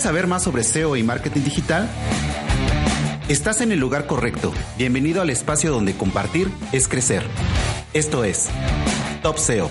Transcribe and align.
¿Quieres 0.00 0.16
saber 0.16 0.26
más 0.28 0.44
sobre 0.44 0.64
SEO 0.64 0.96
y 0.96 1.02
marketing 1.02 1.42
digital? 1.42 1.86
Estás 3.28 3.60
en 3.60 3.70
el 3.70 3.78
lugar 3.78 4.06
correcto. 4.06 4.50
Bienvenido 4.78 5.20
al 5.20 5.28
espacio 5.28 5.70
donde 5.70 5.92
compartir 5.92 6.50
es 6.72 6.88
crecer. 6.88 7.22
Esto 7.92 8.24
es 8.24 8.48
Top 9.22 9.36
SEO. 9.36 9.70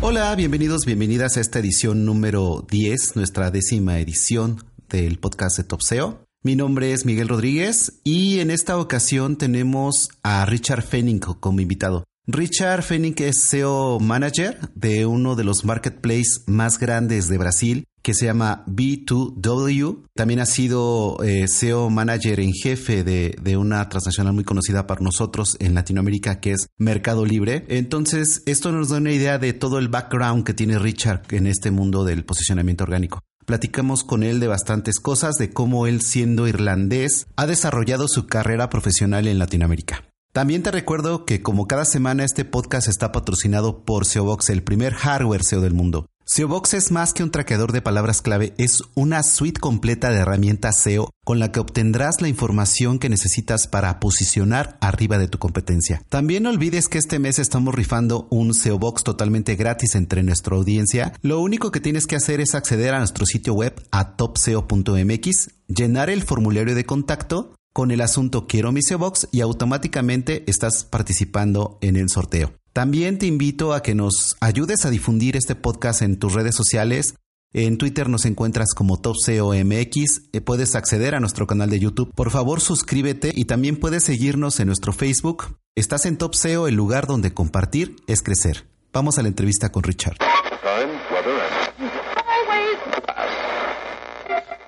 Hola, 0.00 0.34
bienvenidos, 0.34 0.86
bienvenidas 0.86 1.36
a 1.36 1.40
esta 1.40 1.60
edición 1.60 2.04
número 2.04 2.66
10, 2.68 3.14
nuestra 3.14 3.52
décima 3.52 4.00
edición 4.00 4.64
del 4.88 5.20
podcast 5.20 5.56
de 5.56 5.62
Top 5.62 5.82
SEO. 5.82 6.24
Mi 6.42 6.56
nombre 6.56 6.92
es 6.92 7.06
Miguel 7.06 7.28
Rodríguez 7.28 8.00
y 8.02 8.40
en 8.40 8.50
esta 8.50 8.76
ocasión 8.76 9.36
tenemos 9.36 10.08
a 10.24 10.44
Richard 10.46 10.82
Fenning 10.82 11.20
como 11.20 11.60
invitado. 11.60 12.02
Richard 12.28 12.84
Fenning 12.84 13.16
es 13.18 13.40
SEO 13.42 13.98
Manager 13.98 14.56
de 14.76 15.06
uno 15.06 15.34
de 15.34 15.42
los 15.42 15.64
marketplaces 15.64 16.44
más 16.46 16.78
grandes 16.78 17.28
de 17.28 17.36
Brasil 17.36 17.84
que 18.00 18.14
se 18.14 18.26
llama 18.26 18.64
B2W. 18.68 20.04
También 20.14 20.38
ha 20.38 20.46
sido 20.46 21.16
eh, 21.24 21.48
SEO 21.48 21.90
Manager 21.90 22.38
en 22.38 22.52
jefe 22.52 23.02
de, 23.02 23.36
de, 23.42 23.56
una 23.56 23.88
transnacional 23.88 24.34
muy 24.34 24.44
conocida 24.44 24.86
para 24.86 25.00
nosotros 25.00 25.56
en 25.58 25.74
Latinoamérica 25.74 26.38
que 26.38 26.52
es 26.52 26.68
Mercado 26.78 27.26
Libre. 27.26 27.64
Entonces, 27.66 28.44
esto 28.46 28.70
nos 28.70 28.90
da 28.90 28.98
una 28.98 29.10
idea 29.10 29.38
de 29.38 29.52
todo 29.52 29.80
el 29.80 29.88
background 29.88 30.44
que 30.44 30.54
tiene 30.54 30.78
Richard 30.78 31.22
en 31.30 31.48
este 31.48 31.72
mundo 31.72 32.04
del 32.04 32.24
posicionamiento 32.24 32.84
orgánico. 32.84 33.18
Platicamos 33.46 34.04
con 34.04 34.22
él 34.22 34.38
de 34.38 34.46
bastantes 34.46 35.00
cosas, 35.00 35.34
de 35.34 35.50
cómo 35.50 35.88
él 35.88 36.00
siendo 36.02 36.46
irlandés 36.46 37.26
ha 37.34 37.48
desarrollado 37.48 38.06
su 38.06 38.28
carrera 38.28 38.70
profesional 38.70 39.26
en 39.26 39.40
Latinoamérica. 39.40 40.04
También 40.32 40.62
te 40.62 40.70
recuerdo 40.70 41.26
que 41.26 41.42
como 41.42 41.66
cada 41.66 41.84
semana 41.84 42.24
este 42.24 42.46
podcast 42.46 42.88
está 42.88 43.12
patrocinado 43.12 43.84
por 43.84 44.06
SEObox, 44.06 44.48
el 44.48 44.62
primer 44.62 44.94
hardware 44.94 45.44
SEO 45.44 45.60
del 45.60 45.74
mundo. 45.74 46.06
SEObox 46.24 46.72
es 46.72 46.90
más 46.90 47.12
que 47.12 47.22
un 47.22 47.30
traqueador 47.30 47.72
de 47.72 47.82
palabras 47.82 48.22
clave, 48.22 48.54
es 48.56 48.82
una 48.94 49.24
suite 49.24 49.60
completa 49.60 50.08
de 50.08 50.20
herramientas 50.20 50.78
SEO 50.78 51.10
con 51.22 51.38
la 51.38 51.52
que 51.52 51.60
obtendrás 51.60 52.22
la 52.22 52.28
información 52.28 52.98
que 52.98 53.10
necesitas 53.10 53.66
para 53.66 54.00
posicionar 54.00 54.78
arriba 54.80 55.18
de 55.18 55.28
tu 55.28 55.38
competencia. 55.38 56.02
También 56.08 56.44
no 56.44 56.48
olvides 56.48 56.88
que 56.88 56.96
este 56.96 57.18
mes 57.18 57.38
estamos 57.38 57.74
rifando 57.74 58.26
un 58.30 58.54
SEObox 58.54 59.04
totalmente 59.04 59.54
gratis 59.56 59.96
entre 59.96 60.22
nuestra 60.22 60.56
audiencia. 60.56 61.12
Lo 61.20 61.40
único 61.40 61.70
que 61.70 61.80
tienes 61.80 62.06
que 62.06 62.16
hacer 62.16 62.40
es 62.40 62.54
acceder 62.54 62.94
a 62.94 63.00
nuestro 63.00 63.26
sitio 63.26 63.52
web 63.52 63.74
a 63.90 64.16
topseo.mx, 64.16 65.50
llenar 65.68 66.08
el 66.08 66.22
formulario 66.22 66.74
de 66.74 66.86
contacto 66.86 67.52
con 67.72 67.90
el 67.90 68.00
asunto 68.00 68.46
Quiero 68.46 68.72
mi 68.72 68.80
Box 68.98 69.28
y 69.32 69.40
automáticamente 69.40 70.44
estás 70.46 70.84
participando 70.84 71.78
en 71.80 71.96
el 71.96 72.08
sorteo. 72.08 72.52
También 72.72 73.18
te 73.18 73.26
invito 73.26 73.74
a 73.74 73.82
que 73.82 73.94
nos 73.94 74.36
ayudes 74.40 74.84
a 74.84 74.90
difundir 74.90 75.36
este 75.36 75.54
podcast 75.54 76.02
en 76.02 76.18
tus 76.18 76.32
redes 76.32 76.54
sociales. 76.54 77.16
En 77.52 77.76
Twitter 77.76 78.08
nos 78.08 78.24
encuentras 78.24 78.72
como 78.74 78.98
TopSEOMX, 78.98 80.22
eh, 80.32 80.40
puedes 80.40 80.74
acceder 80.74 81.14
a 81.14 81.20
nuestro 81.20 81.46
canal 81.46 81.68
de 81.68 81.78
YouTube. 81.78 82.10
Por 82.14 82.30
favor, 82.30 82.62
suscríbete 82.62 83.32
y 83.34 83.44
también 83.44 83.76
puedes 83.76 84.04
seguirnos 84.04 84.58
en 84.60 84.68
nuestro 84.68 84.94
Facebook. 84.94 85.58
Estás 85.74 86.06
en 86.06 86.16
TopSEO, 86.16 86.66
el 86.66 86.74
lugar 86.74 87.06
donde 87.06 87.34
compartir 87.34 87.96
es 88.06 88.22
crecer. 88.22 88.66
Vamos 88.92 89.18
a 89.18 89.22
la 89.22 89.28
entrevista 89.28 89.70
con 89.70 89.82
Richard. 89.82 90.16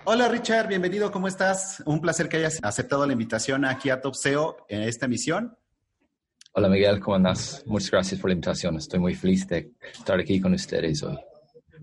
Hola 0.07 0.29
Richard, 0.29 0.69
bienvenido, 0.69 1.11
¿cómo 1.11 1.29
estás? 1.29 1.83
Un 1.87 1.99
placer 1.99 2.29
que 2.29 2.37
hayas 2.37 2.59
aceptado 2.63 3.07
la 3.07 3.15
invitación 3.15 3.65
aquí 3.65 3.89
a 3.89 4.03
Top 4.03 4.15
SEO 4.15 4.59
en 4.69 4.83
esta 4.83 5.07
emisión. 5.07 5.57
Hola 6.53 6.69
Miguel, 6.69 7.01
¿cómo 7.01 7.17
andas? 7.17 7.63
Muchas 7.65 7.91
gracias 7.91 8.21
por 8.21 8.29
la 8.29 8.35
invitación. 8.35 8.77
Estoy 8.77 9.01
muy 9.01 9.15
feliz 9.15 9.49
de 9.49 9.73
estar 9.95 10.21
aquí 10.21 10.43
con 10.43 10.53
ustedes 10.53 11.03
hoy. 11.03 11.19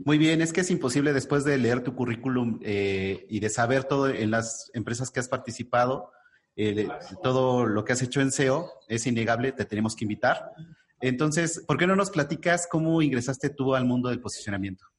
Muy 0.06 0.20
bien, 0.20 0.40
es 0.42 0.54
que 0.54 0.62
es 0.62 0.70
imposible 0.70 1.14
después 1.14 1.44
de 1.46 1.58
leer 1.58 1.84
tu 1.84 1.96
currículum 1.96 2.60
eh, 2.62 3.26
y 3.28 3.40
de 3.40 3.50
saber 3.50 3.86
todo 3.86 4.08
en 4.08 4.30
las 4.30 4.70
empresas 4.76 5.10
que 5.10 5.20
has 5.20 5.28
participado, 5.28 6.12
eh, 6.56 6.88
todo 7.24 7.66
lo 7.66 7.84
que 7.84 7.94
has 7.94 8.04
hecho 8.04 8.22
en 8.22 8.32
SEO, 8.32 8.72
es 8.88 9.08
innegable, 9.08 9.52
te 9.52 9.66
tenemos 9.66 9.96
que 9.96 10.06
invitar. 10.06 10.52
Entonces, 11.00 11.64
¿por 11.66 11.80
qué 11.80 11.88
no 11.88 11.96
nos 11.96 12.12
platicas 12.12 12.68
cómo 12.70 13.02
ingresaste 13.02 13.50
tú 13.50 13.74
al 13.74 13.86
mundo 13.86 14.10
del 14.10 14.22
posicionamiento? 14.22 14.91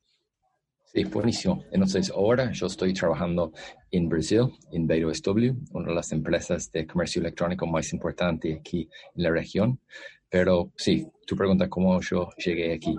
Sí, 0.95 1.05
buenísimo. 1.05 1.65
Entonces, 1.73 2.11
ahora 2.11 2.53
yo 2.53 2.67
estoy 2.67 2.93
trabajando 2.93 3.51
en 3.91 4.11
Brasil, 4.11 4.43
en 4.73 4.87
BWSW, 4.87 5.53
una 5.73 5.89
de 5.89 5.95
las 5.95 6.13
empresas 6.13 6.71
de 6.71 6.87
comercio 6.87 7.21
electrónico 7.21 7.67
más 7.67 7.95
importantes 7.95 8.59
aquí 8.59 8.91
en 9.15 9.23
la 9.23 9.31
región. 9.31 9.81
Pero 10.29 10.71
sí, 10.77 11.07
tu 11.27 11.35
pregunta 11.35 11.71
cómo 11.71 11.99
yo 12.03 12.29
llegué 12.37 12.75
aquí. 12.75 12.95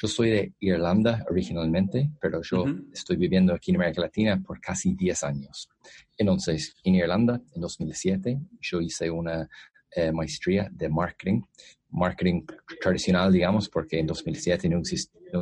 Yo 0.00 0.08
soy 0.08 0.30
de 0.30 0.52
Irlanda 0.60 1.26
originalmente, 1.28 2.10
pero 2.22 2.40
yo 2.40 2.64
estoy 2.90 3.16
viviendo 3.16 3.52
aquí 3.52 3.70
en 3.70 3.76
América 3.76 4.00
Latina 4.00 4.42
por 4.42 4.58
casi 4.58 4.94
10 4.94 5.24
años. 5.24 5.68
Entonces, 6.16 6.74
en 6.84 6.94
Irlanda, 6.94 7.42
en 7.54 7.60
2007, 7.60 8.40
yo 8.62 8.80
hice 8.80 9.10
una 9.10 9.46
eh, 9.90 10.10
maestría 10.10 10.70
de 10.72 10.88
marketing, 10.88 11.42
marketing 11.90 12.46
tradicional, 12.80 13.30
digamos, 13.30 13.68
porque 13.68 13.98
en 13.98 14.06
2007 14.06 14.70
no, 14.70 14.78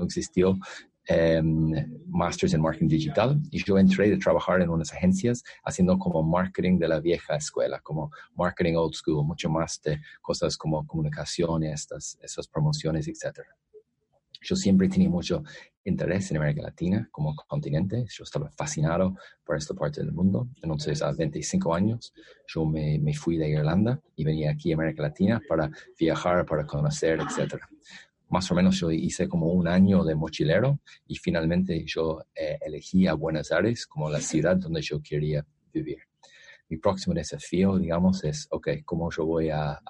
existió 0.03 0.59
Masters 2.07 2.55
en 2.55 2.63
Marketing 2.63 2.89
Digital 2.89 3.41
y 3.51 3.63
yo 3.63 3.79
entré 3.79 4.09
de 4.09 4.17
trabajar 4.17 4.63
en 4.63 4.71
unas 4.71 4.93
agencias 4.93 5.45
haciendo 5.65 5.99
como 5.99 6.23
marketing 6.23 6.79
de 6.79 6.89
la 6.89 7.01
vieja 7.01 7.37
escuela, 7.37 7.81
como 7.81 8.11
marketing 8.35 8.75
old 8.77 8.95
school, 8.95 9.25
mucho 9.25 9.51
más 9.51 9.81
de 9.83 10.01
cosas 10.23 10.57
como 10.57 10.87
comunicación, 10.87 11.65
estas, 11.65 12.19
esas 12.23 12.49
promociones, 12.49 13.07
etc. 13.09 13.41
Yo 14.41 14.57
siempre 14.57 14.89
tenía 14.89 15.09
mucho 15.09 15.43
interés 15.85 16.31
en 16.31 16.39
América 16.39 16.63
Latina 16.63 17.09
como 17.11 17.35
continente. 17.35 18.07
Yo 18.09 18.25
estaba 18.25 18.51
fascinado 18.51 19.17
por 19.45 19.57
esta 19.57 19.75
parte 19.75 20.01
del 20.01 20.13
mundo. 20.13 20.49
Entonces, 20.63 21.03
a 21.03 21.13
25 21.13 21.75
años, 21.75 22.15
yo 22.47 22.65
me, 22.65 22.99
me 22.99 23.15
fui 23.15 23.37
de 23.37 23.49
Irlanda 23.49 24.01
y 24.17 24.25
venía 24.25 24.51
aquí 24.51 24.73
a 24.73 24.77
América 24.77 25.03
Latina 25.03 25.41
para 25.49 25.71
viajar, 25.99 26.45
para 26.47 26.67
conocer, 26.67 27.21
etc 27.21 27.61
más 28.29 28.51
o 28.51 28.55
menos 28.55 28.79
yo 28.81 28.91
hice 28.91 29.29
como 29.29 29.49
un 29.49 29.69
año 29.69 30.05
de 30.05 30.15
mochilero 30.15 30.81
y 31.07 31.17
finalmente 31.17 31.85
yo 31.87 32.25
eh, 32.35 32.59
elegí 32.61 33.07
a 33.07 33.15
Buenos 33.15 33.53
Aires 33.53 33.87
como 33.87 34.11
la 34.11 34.21
ciudad 34.21 34.57
donde 34.57 34.83
yo 34.83 35.01
quería 35.03 35.47
vivir. 35.73 35.99
Mi 36.69 36.79
próximo 36.79 37.15
desafío, 37.15 37.79
digamos, 37.79 38.25
es, 38.25 38.47
ok, 38.51 38.69
¿cómo 38.85 39.11
yo 39.11 39.27
voy 39.27 39.51
a, 39.51 39.81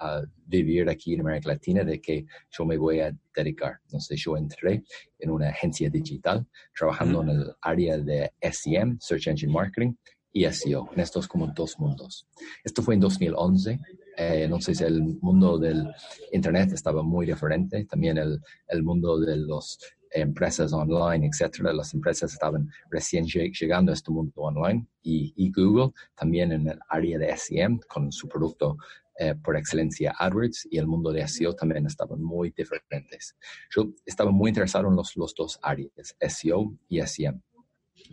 vivir 0.45 0.89
aquí 0.89 1.13
en 1.13 1.21
América 1.21 1.49
Latina? 1.49 1.83
¿De 1.83 2.01
qué 2.01 2.25
yo 2.51 2.65
me 2.65 2.77
voy 2.77 2.99
a 2.99 3.15
dedicar? 3.33 3.79
Entonces 3.85 4.21
yo 4.21 4.35
entré 4.35 4.83
en 5.17 5.31
una 5.31 5.49
agencia 5.49 5.89
digital 5.89 6.45
trabajando 6.77 7.23
en 7.23 7.29
el 7.29 7.51
área 7.61 7.97
de 7.97 8.31
SEM, 8.41 8.97
Search 8.99 9.27
Engine 9.27 9.51
Marketing, 9.51 9.93
y 10.33 10.43
SEO, 10.51 10.89
en 10.93 10.99
estos 10.99 11.29
como 11.29 11.47
dos 11.47 11.79
mundos. 11.79 12.27
Esto 12.61 12.83
fue 12.83 12.95
en 12.95 12.99
2011 12.99 13.79
eh, 14.17 14.43
entonces 14.43 14.81
el 14.81 15.01
mundo 15.21 15.57
del 15.57 15.87
Internet 16.31 16.71
estaba 16.73 17.03
muy 17.03 17.25
diferente, 17.25 17.85
también 17.85 18.17
el, 18.17 18.39
el 18.67 18.83
mundo 18.83 19.19
de 19.19 19.37
las 19.37 19.77
empresas 20.11 20.71
online, 20.71 21.27
etcétera. 21.27 21.73
Las 21.73 21.93
empresas 21.93 22.31
estaban 22.31 22.69
recién 22.89 23.25
llegando 23.25 23.91
a 23.91 23.95
este 23.95 24.11
mundo 24.11 24.33
online 24.35 24.87
y, 25.01 25.33
y, 25.35 25.51
Google 25.51 25.91
también 26.15 26.51
en 26.53 26.67
el 26.69 26.79
área 26.87 27.17
de 27.17 27.35
SEM 27.35 27.79
con 27.87 28.11
su 28.11 28.27
producto 28.29 28.77
eh, 29.17 29.33
por 29.33 29.55
excelencia 29.55 30.13
AdWords 30.19 30.67
y 30.69 30.77
el 30.77 30.87
mundo 30.87 31.13
de 31.13 31.25
SEO 31.25 31.55
también 31.55 31.85
estaban 31.85 32.21
muy 32.21 32.51
diferentes. 32.51 33.33
Yo 33.73 33.93
estaba 34.05 34.29
muy 34.29 34.49
interesado 34.49 34.89
en 34.89 34.95
los, 34.97 35.15
los 35.15 35.33
dos 35.33 35.57
áreas, 35.61 36.17
SEO 36.19 36.75
y 36.89 36.99
SEM, 37.01 37.41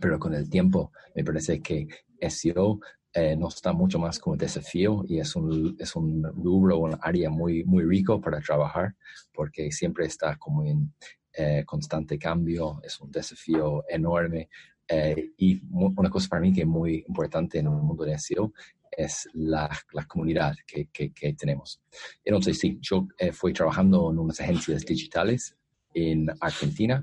pero 0.00 0.20
con 0.20 0.32
el 0.32 0.48
tiempo 0.48 0.92
me 1.16 1.24
parece 1.24 1.60
que 1.60 1.88
SEO 2.20 2.78
eh, 3.14 3.36
nos 3.36 3.56
está 3.56 3.72
mucho 3.74 3.98
más 3.98 4.18
como 4.18 4.36
desafío 4.36 5.04
y 5.06 5.18
es 5.18 5.36
un, 5.36 5.76
es 5.78 5.94
un 5.96 6.22
rubro, 6.22 6.78
un 6.78 6.96
área 7.02 7.28
muy, 7.28 7.62
muy 7.64 7.84
rico 7.84 8.20
para 8.20 8.40
trabajar 8.40 8.94
porque 9.34 9.70
siempre 9.70 10.06
está 10.06 10.36
como 10.36 10.64
en 10.64 10.94
eh, 11.34 11.62
constante 11.66 12.18
cambio, 12.18 12.80
es 12.82 12.98
un 13.00 13.10
desafío 13.10 13.84
enorme 13.86 14.48
eh, 14.88 15.32
y 15.36 15.60
una 15.70 16.08
cosa 16.08 16.28
para 16.28 16.40
mí 16.40 16.54
que 16.54 16.62
es 16.62 16.66
muy 16.66 17.04
importante 17.06 17.58
en 17.58 17.66
el 17.66 17.72
mundo 17.72 18.04
de 18.04 18.18
SEO 18.18 18.52
es 18.90 19.28
la, 19.34 19.70
la 19.92 20.04
comunidad 20.04 20.54
que, 20.66 20.86
que, 20.86 21.12
que, 21.12 21.32
tenemos. 21.34 21.80
Entonces, 22.24 22.58
sí, 22.58 22.78
yo 22.80 23.08
fui 23.32 23.54
trabajando 23.54 24.10
en 24.10 24.18
unas 24.18 24.38
agencias 24.40 24.84
digitales 24.84 25.56
en 25.94 26.28
Argentina 26.40 27.02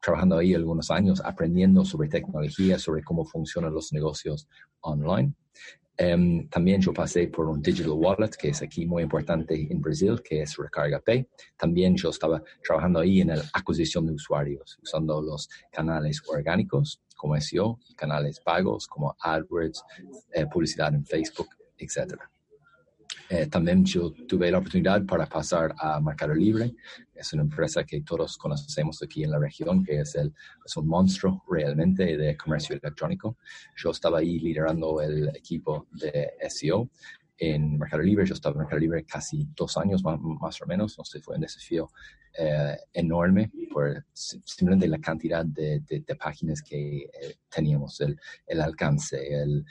trabajando 0.00 0.38
ahí 0.38 0.54
algunos 0.54 0.90
años, 0.90 1.20
aprendiendo 1.24 1.84
sobre 1.84 2.08
tecnología, 2.08 2.78
sobre 2.78 3.02
cómo 3.02 3.24
funcionan 3.24 3.72
los 3.72 3.92
negocios 3.92 4.48
online. 4.80 5.34
Em, 5.98 6.46
también 6.50 6.80
yo 6.82 6.92
pasé 6.92 7.28
por 7.28 7.48
un 7.48 7.62
digital 7.62 7.92
wallet, 7.92 8.30
que 8.38 8.50
es 8.50 8.60
aquí 8.60 8.84
muy 8.84 9.02
importante 9.02 9.66
en 9.70 9.80
Brasil, 9.80 10.20
que 10.22 10.42
es 10.42 10.56
Recarga 10.56 11.00
Pay. 11.00 11.26
También 11.56 11.96
yo 11.96 12.10
estaba 12.10 12.42
trabajando 12.62 13.00
ahí 13.00 13.22
en 13.22 13.28
la 13.28 13.42
adquisición 13.54 14.06
de 14.06 14.12
usuarios, 14.12 14.78
usando 14.82 15.22
los 15.22 15.48
canales 15.72 16.22
orgánicos 16.28 17.00
como 17.16 17.40
SEO 17.40 17.78
y 17.88 17.94
canales 17.94 18.40
pagos 18.40 18.86
como 18.86 19.16
AdWords, 19.20 19.82
eh, 20.32 20.46
publicidad 20.46 20.94
en 20.94 21.06
Facebook, 21.06 21.48
etc. 21.78 22.14
Eh, 23.28 23.46
también 23.46 23.84
yo 23.84 24.12
tuve 24.12 24.50
la 24.50 24.58
oportunidad 24.58 25.04
para 25.04 25.26
pasar 25.26 25.74
a 25.78 26.00
Mercado 26.00 26.34
Libre. 26.34 26.74
Es 27.14 27.32
una 27.32 27.42
empresa 27.42 27.84
que 27.84 28.02
todos 28.02 28.38
conocemos 28.38 29.02
aquí 29.02 29.24
en 29.24 29.32
la 29.32 29.38
región, 29.38 29.84
que 29.84 30.00
es, 30.00 30.14
el, 30.14 30.32
es 30.64 30.76
un 30.76 30.86
monstruo 30.86 31.42
realmente 31.50 32.16
de 32.16 32.36
comercio 32.36 32.76
electrónico. 32.76 33.36
Yo 33.76 33.90
estaba 33.90 34.18
ahí 34.18 34.38
liderando 34.38 35.00
el 35.00 35.28
equipo 35.30 35.88
de 35.90 36.34
SEO 36.48 36.88
en 37.38 37.78
Mercado 37.78 38.02
Libre. 38.02 38.26
Yo 38.26 38.34
estaba 38.34 38.52
en 38.54 38.60
Mercado 38.60 38.80
Libre 38.80 39.04
casi 39.04 39.48
dos 39.56 39.76
años 39.76 40.04
más, 40.04 40.62
o 40.62 40.66
menos. 40.66 40.92
Entonces 40.92 41.22
fue 41.24 41.34
un 41.34 41.40
desafío 41.40 41.90
eh, 42.38 42.76
enorme 42.92 43.50
por 43.72 44.04
simplemente 44.12 44.86
la 44.86 44.98
cantidad 44.98 45.44
de, 45.44 45.82
páginas 46.16 46.62
que 46.62 46.98
eh, 46.98 47.38
teníamos, 47.48 48.00
el, 48.00 48.16
el 48.46 48.60
alcance, 48.60 49.42
el 49.42 49.64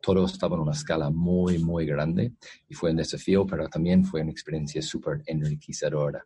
todo 0.00 0.24
estaba 0.24 0.56
en 0.56 0.62
una 0.62 0.72
escala 0.72 1.10
muy, 1.10 1.58
muy 1.58 1.86
grande 1.86 2.32
y 2.68 2.74
fue 2.74 2.90
un 2.90 2.96
desafío, 2.96 3.46
pero 3.46 3.68
también 3.68 4.04
fue 4.04 4.22
una 4.22 4.30
experiencia 4.30 4.82
súper 4.82 5.22
enriquecedora. 5.26 6.24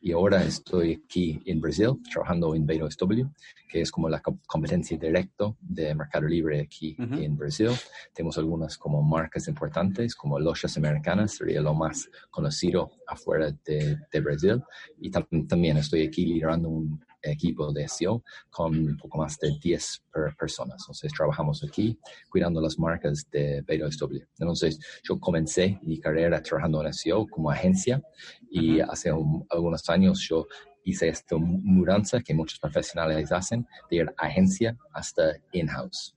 Y 0.00 0.12
ahora 0.12 0.44
estoy 0.44 1.02
aquí 1.04 1.40
en 1.46 1.60
Brasil 1.60 1.94
trabajando 2.12 2.54
en 2.54 2.66
Beto 2.66 2.88
SW, 2.88 3.24
que 3.68 3.80
es 3.80 3.90
como 3.90 4.08
la 4.08 4.20
competencia 4.46 4.96
directa 4.96 5.52
de 5.60 5.94
Mercado 5.94 6.28
Libre 6.28 6.60
aquí 6.60 6.94
en 6.98 7.36
Brasil. 7.36 7.70
Tenemos 8.14 8.38
algunas 8.38 8.78
como 8.78 9.02
marcas 9.02 9.48
importantes, 9.48 10.14
como 10.14 10.38
Lojas 10.38 10.76
Americanas, 10.76 11.36
sería 11.36 11.60
lo 11.60 11.74
más 11.74 12.08
conocido 12.30 12.92
afuera 13.06 13.50
de, 13.64 13.98
de 14.12 14.20
Brasil. 14.20 14.62
Y 15.00 15.10
también 15.10 15.78
estoy 15.78 16.06
aquí 16.06 16.26
liderando 16.26 16.68
un 16.68 17.04
equipo 17.32 17.72
de 17.72 17.88
SEO 17.88 18.22
con 18.50 18.76
un 18.76 18.96
poco 18.96 19.18
más 19.18 19.38
de 19.38 19.58
10 19.60 20.02
personas. 20.38 20.82
Entonces 20.82 21.12
trabajamos 21.12 21.64
aquí 21.64 21.98
cuidando 22.30 22.60
las 22.60 22.78
marcas 22.78 23.28
de 23.30 23.64
SW. 23.66 24.18
Entonces 24.38 24.78
yo 25.02 25.18
comencé 25.18 25.78
mi 25.82 25.98
carrera 26.00 26.42
trabajando 26.42 26.84
en 26.84 26.92
SEO 26.92 27.26
como 27.26 27.50
agencia 27.50 28.02
y 28.50 28.80
hace 28.80 29.10
algunos 29.10 29.88
años 29.88 30.20
yo 30.28 30.46
hice 30.86 31.08
esta 31.08 31.36
mudanza 31.36 32.20
que 32.20 32.32
muchos 32.32 32.58
profesionales 32.60 33.32
hacen 33.32 33.66
de 33.90 33.96
ir 33.96 34.14
agencia 34.16 34.76
hasta 34.92 35.36
in-house. 35.52 36.16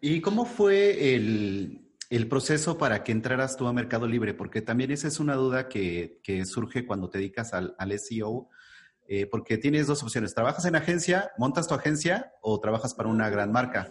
¿Y 0.00 0.20
cómo 0.20 0.46
fue 0.46 1.14
el, 1.14 1.82
el, 2.10 2.28
proceso 2.28 2.78
para 2.78 3.04
que 3.04 3.12
entraras 3.12 3.56
tú 3.56 3.66
a 3.66 3.72
Mercado 3.72 4.06
Libre? 4.06 4.34
Porque 4.34 4.62
también 4.62 4.90
esa 4.90 5.08
es 5.08 5.20
una 5.20 5.34
duda 5.34 5.68
que, 5.68 6.20
que 6.22 6.44
surge 6.46 6.86
cuando 6.86 7.10
te 7.10 7.18
dedicas 7.18 7.52
al, 7.52 7.74
al 7.78 7.98
SEO 7.98 8.48
eh, 9.08 9.26
porque 9.26 9.58
tienes 9.58 9.86
dos 9.86 10.02
opciones. 10.02 10.34
Trabajas 10.34 10.64
en 10.64 10.76
agencia, 10.76 11.30
montas 11.38 11.68
tu 11.68 11.74
agencia 11.74 12.32
o 12.42 12.58
trabajas 12.60 12.94
para 12.94 13.08
una 13.08 13.30
gran 13.30 13.52
marca. 13.52 13.90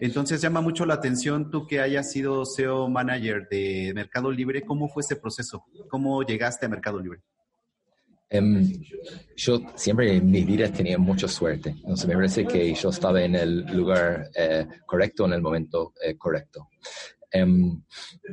Entonces 0.00 0.40
llama 0.40 0.60
mucho 0.60 0.86
la 0.86 0.94
atención 0.94 1.50
tú 1.50 1.66
que 1.66 1.80
hayas 1.80 2.10
sido 2.10 2.44
SEO 2.44 2.88
manager 2.88 3.48
de 3.50 3.92
Mercado 3.94 4.30
Libre. 4.30 4.62
¿Cómo 4.62 4.88
fue 4.88 5.02
ese 5.02 5.16
proceso? 5.16 5.64
¿Cómo 5.88 6.22
llegaste 6.22 6.66
a 6.66 6.68
Mercado 6.68 6.98
Libre? 6.98 7.20
Em, 8.30 8.82
yo 9.36 9.60
siempre 9.76 10.16
en 10.16 10.28
mi 10.28 10.42
vida 10.42 10.68
tenía 10.68 10.98
mucha 10.98 11.28
suerte. 11.28 11.70
Entonces 11.70 12.06
me 12.06 12.14
parece 12.14 12.44
que 12.44 12.74
yo 12.74 12.88
estaba 12.88 13.22
en 13.22 13.36
el 13.36 13.64
lugar 13.66 14.28
eh, 14.34 14.66
correcto 14.86 15.26
en 15.26 15.34
el 15.34 15.42
momento 15.42 15.92
eh, 16.02 16.16
correcto. 16.16 16.68
Em, 17.36 17.82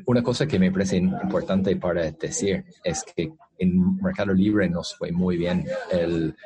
una 0.06 0.22
cosa 0.22 0.46
que 0.46 0.60
me 0.60 0.72
parece 0.72 0.98
importante 0.98 1.76
para 1.76 2.12
decir 2.12 2.64
es 2.84 3.04
que 3.04 3.32
en 3.58 3.96
Mercado 3.98 4.32
Libre 4.32 4.70
nos 4.70 4.96
fue 4.96 5.12
muy 5.12 5.38
bien 5.38 5.66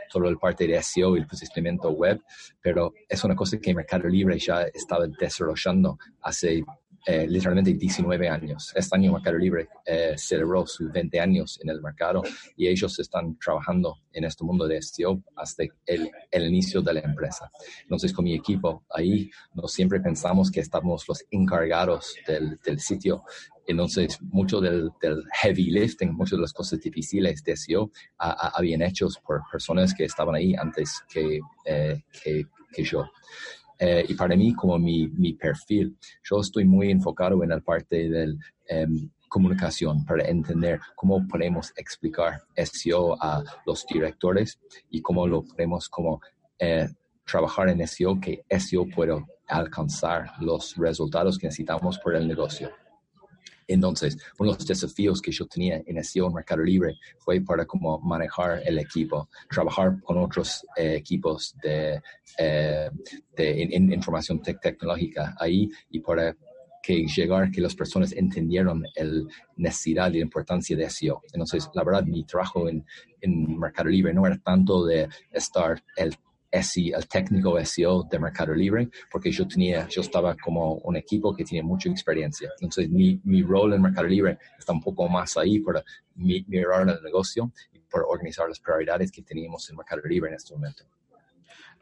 todo 0.10 0.30
el 0.30 0.38
parte 0.38 0.66
de 0.66 0.82
SEO 0.82 1.18
y 1.18 1.20
el 1.20 1.28
posicionamiento 1.28 1.90
web, 1.90 2.22
pero 2.62 2.94
es 3.10 3.22
una 3.26 3.36
cosa 3.36 3.58
que 3.58 3.74
Mercado 3.74 4.08
Libre 4.08 4.40
ya 4.40 4.62
estaba 4.74 5.06
desarrollando 5.06 6.00
hace 6.22 6.64
eh, 7.06 7.28
literalmente 7.28 7.74
19 7.74 8.30
años. 8.30 8.74
Este 8.76 8.96
año 8.96 9.14
Mercado 9.14 9.38
Libre 9.38 9.70
eh, 9.86 10.16
celebró 10.18 10.66
sus 10.66 10.92
20 10.92 11.20
años 11.20 11.60
en 11.62 11.70
el 11.70 11.82
mercado 11.82 12.24
y 12.56 12.68
ellos 12.68 12.98
están 13.00 13.38
trabajando 13.38 13.98
en 14.12 14.24
este 14.24 14.44
mundo 14.44 14.68
de 14.68 14.82
SEO 14.82 15.22
hasta 15.36 15.64
el, 15.86 16.10
el 16.32 16.48
inicio 16.48 16.82
de 16.82 16.94
la 16.94 17.00
empresa. 17.02 17.52
Entonces, 17.84 18.14
con 18.14 18.26
mi 18.26 18.34
equipo 18.34 18.86
ahí, 18.90 19.30
no 19.54 19.68
siempre 19.68 20.00
pensamos 20.00 20.50
que 20.50 20.62
estamos 20.62 21.08
los 21.08 21.24
encargados 21.32 22.16
del, 22.28 22.60
del 22.66 22.80
sitio 22.80 23.24
entonces, 23.68 24.22
mucho 24.22 24.62
del, 24.62 24.92
del, 25.02 25.24
heavy 25.42 25.72
lifting, 25.72 26.14
muchas 26.14 26.38
de 26.38 26.42
las 26.42 26.54
cosas 26.54 26.80
difíciles 26.80 27.44
de 27.44 27.58
SEO 27.58 27.92
habían 28.18 28.82
hechos 28.82 29.20
por 29.26 29.42
personas 29.52 29.94
que 29.94 30.06
estaban 30.06 30.36
ahí 30.36 30.54
antes 30.56 31.04
que, 31.10 31.40
eh, 31.66 32.04
que, 32.24 32.46
que 32.72 32.84
yo. 32.84 33.06
Eh, 33.78 34.06
y 34.08 34.14
para 34.14 34.36
mí, 34.36 34.54
como 34.54 34.78
mi, 34.80 35.08
mi, 35.08 35.34
perfil, 35.34 35.98
yo 36.24 36.40
estoy 36.40 36.66
muy 36.66 36.92
enfocado 36.92 37.44
en 37.44 37.50
la 37.50 37.60
parte 37.60 38.10
de 38.10 38.36
em, 38.68 39.10
comunicación 39.28 40.06
para 40.06 40.28
entender 40.30 40.80
cómo 40.96 41.28
podemos 41.28 41.74
explicar 41.76 42.42
SEO 42.56 43.22
a 43.22 43.44
los 43.66 43.86
directores 43.86 44.60
y 44.90 45.02
cómo 45.02 45.28
lo 45.28 45.44
podemos 45.44 45.90
como 45.90 46.22
eh, 46.58 46.88
trabajar 47.26 47.70
en 47.70 47.86
SEO 47.86 48.20
que 48.20 48.44
SEO 48.50 48.88
pueda 48.88 49.26
alcanzar 49.48 50.32
los 50.40 50.76
resultados 50.78 51.38
que 51.38 51.48
necesitamos 51.48 52.00
por 52.00 52.16
el 52.16 52.28
negocio. 52.28 52.72
Entonces, 53.68 54.18
uno 54.40 54.52
de 54.52 54.58
los 54.58 54.68
desafíos 54.68 55.22
que 55.22 55.32
yo 55.32 55.46
tenía 55.48 55.82
en 55.86 56.04
SEO 56.04 56.32
Mercado 56.32 56.64
Libre 56.64 56.96
fue 57.18 57.42
para 57.42 57.66
cómo 57.66 58.00
manejar 58.00 58.62
el 58.66 58.80
equipo, 58.80 59.30
trabajar 59.50 60.00
con 60.02 60.18
otros 60.18 60.66
eh, 60.78 60.96
equipos 60.96 61.56
de, 61.62 62.02
eh, 62.38 62.90
de 63.36 63.62
información 63.94 64.42
tecnológica 64.42 65.36
ahí 65.40 65.70
y 65.90 66.00
para 66.00 66.36
que 66.86 67.08
llegar 67.08 67.50
que 67.50 67.62
las 67.62 67.74
personas 67.74 68.12
entendieron 68.12 68.86
el 68.94 69.28
necesidad 69.56 70.12
y 70.12 70.18
la 70.18 70.26
importancia 70.26 70.78
de 70.78 70.88
SEO. 70.88 71.24
Entonces, 71.34 71.68
la 71.74 71.84
verdad, 71.84 72.04
mi 72.04 72.24
trabajo 72.26 72.70
en, 72.70 72.86
en 73.22 73.58
Mercado 73.58 73.90
Libre 73.90 74.14
no 74.14 74.28
era 74.28 74.38
tanto 74.38 74.86
de 74.86 75.10
estar 75.32 75.84
el 75.98 76.16
el 76.56 77.08
técnico 77.08 77.64
SEO 77.64 78.04
de 78.04 78.20
Mercado 78.20 78.54
Libre, 78.54 78.90
porque 79.12 79.32
yo 79.32 79.48
tenía, 79.48 79.88
yo 79.88 80.02
estaba 80.02 80.36
como 80.36 80.76
un 80.76 80.96
equipo 80.96 81.36
que 81.36 81.44
tiene 81.44 81.68
mucha 81.68 81.90
experiencia. 81.90 82.50
Entonces, 82.60 82.90
mi, 82.90 83.20
mi 83.24 83.42
rol 83.44 83.74
en 83.74 83.82
Mercado 83.82 84.08
Libre 84.08 84.38
está 84.58 84.74
un 84.74 84.82
poco 84.82 85.08
más 85.10 85.38
ahí 85.38 85.60
para 85.60 85.84
mirar 86.16 86.90
el 86.90 87.04
negocio 87.04 87.52
y 87.74 87.80
para 87.80 88.06
organizar 88.06 88.48
las 88.48 88.60
prioridades 88.60 89.12
que 89.12 89.22
teníamos 89.22 89.70
en 89.70 89.76
Mercado 89.76 90.02
Libre 90.06 90.30
en 90.30 90.36
este 90.36 90.54
momento. 90.54 90.84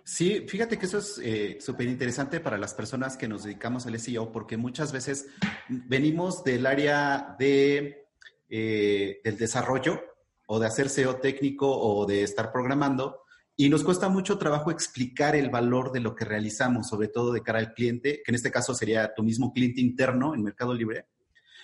Sí, 0.06 0.46
fíjate 0.48 0.78
que 0.78 0.86
eso 0.86 0.98
es 0.98 1.18
eh, 1.24 1.58
súper 1.62 1.88
interesante 1.88 2.42
para 2.42 2.58
las 2.58 2.74
personas 2.74 3.16
que 3.16 3.28
nos 3.28 3.44
dedicamos 3.44 3.86
al 3.86 3.98
SEO, 3.98 4.34
porque 4.34 4.58
muchas 4.58 4.92
veces 4.92 5.28
venimos 5.70 6.44
del 6.44 6.66
área 6.66 7.36
de, 7.40 8.08
eh, 8.50 9.22
del 9.24 9.38
desarrollo 9.38 10.02
o 10.46 10.60
de 10.60 10.68
hacer 10.68 10.90
SEO 10.90 11.18
técnico 11.18 11.70
o 11.70 12.06
de 12.06 12.24
estar 12.24 12.52
programando, 12.52 13.23
y 13.56 13.70
nos 13.70 13.84
cuesta 13.84 14.10
mucho 14.10 14.38
trabajo 14.38 14.72
explicar 14.72 15.36
el 15.36 15.50
valor 15.50 15.92
de 15.92 16.00
lo 16.00 16.16
que 16.16 16.26
realizamos, 16.26 16.88
sobre 16.88 17.08
todo 17.08 17.32
de 17.32 17.44
cara 17.44 17.60
al 17.60 17.74
cliente, 17.74 18.22
que 18.24 18.32
en 18.32 18.36
este 18.36 18.52
caso 18.52 18.74
sería 18.74 19.14
tu 19.14 19.24
mismo 19.24 19.54
cliente 19.54 19.82
interno 19.82 20.34
en 20.34 20.44
Mercado 20.44 20.74
Libre. 20.74 21.06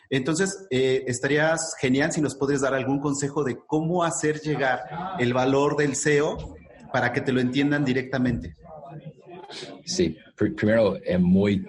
Entonces, 0.10 0.68
eh, 0.72 1.04
estarías 1.08 1.76
genial 1.80 2.12
si 2.12 2.22
nos 2.22 2.36
puedes 2.36 2.62
dar 2.62 2.74
algún 2.74 3.00
consejo 3.00 3.44
de 3.44 3.60
cómo 3.66 4.04
hacer 4.04 4.40
llegar 4.42 4.82
el 5.20 5.34
valor 5.34 5.78
del 5.78 5.96
SEO 5.96 6.56
para 6.92 7.14
que 7.14 7.22
te 7.22 7.32
lo 7.32 7.40
entiendan 7.40 7.86
directamente. 7.86 8.56
Sí, 9.86 10.18
primero 10.48 10.96
es 11.04 11.20
muy 11.20 11.66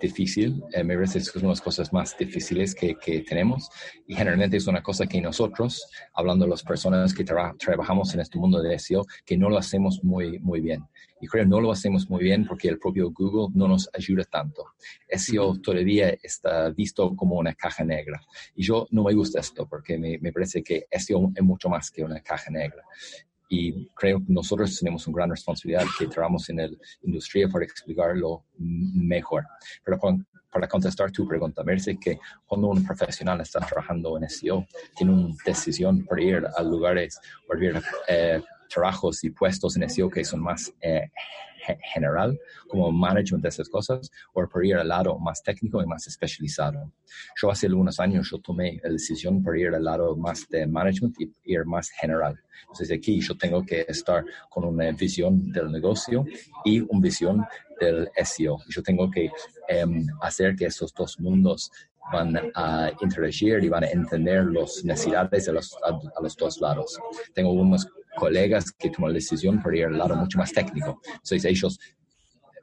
difícil, 0.00 0.62
eh, 0.72 0.84
me 0.84 0.94
parece 0.94 1.14
que 1.14 1.24
es 1.24 1.34
una 1.36 1.42
de 1.44 1.48
las 1.48 1.60
cosas 1.60 1.92
más 1.92 2.16
difíciles 2.16 2.74
que, 2.74 2.94
que, 2.94 3.22
tenemos 3.22 3.68
y 4.06 4.14
generalmente 4.14 4.56
es 4.56 4.66
una 4.66 4.82
cosa 4.82 5.06
que 5.06 5.20
nosotros, 5.20 5.88
hablando 6.12 6.44
de 6.44 6.50
las 6.50 6.62
personas 6.62 7.12
que 7.12 7.24
trabajamos 7.24 8.14
en 8.14 8.20
este 8.20 8.38
mundo 8.38 8.62
de 8.62 8.78
SEO, 8.78 9.04
que 9.24 9.36
no 9.36 9.48
lo 9.48 9.58
hacemos 9.58 10.04
muy, 10.04 10.38
muy 10.38 10.60
bien. 10.60 10.84
Y 11.20 11.26
creo 11.26 11.44
que 11.44 11.48
no 11.48 11.60
lo 11.60 11.72
hacemos 11.72 12.08
muy 12.10 12.22
bien 12.22 12.46
porque 12.46 12.68
el 12.68 12.78
propio 12.78 13.10
Google 13.10 13.52
no 13.54 13.66
nos 13.66 13.88
ayuda 13.94 14.24
tanto. 14.24 14.66
SEO 15.08 15.58
todavía 15.60 16.10
está 16.22 16.70
visto 16.70 17.16
como 17.16 17.36
una 17.36 17.54
caja 17.54 17.84
negra. 17.84 18.20
Y 18.54 18.64
yo 18.64 18.86
no 18.90 19.04
me 19.04 19.14
gusta 19.14 19.40
esto 19.40 19.66
porque 19.66 19.98
me, 19.98 20.18
me 20.18 20.32
parece 20.32 20.62
que 20.62 20.86
SEO 20.90 21.32
es 21.34 21.42
mucho 21.42 21.68
más 21.68 21.90
que 21.90 22.04
una 22.04 22.20
caja 22.20 22.50
negra 22.50 22.84
y 23.48 23.86
creo 23.94 24.18
que 24.18 24.32
nosotros 24.32 24.78
tenemos 24.78 25.06
una 25.06 25.16
gran 25.16 25.30
responsabilidad 25.30 25.84
que 25.98 26.06
trabajamos 26.06 26.48
en 26.50 26.56
la 26.56 26.68
industria 27.02 27.48
para 27.48 27.64
explicarlo 27.64 28.44
mejor. 28.58 29.44
Pero 29.84 29.98
para 30.50 30.68
contestar 30.68 31.10
tu 31.10 31.26
pregunta, 31.26 31.62
me 31.62 31.72
parece 31.72 31.96
que 31.98 32.18
cuando 32.46 32.68
un 32.68 32.84
profesional 32.84 33.40
está 33.40 33.60
trabajando 33.60 34.16
en 34.16 34.28
SEO, 34.28 34.66
tiene 34.96 35.12
una 35.12 35.34
decisión 35.44 36.04
para 36.04 36.22
ir 36.22 36.46
a 36.56 36.62
lugares 36.62 37.20
o 37.48 37.56
ir 37.56 37.80
eh, 38.08 38.42
trabajos 38.68 39.24
y 39.24 39.30
puestos 39.30 39.76
en 39.76 39.88
SEO 39.88 40.10
que 40.10 40.24
son 40.24 40.40
más 40.40 40.72
eh, 40.80 41.08
general, 41.92 42.38
como 42.68 42.92
management 42.92 43.42
de 43.42 43.48
esas 43.48 43.68
cosas, 43.68 44.10
o 44.32 44.46
por 44.48 44.64
ir 44.64 44.76
al 44.76 44.88
lado 44.88 45.18
más 45.18 45.42
técnico 45.42 45.82
y 45.82 45.86
más 45.86 46.06
especializado. 46.06 46.92
Yo 47.40 47.50
hace 47.50 47.66
algunos 47.66 47.98
años 48.00 48.28
yo 48.30 48.38
tomé 48.38 48.80
la 48.82 48.90
decisión 48.90 49.42
por 49.42 49.58
ir 49.58 49.74
al 49.74 49.84
lado 49.84 50.16
más 50.16 50.48
de 50.48 50.66
management 50.66 51.20
y 51.20 51.32
ir 51.44 51.64
más 51.64 51.90
general. 51.90 52.38
Entonces 52.62 52.92
aquí 52.92 53.20
yo 53.20 53.36
tengo 53.36 53.64
que 53.64 53.84
estar 53.88 54.24
con 54.48 54.64
una 54.64 54.90
visión 54.92 55.50
del 55.52 55.70
negocio 55.70 56.24
y 56.64 56.80
una 56.80 57.00
visión 57.00 57.44
del 57.80 58.08
SEO. 58.24 58.58
Yo 58.68 58.82
tengo 58.82 59.10
que 59.10 59.30
em, 59.68 60.06
hacer 60.20 60.56
que 60.56 60.66
esos 60.66 60.92
dos 60.94 61.18
mundos 61.20 61.70
van 62.12 62.36
a 62.54 62.90
interagir 63.00 63.62
y 63.64 63.68
van 63.68 63.84
a 63.84 63.88
entender 63.88 64.46
las 64.46 64.84
necesidades 64.84 65.46
de 65.46 65.52
los, 65.52 65.76
a, 65.82 66.22
los 66.22 66.36
dos 66.36 66.60
lados. 66.60 66.98
Tengo 67.34 67.50
unos 67.50 67.86
colegas 68.16 68.72
que 68.72 68.90
toman 68.90 69.12
la 69.12 69.16
decisión 69.16 69.62
por 69.62 69.74
ir 69.76 69.86
al 69.86 69.98
lado 69.98 70.16
mucho 70.16 70.38
más 70.38 70.52
técnico. 70.52 71.00
Entonces 71.06 71.44
ellos, 71.44 71.78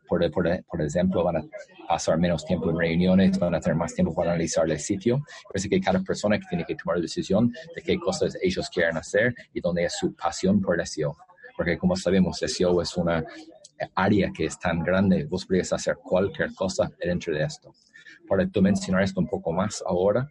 por, 0.07 0.29
por, 0.31 0.63
por, 0.65 0.81
ejemplo, 0.81 1.23
van 1.23 1.37
a 1.37 1.43
pasar 1.87 2.17
menos 2.17 2.43
tiempo 2.45 2.69
en 2.69 2.77
reuniones, 2.77 3.39
van 3.39 3.55
a 3.55 3.61
tener 3.61 3.77
más 3.77 3.93
tiempo 3.93 4.13
para 4.13 4.31
analizar 4.31 4.69
el 4.69 4.79
sitio. 4.79 5.23
Parece 5.47 5.69
que 5.69 5.79
cada 5.79 6.01
persona 6.01 6.37
que 6.37 6.45
tiene 6.49 6.65
que 6.65 6.75
tomar 6.75 6.97
la 6.97 7.03
decisión 7.03 7.53
de 7.75 7.81
qué 7.81 7.97
cosas 7.97 8.37
ellos 8.41 8.69
quieren 8.69 8.97
hacer 8.97 9.33
y 9.53 9.61
dónde 9.61 9.85
es 9.85 9.93
su 9.93 10.13
pasión 10.13 10.61
por 10.61 10.79
el 10.79 10.85
SEO. 10.85 11.15
Porque 11.55 11.77
como 11.77 11.95
sabemos, 11.95 12.39
SEO 12.39 12.81
es 12.81 12.97
una 12.97 13.23
área 13.95 14.31
que 14.31 14.45
es 14.45 14.59
tan 14.59 14.83
grande, 14.83 15.25
vos 15.25 15.45
podrías 15.45 15.73
hacer 15.73 15.97
cualquier 15.97 16.53
cosa 16.53 16.91
dentro 16.99 17.33
de 17.33 17.43
esto. 17.43 17.73
Para 18.27 18.47
mencionar 18.61 19.03
esto 19.03 19.19
un 19.19 19.27
poco 19.27 19.51
más 19.51 19.83
ahora, 19.85 20.27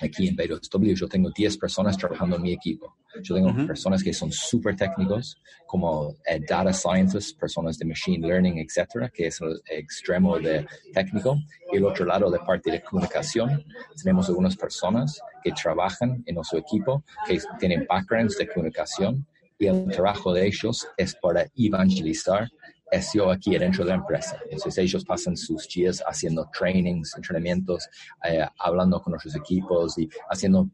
aquí 0.00 0.28
en 0.28 0.36
W 0.36 0.94
yo 0.94 1.08
tengo 1.08 1.30
10 1.30 1.58
personas 1.58 1.96
trabajando 1.96 2.36
en 2.36 2.42
mi 2.42 2.52
equipo. 2.52 2.96
Yo 3.22 3.34
tengo 3.34 3.54
personas 3.66 4.02
que 4.02 4.12
son 4.12 4.30
súper 4.30 4.76
técnicos, 4.76 5.40
como 5.66 6.14
eh, 6.26 6.40
data 6.46 6.72
scientists, 6.72 7.32
personas 7.32 7.78
de 7.78 7.86
machine 7.86 8.26
learning, 8.26 8.58
etcétera, 8.58 9.08
que 9.08 9.28
es 9.28 9.40
el 9.40 9.58
extremo 9.70 10.38
de 10.38 10.66
técnico. 10.92 11.38
Y 11.72 11.76
el 11.76 11.84
otro 11.84 12.04
lado, 12.04 12.30
de 12.30 12.38
parte 12.40 12.70
de 12.70 12.82
comunicación, 12.82 13.64
tenemos 14.02 14.28
algunas 14.28 14.56
personas 14.56 15.18
que 15.42 15.52
trabajan 15.52 16.22
en 16.26 16.34
nuestro 16.34 16.58
equipo, 16.58 17.04
que 17.26 17.40
tienen 17.58 17.86
backgrounds 17.88 18.36
de 18.36 18.48
comunicación, 18.48 19.26
y 19.58 19.66
el 19.66 19.86
trabajo 19.88 20.34
de 20.34 20.46
ellos 20.46 20.86
es 20.96 21.14
para 21.14 21.46
evangelizar 21.56 22.50
SEO 22.92 23.30
aquí 23.30 23.58
dentro 23.58 23.84
de 23.84 23.90
la 23.90 23.96
empresa. 23.96 24.38
Entonces 24.44 24.78
ellos 24.78 25.04
pasan 25.04 25.36
sus 25.36 25.68
días 25.68 26.02
haciendo 26.06 26.48
trainings, 26.56 27.14
entrenamientos, 27.16 27.88
eh, 28.24 28.46
hablando 28.58 29.00
con 29.00 29.12
nuestros 29.12 29.34
equipos 29.36 29.98
y 29.98 30.08
haciendo 30.30 30.68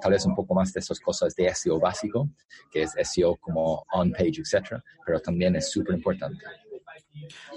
tal 0.00 0.12
vez 0.12 0.24
un 0.26 0.34
poco 0.34 0.54
más 0.54 0.72
de 0.72 0.80
esas 0.80 1.00
cosas 1.00 1.34
de 1.34 1.52
SEO 1.54 1.80
básico, 1.80 2.28
que 2.70 2.82
es 2.82 2.94
SEO 3.02 3.36
como 3.36 3.84
on-page, 3.92 4.40
etcétera, 4.40 4.82
pero 5.04 5.20
también 5.20 5.56
es 5.56 5.70
súper 5.70 5.96
importante. 5.96 6.44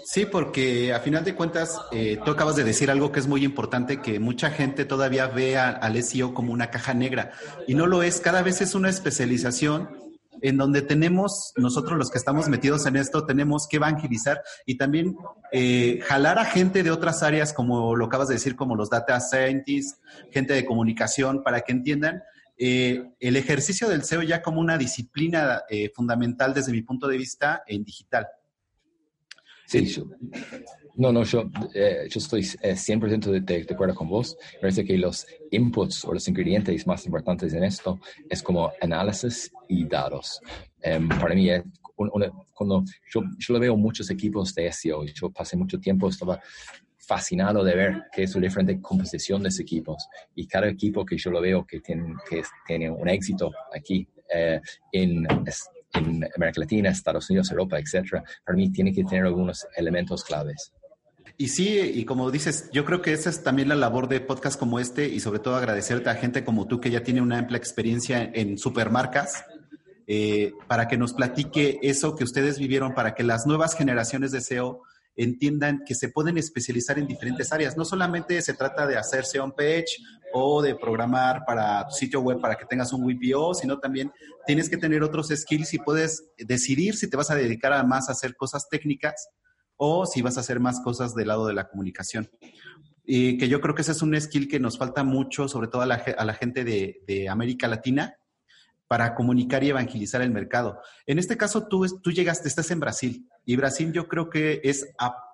Sí, 0.04 0.26
porque 0.26 0.94
a 0.94 1.00
final 1.00 1.24
de 1.24 1.36
cuentas, 1.36 1.80
eh, 1.92 2.20
tú 2.26 2.32
acabas 2.32 2.56
de 2.56 2.64
decir 2.64 2.92
algo 2.92 3.12
que 3.12 3.20
es 3.20 3.28
muy 3.28 3.46
importante, 3.46 4.02
que 4.02 4.20
mucha 4.20 4.50
gente 4.50 4.86
todavía 4.86 5.28
ve 5.28 5.58
al 5.58 6.02
SEO 6.02 6.34
como 6.34 6.52
una 6.52 6.70
caja 6.70 6.94
negra 6.94 7.32
y 7.68 7.76
no 7.76 7.88
lo 7.88 8.04
es, 8.04 8.20
cada 8.20 8.42
vez 8.42 8.62
es 8.62 8.76
una 8.76 8.90
especialización 8.90 10.03
en 10.42 10.58
donde 10.58 10.82
tenemos, 10.82 11.54
nosotros 11.58 11.98
los 11.98 12.10
que 12.10 12.18
estamos 12.18 12.48
metidos 12.50 12.86
en 12.86 12.96
esto, 12.96 13.26
tenemos 13.26 13.68
que 13.68 13.78
evangelizar 13.78 14.42
y 14.66 14.78
también 14.78 15.16
eh, 15.52 16.00
jalar 16.04 16.40
a 16.40 16.46
gente 16.46 16.84
de 16.84 16.92
otras 16.92 17.24
áreas, 17.24 17.54
como 17.54 17.96
lo 17.96 18.06
acabas 18.06 18.28
de 18.28 18.36
decir, 18.36 18.56
como 18.56 18.76
los 18.76 18.90
data 18.90 19.20
scientists, 19.20 20.00
gente 20.32 20.54
de 20.54 20.66
comunicación, 20.66 21.44
para 21.44 21.62
que 21.62 21.72
entiendan 21.72 22.24
eh, 22.58 23.12
el 23.20 23.36
ejercicio 23.36 23.90
del 23.90 24.04
SEO 24.04 24.22
ya 24.22 24.42
como 24.42 24.62
una 24.62 24.78
disciplina 24.78 25.64
eh, 25.70 25.90
fundamental 25.94 26.54
desde 26.54 26.72
mi 26.72 26.82
punto 26.82 27.08
de 27.08 27.18
vista 27.18 27.64
en 27.68 27.84
digital. 27.84 28.28
Sí, 29.66 30.04
no, 30.96 31.12
no, 31.12 31.24
yo, 31.24 31.50
eh, 31.74 32.08
yo 32.10 32.20
estoy 32.20 32.42
100% 32.42 33.32
de, 33.32 33.40
de, 33.42 33.68
acuerdo 33.74 33.96
con 33.96 34.10
vos. 34.10 34.38
Parece 34.62 34.86
que 34.86 34.98
los 34.98 35.26
inputs 35.52 36.06
o 36.06 36.14
los 36.14 36.28
ingredientes 36.28 36.86
más 36.86 37.06
importantes 37.06 37.54
en 37.54 37.64
esto 37.64 38.00
es 38.30 38.42
como 38.44 38.72
análisis 38.82 39.52
y 39.68 39.86
datos. 39.86 40.40
Em, 40.82 41.08
para 41.10 41.34
mí, 41.34 41.50
cuando 42.54 42.84
yo, 43.12 43.22
yo 43.38 43.54
lo 43.54 43.60
veo 43.60 43.76
muchos 43.78 44.10
equipos 44.10 44.54
de 44.54 44.72
SEO, 44.72 45.06
yo 45.06 45.30
pasé 45.32 45.58
mucho 45.58 45.80
tiempo, 45.80 46.10
estaba 46.10 46.40
fascinado 46.98 47.64
de 47.64 47.76
ver 47.76 48.04
qué 48.12 48.24
es 48.24 48.36
la 48.36 48.42
diferente 48.42 48.80
composición 48.80 49.42
de 49.42 49.50
esos 49.50 49.62
equipos. 49.62 50.08
Y 50.36 50.48
cada 50.48 50.68
equipo 50.68 51.06
que 51.06 51.18
yo 51.18 51.32
lo 51.32 51.42
veo 51.42 51.66
que 51.66 51.80
tiene, 51.80 52.14
que 52.30 52.44
tiene 52.66 52.90
un 52.90 53.10
éxito 53.10 53.52
aquí 53.74 54.08
eh, 54.34 54.60
en 54.92 55.28
en 55.94 56.28
América 56.36 56.62
Latina, 56.62 56.90
Estados 56.90 57.30
Unidos, 57.30 57.52
Europa, 57.52 57.80
etcétera, 57.80 58.24
para 58.44 58.56
mí 58.56 58.72
tiene 58.72 58.92
que 58.92 59.04
tener 59.04 59.26
algunos 59.26 59.68
elementos 59.76 60.24
claves. 60.24 60.74
Y 61.36 61.48
sí, 61.48 61.80
y 61.80 62.06
como 62.06 62.30
dices, 62.30 62.70
yo 62.72 62.86
creo 62.86 63.02
que 63.02 63.12
esa 63.12 63.30
es 63.30 63.44
también 63.44 63.68
la 63.68 63.76
labor 63.76 64.08
de 64.08 64.22
podcast 64.22 64.60
como 64.60 64.80
este 64.80 65.08
y 65.08 65.20
sobre 65.20 65.40
todo 65.40 65.56
agradecerte 65.56 66.10
a 66.10 66.16
gente 66.16 66.44
como 66.44 66.68
tú 66.68 66.80
que 66.80 66.92
ya 66.92 67.04
tiene 67.04 67.22
una 67.22 67.40
amplia 67.40 67.58
experiencia 67.58 68.24
en 68.24 68.58
supermarcas 68.58 69.44
eh, 70.06 70.54
para 70.68 70.88
que 70.88 70.98
nos 70.98 71.14
platique 71.14 71.80
eso 71.82 72.16
que 72.16 72.24
ustedes 72.24 72.60
vivieron, 72.60 72.94
para 72.94 73.16
que 73.16 73.24
las 73.24 73.48
nuevas 73.48 73.76
generaciones 73.76 74.32
de 74.32 74.42
SEO 74.42 74.82
entiendan 75.16 75.84
que 75.86 75.96
se 75.96 76.10
pueden 76.10 76.38
especializar 76.38 77.00
en 77.00 77.08
diferentes 77.08 77.52
áreas. 77.52 77.78
No 77.78 77.86
solamente 77.86 78.42
se 78.42 78.54
trata 78.54 78.86
de 78.86 78.98
hacerse 78.98 79.40
on 79.40 79.54
page 79.54 79.98
o 80.34 80.62
de 80.62 80.76
programar 80.76 81.46
para 81.46 81.88
tu 81.88 81.96
sitio 81.96 82.22
web 82.22 82.40
para 82.42 82.56
que 82.56 82.66
tengas 82.66 82.94
un 82.94 83.04
WPO, 83.04 83.56
sino 83.56 83.80
también 83.80 84.12
tienes 84.46 84.70
que 84.70 84.78
tener 84.78 85.02
otros 85.02 85.30
skills 85.30 85.74
y 85.74 85.80
puedes 85.80 86.30
decidir 86.38 86.96
si 86.96 87.10
te 87.10 87.18
vas 87.18 87.32
a 87.32 87.36
dedicar 87.36 87.74
a 87.74 87.84
más 87.84 88.10
a 88.10 88.12
hacer 88.12 88.36
cosas 88.36 88.68
técnicas 88.70 89.30
o 89.78 90.06
si 90.06 90.22
vas 90.22 90.38
a 90.38 90.42
hacer 90.42 90.60
más 90.60 90.82
cosas 90.82 91.16
del 91.16 91.28
lado 91.28 91.48
de 91.48 91.54
la 91.54 91.68
comunicación. 91.68 92.30
Y 93.06 93.38
que 93.38 93.50
yo 93.50 93.60
creo 93.60 93.76
que 93.76 93.82
ese 93.82 93.92
es 93.92 94.02
un 94.02 94.20
skill 94.20 94.48
que 94.48 94.60
nos 94.60 94.78
falta 94.78 95.04
mucho, 95.04 95.48
sobre 95.48 95.68
todo 95.68 95.82
a 95.82 95.86
la, 95.86 96.34
gente 96.34 96.64
de, 96.64 97.28
América 97.30 97.68
Latina, 97.68 98.16
para 98.88 99.16
comunicar 99.16 99.64
y 99.64 99.70
evangelizar 99.70 100.22
el 100.22 100.32
mercado. 100.32 100.80
En 101.06 101.20
este 101.20 101.36
caso, 101.36 101.68
tú, 101.68 101.86
tú 102.02 102.12
llegaste, 102.12 102.48
estás 102.48 102.70
en 102.72 102.80
Brasil, 102.80 103.28
y 103.46 103.56
Brasil 103.56 103.92
yo 103.92 104.08
creo 104.08 104.30
que 104.30 104.62
es 104.64 104.88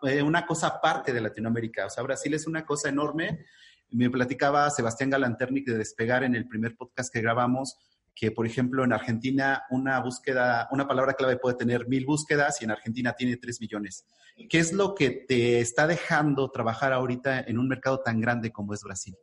eh, 0.04 0.24
una 0.24 0.46
cosa 0.46 0.68
aparte 0.68 1.14
de 1.14 1.22
Latinoamérica. 1.22 1.86
O 1.86 1.90
sea, 1.90 2.04
Brasil 2.04 2.34
es 2.34 2.48
una 2.48 2.66
cosa 2.66 2.90
enorme. 2.90 3.46
Me 3.92 4.10
platicaba 4.10 4.70
Sebastián 4.70 5.12
Galanternic 5.12 5.68
de 5.68 5.78
Despegar 5.78 6.24
en 6.24 6.36
el 6.36 6.48
primer 6.48 6.76
podcast 6.76 7.14
que 7.14 7.22
grabamos, 7.22 7.78
que 8.20 8.32
por 8.32 8.46
ejemplo 8.46 8.84
en 8.84 8.92
Argentina 8.92 9.64
una 9.70 10.02
búsqueda, 10.02 10.68
una 10.72 10.88
palabra 10.88 11.14
clave 11.14 11.38
puede 11.38 11.56
tener 11.56 11.88
mil 11.88 12.06
búsquedas 12.06 12.62
y 12.62 12.66
en 12.66 12.72
Argentina 12.72 13.14
tiene 13.14 13.38
tres 13.38 13.62
millones. 13.62 14.06
¿Qué 14.50 14.60
es 14.60 14.74
lo 14.74 14.94
que 14.94 15.12
te 15.12 15.62
está 15.62 15.88
dejando 15.88 16.52
trabajar 16.52 16.92
ahorita 16.92 17.40
en 17.42 17.58
un 17.58 17.70
mercado 17.70 18.02
tan 18.02 18.20
grande 18.20 18.52
como 18.52 18.74
es 18.74 18.82
Brasil? 18.84 19.16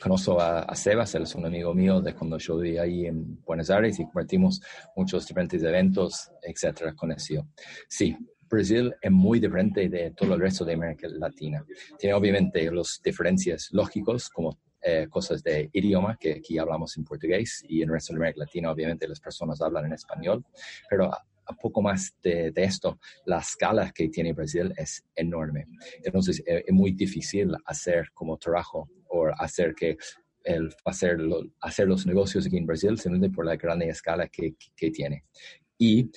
conozco 0.00 0.40
a, 0.40 0.74
Sebas, 0.74 1.14
él 1.14 1.24
es 1.24 1.34
un 1.34 1.44
amigo 1.44 1.74
mío 1.74 2.00
de 2.00 2.14
cuando 2.14 2.38
yo 2.38 2.56
viví 2.56 2.78
ahí 2.78 3.06
en 3.06 3.38
Buenos 3.42 3.68
Aires 3.68 3.98
y 4.00 4.04
compartimos 4.04 4.60
muchos 4.96 5.26
diferentes 5.26 5.62
eventos, 5.62 6.30
etcétera, 6.42 6.94
con 6.94 7.12
eso. 7.12 7.46
Sí, 7.86 8.16
Brasil 8.48 8.94
es 9.00 9.10
muy 9.10 9.40
diferente 9.40 9.90
de 9.90 10.12
todo 10.12 10.34
el 10.34 10.40
resto 10.40 10.64
de 10.64 10.72
América 10.72 11.06
Latina. 11.08 11.62
Tiene 11.98 12.14
obviamente 12.14 12.70
las 12.72 12.98
diferencias 13.04 13.68
lógicas 13.72 14.30
como 14.30 14.58
eh, 14.82 15.06
cosas 15.08 15.42
de 15.42 15.68
idioma, 15.72 16.16
que 16.18 16.32
aquí 16.34 16.58
hablamos 16.58 16.96
en 16.96 17.04
portugués 17.04 17.62
y 17.68 17.82
en 17.82 17.88
el 17.88 17.94
resto 17.94 18.12
de 18.12 18.18
América 18.18 18.40
Latina 18.40 18.70
obviamente 18.70 19.06
las 19.08 19.20
personas 19.20 19.60
hablan 19.60 19.86
en 19.86 19.92
español, 19.92 20.44
pero 20.88 21.12
a, 21.12 21.24
poco 21.60 21.82
más 21.82 22.14
de, 22.22 22.52
esto, 22.54 23.00
la 23.26 23.38
escala 23.38 23.90
que 23.92 24.08
tiene 24.08 24.32
Brasil 24.32 24.72
es 24.76 25.02
enorme. 25.16 25.66
Entonces 26.04 26.40
eh, 26.46 26.62
es 26.64 26.72
muy 26.72 26.92
difícil 26.92 27.52
hacer 27.64 28.10
como 28.14 28.38
trabajo 28.38 28.88
o 29.08 29.26
hacer 29.36 29.74
que 29.74 29.96
el 30.44 30.72
hacer, 30.84 31.18
hacer 31.60 31.88
los 31.88 32.06
negocios 32.06 32.46
aquí 32.46 32.56
en 32.56 32.66
Brasil 32.66 32.96
simplemente 32.98 33.34
por 33.34 33.44
la 33.44 33.56
gran 33.56 33.82
escala 33.82 34.28
que, 34.28 34.54
que 34.76 34.90
tiene. 34.90 35.24
Y 35.76 36.10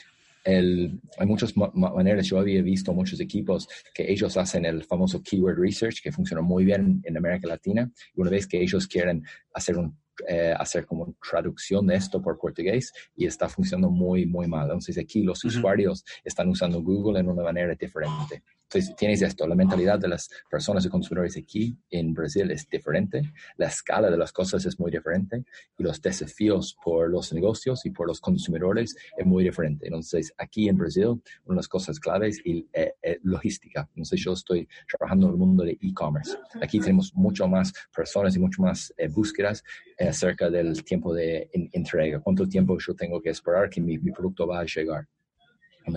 el, 0.44 1.00
hay 1.18 1.28
muchas 1.28 1.54
maneras, 1.56 2.28
yo 2.28 2.40
había 2.40 2.62
visto 2.62 2.94
muchos 2.94 3.20
equipos 3.20 3.68
que 3.94 4.12
ellos 4.12 4.36
hacen 4.38 4.66
el 4.66 4.84
famoso 4.84 5.22
keyword 5.22 5.58
research, 5.58 6.02
que 6.02 6.12
funciona 6.12 6.42
muy 6.42 6.66
bien 6.66 7.02
en 7.04 7.18
América 7.18 7.48
Latina, 7.48 7.90
y 8.14 8.22
una 8.22 8.30
vez 8.30 8.48
que 8.48 8.62
ellos 8.62 8.88
quieren 8.88 9.24
hacer 9.54 9.78
un 9.78 9.98
eh, 10.28 10.54
hacer 10.56 10.86
como 10.86 11.16
traducción 11.28 11.88
de 11.88 11.96
esto 11.96 12.22
por 12.22 12.38
portugués 12.38 12.94
y 13.16 13.26
está 13.26 13.50
funcionando 13.50 13.90
muy, 13.90 14.28
muy 14.28 14.46
mal. 14.46 14.66
Entonces 14.66 15.00
aquí 15.00 15.24
los 15.24 15.44
usuarios 15.44 16.06
están 16.24 16.50
usando 16.50 16.84
Google 16.84 17.20
en 17.20 17.30
una 17.30 17.42
manera 17.42 17.74
diferente. 17.74 18.44
Entonces, 18.74 18.96
tienes 18.96 19.22
esto, 19.22 19.46
la 19.46 19.54
mentalidad 19.54 20.00
de 20.00 20.08
las 20.08 20.28
personas 20.50 20.84
y 20.84 20.90
consumidores 20.90 21.38
aquí 21.38 21.78
en 21.92 22.12
Brasil 22.12 22.50
es 22.50 22.68
diferente, 22.68 23.32
la 23.58 23.68
escala 23.68 24.10
de 24.10 24.18
las 24.18 24.32
cosas 24.32 24.66
es 24.66 24.80
muy 24.80 24.90
diferente 24.90 25.44
y 25.78 25.84
los 25.84 26.02
desafíos 26.02 26.76
por 26.84 27.08
los 27.08 27.32
negocios 27.34 27.86
y 27.86 27.92
por 27.92 28.08
los 28.08 28.20
consumidores 28.20 28.96
es 29.16 29.26
muy 29.28 29.44
diferente. 29.44 29.86
Entonces, 29.86 30.34
aquí 30.40 30.70
en 30.70 30.78
Brasil, 30.78 31.06
una 31.06 31.22
de 31.50 31.56
las 31.56 31.68
cosas 31.68 32.00
claves 32.00 32.42
es 32.44 32.64
eh, 32.74 32.94
eh, 33.04 33.20
logística. 33.22 33.88
Entonces, 33.90 34.20
yo 34.20 34.34
estoy 34.34 34.68
trabajando 34.90 35.28
en 35.28 35.34
el 35.34 35.38
mundo 35.38 35.64
de 35.64 35.78
e-commerce. 35.80 36.36
Aquí 36.60 36.80
tenemos 36.80 37.14
mucho 37.14 37.48
más 37.48 37.72
personas 37.96 38.36
y 38.36 38.40
mucho 38.40 38.64
más 38.64 38.92
eh, 38.98 39.08
búsquedas 39.08 39.64
acerca 40.00 40.50
del 40.50 40.84
tiempo 40.84 41.14
de 41.14 41.48
entrega, 41.54 42.22
cuánto 42.22 42.48
tiempo 42.48 42.76
yo 42.80 42.96
tengo 42.96 43.22
que 43.22 43.30
esperar 43.30 43.70
que 43.70 43.82
mi 43.82 44.00
producto 44.00 44.48
va 44.48 44.62
a 44.62 44.66
llegar 44.66 45.08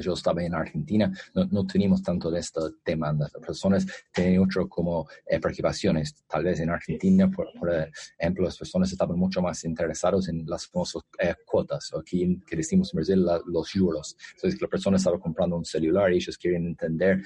yo 0.00 0.12
estaba 0.14 0.42
en 0.42 0.54
Argentina, 0.54 1.12
no, 1.34 1.66
teníamos 1.66 2.02
tanto 2.02 2.30
de 2.30 2.40
esta 2.40 2.60
demanda. 2.84 3.28
Las 3.32 3.46
personas 3.46 3.86
tenían 4.12 4.42
otro 4.42 4.68
como 4.68 5.08
eh, 5.26 5.40
preocupaciones. 5.40 6.14
Tal 6.28 6.44
vez 6.44 6.60
en 6.60 6.70
Argentina, 6.70 7.30
por, 7.30 7.48
ejemplo, 8.18 8.44
las 8.44 8.56
personas 8.56 8.90
estaban 8.92 9.18
mucho 9.18 9.40
más 9.42 9.64
interesadas 9.64 10.28
en 10.28 10.44
las 10.46 10.66
famosas 10.66 11.02
eh, 11.18 11.34
cuotas, 11.46 11.92
o 11.92 12.00
aquí 12.00 12.40
que 12.46 12.56
decimos 12.56 12.92
en 12.92 12.98
Brasil, 12.98 13.26
los 13.46 13.72
juros. 13.72 14.16
Entonces, 14.34 14.60
la 14.60 14.68
persona 14.68 14.96
estaba 14.96 15.18
comprando 15.18 15.56
un 15.56 15.64
celular 15.64 16.12
y 16.12 16.16
ellos 16.16 16.36
quieren 16.38 16.66
entender, 16.66 17.22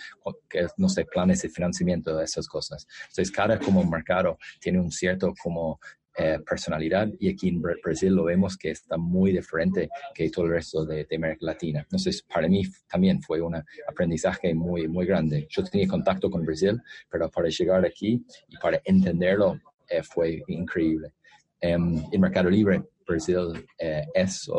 que, 0.48 0.66
no 0.76 0.88
sé, 0.88 1.04
planes 1.04 1.42
de 1.42 1.48
financiamiento 1.48 2.16
de 2.16 2.24
esas 2.24 2.46
cosas. 2.46 2.86
Entonces, 3.08 3.30
cada 3.30 3.58
como 3.58 3.84
mercado 3.84 4.38
tiene 4.60 4.80
un 4.80 4.90
cierto 4.90 5.34
como 5.42 5.78
eh, 6.18 6.40
personalidad 6.44 7.08
y 7.20 7.30
aquí 7.30 7.48
en 7.48 7.62
Brasil 7.62 8.12
lo 8.12 8.24
vemos 8.24 8.56
que 8.56 8.70
está 8.70 8.96
muy 8.96 9.30
diferente 9.30 9.88
que 10.12 10.28
todo 10.28 10.46
el 10.46 10.50
resto 10.50 10.84
de, 10.84 11.06
América 11.14 11.46
Latina. 11.46 11.80
Entonces, 11.80 12.22
para 12.22 12.48
mí 12.48 12.62
también 12.88 13.22
fue 13.22 13.40
un 13.40 13.54
aprendizaje 13.88 14.52
muy, 14.52 14.88
muy 14.88 15.06
grande. 15.06 15.46
Yo 15.48 15.62
tenía 15.62 15.86
contacto 15.86 16.28
con 16.28 16.44
Brasil, 16.44 16.80
pero 17.08 17.30
para 17.30 17.48
llegar 17.48 17.86
aquí 17.86 18.24
y 18.48 18.56
para 18.56 18.80
entenderlo 18.84 19.60
eh, 19.88 20.02
fue 20.02 20.42
increíble. 20.48 21.12
en 21.60 22.04
el 22.10 22.18
Mercado 22.18 22.50
Libre, 22.50 22.82
Brasil 23.06 23.66
eh, 23.78 24.04
es 24.12 24.50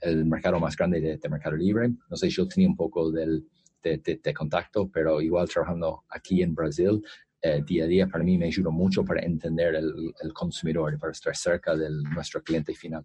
el 0.00 0.24
mercado 0.24 0.58
más 0.58 0.76
grande 0.76 1.00
de, 1.00 1.28
Mercado 1.28 1.56
Libre. 1.56 1.90
No 2.08 2.16
sé, 2.16 2.30
yo 2.30 2.48
tenía 2.48 2.68
un 2.68 2.76
poco 2.76 3.10
del, 3.10 3.46
de, 3.82 3.98
de, 3.98 4.34
contacto, 4.34 4.88
pero 4.90 5.20
igual 5.20 5.48
trabajando 5.48 6.04
aquí 6.08 6.42
en 6.42 6.54
Brasil, 6.54 7.02
eh, 7.42 7.62
día 7.66 7.84
a 7.84 7.86
día 7.86 8.06
para 8.06 8.24
mí 8.24 8.36
me 8.36 8.46
ayudó 8.46 8.70
mucho 8.70 9.04
para 9.04 9.22
entender 9.22 9.74
el, 9.74 10.14
el 10.20 10.32
consumidor, 10.32 10.98
para 10.98 11.12
estar 11.12 11.34
cerca 11.36 11.74
de 11.76 11.88
nuestro 11.90 12.42
cliente 12.42 12.74
final. 12.74 13.04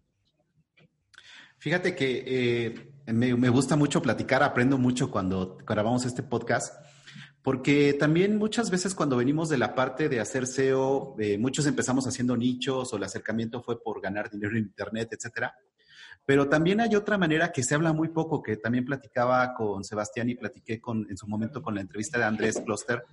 Fíjate 1.58 1.96
que 1.96 2.24
eh, 2.28 2.92
me, 3.14 3.36
me, 3.36 3.50
gusta 3.50 3.76
mucho 3.76 4.02
platicar, 4.02 4.44
aprendo 4.44 4.78
mucho 4.78 5.10
cuando 5.10 5.58
grabamos 5.66 6.06
este 6.06 6.22
podcast, 6.22 6.76
porque 7.42 7.94
también 7.94 8.38
muchas 8.38 8.70
veces 8.70 8.94
cuando 8.94 9.18
venimos 9.18 9.50
de 9.50 9.58
la 9.58 9.74
parte 9.74 10.10
de 10.10 10.20
hacer 10.20 10.48
SEO, 10.48 11.16
eh, 11.20 11.38
muchos 11.38 11.66
empezamos 11.66 12.06
haciendo 12.08 12.36
nichos 12.36 12.92
o 12.94 12.98
el 12.98 13.04
acercamiento 13.04 13.62
fue 13.62 13.82
por 13.82 14.02
ganar 14.02 14.30
dinero 14.30 14.52
en 14.52 14.64
Internet, 14.64 15.10
etcétera. 15.12 15.56
Pero 16.26 16.50
también 16.50 16.82
hay 16.82 16.96
otra 16.96 17.18
manera 17.18 17.52
que 17.52 17.64
se 17.64 17.76
habla 17.76 17.94
muy 17.94 18.10
poco, 18.10 18.42
que 18.42 18.58
también 18.58 18.84
platicaba 18.84 19.54
con 19.54 19.84
Sebastián 19.84 20.30
y 20.30 20.36
platiqué 20.36 20.82
con, 20.82 21.08
en 21.10 21.18
su 21.18 21.28
momento 21.28 21.62
con 21.62 21.76
la 21.76 21.82
entrevista 21.82 22.18
de 22.18 22.26
Andrés 22.26 22.62
Kloster, 22.66 23.04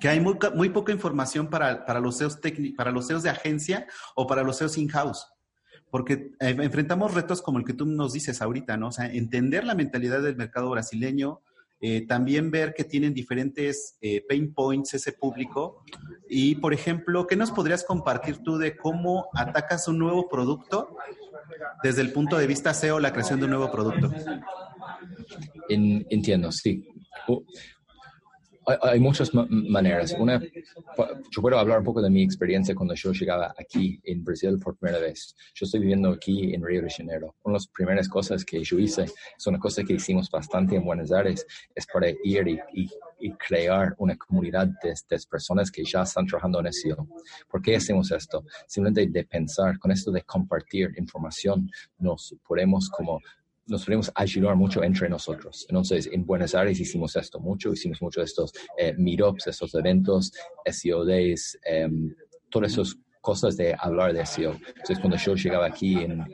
que 0.00 0.08
hay 0.08 0.18
muy, 0.18 0.36
muy 0.54 0.70
poca 0.70 0.92
información 0.92 1.48
para, 1.48 1.84
para 1.84 2.00
los 2.00 2.16
SEOs 2.16 2.38
para 2.76 2.90
los 2.90 3.06
SEOs 3.06 3.22
de 3.22 3.30
agencia 3.30 3.86
o 4.14 4.26
para 4.26 4.42
los 4.42 4.56
SEOs 4.56 4.78
in-house. 4.78 5.26
Porque 5.90 6.32
eh, 6.40 6.56
enfrentamos 6.60 7.14
retos 7.14 7.42
como 7.42 7.58
el 7.58 7.64
que 7.64 7.74
tú 7.74 7.84
nos 7.84 8.12
dices 8.12 8.40
ahorita, 8.40 8.76
¿no? 8.76 8.88
O 8.88 8.92
sea, 8.92 9.06
entender 9.06 9.64
la 9.64 9.74
mentalidad 9.74 10.22
del 10.22 10.36
mercado 10.36 10.70
brasileño, 10.70 11.42
eh, 11.80 12.06
también 12.06 12.50
ver 12.50 12.74
que 12.74 12.84
tienen 12.84 13.12
diferentes 13.12 13.96
eh, 14.00 14.24
pain 14.28 14.54
points 14.54 14.94
ese 14.94 15.12
público. 15.12 15.82
Y, 16.28 16.54
por 16.56 16.72
ejemplo, 16.72 17.26
¿qué 17.26 17.36
nos 17.36 17.50
podrías 17.50 17.84
compartir 17.84 18.38
tú 18.38 18.56
de 18.56 18.76
cómo 18.76 19.28
atacas 19.34 19.88
un 19.88 19.98
nuevo 19.98 20.28
producto 20.28 20.96
desde 21.82 22.02
el 22.02 22.12
punto 22.12 22.38
de 22.38 22.46
vista 22.46 22.72
SEO, 22.72 23.00
la 23.00 23.12
creación 23.12 23.40
de 23.40 23.46
un 23.46 23.50
nuevo 23.50 23.70
producto? 23.70 24.10
entiendo, 25.68 26.50
sí 26.50 26.86
hay, 28.82 29.00
muchas 29.00 29.32
maneras. 29.34 30.14
Una, 30.18 30.40
yo 31.30 31.42
puedo 31.42 31.58
hablar 31.58 31.78
un 31.78 31.84
poco 31.84 32.02
de 32.02 32.10
mi 32.10 32.22
experiencia 32.22 32.74
cuando 32.74 32.94
yo 32.94 33.12
llegaba 33.12 33.54
aquí 33.58 34.00
en 34.04 34.24
Brasil 34.24 34.58
por 34.62 34.76
primera 34.76 35.00
vez. 35.00 35.34
Yo 35.54 35.64
estoy 35.64 35.80
viviendo 35.80 36.10
aquí 36.10 36.54
en 36.54 36.64
Río 36.64 36.82
de 36.82 36.90
Janeiro. 36.90 37.34
Una 37.42 37.54
de 37.54 37.56
las 37.58 37.66
primeras 37.68 38.08
cosas 38.08 38.44
que 38.44 38.62
yo 38.62 38.78
hice, 38.78 39.04
es 39.04 39.46
una 39.46 39.58
cosa 39.58 39.82
que 39.82 39.94
hicimos 39.94 40.30
bastante 40.30 40.76
en 40.76 40.84
Buenos 40.84 41.12
Aires, 41.12 41.46
es 41.74 41.86
para 41.86 42.08
ir 42.08 42.60
y, 42.72 42.88
crear 43.46 43.94
una 43.98 44.16
comunidad 44.16 44.66
de, 44.82 44.94
de, 45.08 45.18
personas 45.30 45.70
que 45.70 45.84
ya 45.84 46.02
están 46.02 46.26
trabajando 46.26 46.60
en 46.60 46.72
SEO. 46.72 47.06
¿Por 47.50 47.60
qué 47.60 47.76
hacemos 47.76 48.10
esto? 48.10 48.44
Simplemente 48.66 49.06
de 49.06 49.26
pensar, 49.26 49.78
con 49.78 49.90
esto 49.90 50.10
de 50.10 50.22
compartir 50.22 50.94
información, 50.96 51.70
nos 51.98 52.34
podemos 52.46 52.88
como 52.88 53.20
nos 53.70 53.84
podemos 53.84 54.10
ayudar 54.14 54.56
mucho 54.56 54.82
entre 54.82 55.08
nosotros. 55.08 55.66
Entonces, 55.68 56.08
en 56.12 56.26
Buenos 56.26 56.54
Aires 56.54 56.80
hicimos 56.80 57.16
esto 57.16 57.40
mucho, 57.40 57.72
hicimos 57.72 58.02
mucho 58.02 58.20
de 58.20 58.26
estos 58.26 58.52
eh, 58.76 58.94
meetups, 58.96 59.46
estos 59.46 59.74
eventos, 59.74 60.32
SEO 60.64 61.04
Days, 61.04 61.58
em, 61.64 62.14
todos 62.50 62.72
esos 62.72 62.98
cosas 63.20 63.56
de 63.56 63.74
hablar 63.78 64.12
de 64.12 64.24
SEO. 64.24 64.52
Entonces, 64.52 64.98
cuando 64.98 65.16
yo 65.16 65.34
llegaba 65.34 65.66
aquí 65.66 65.98
en, 65.98 66.24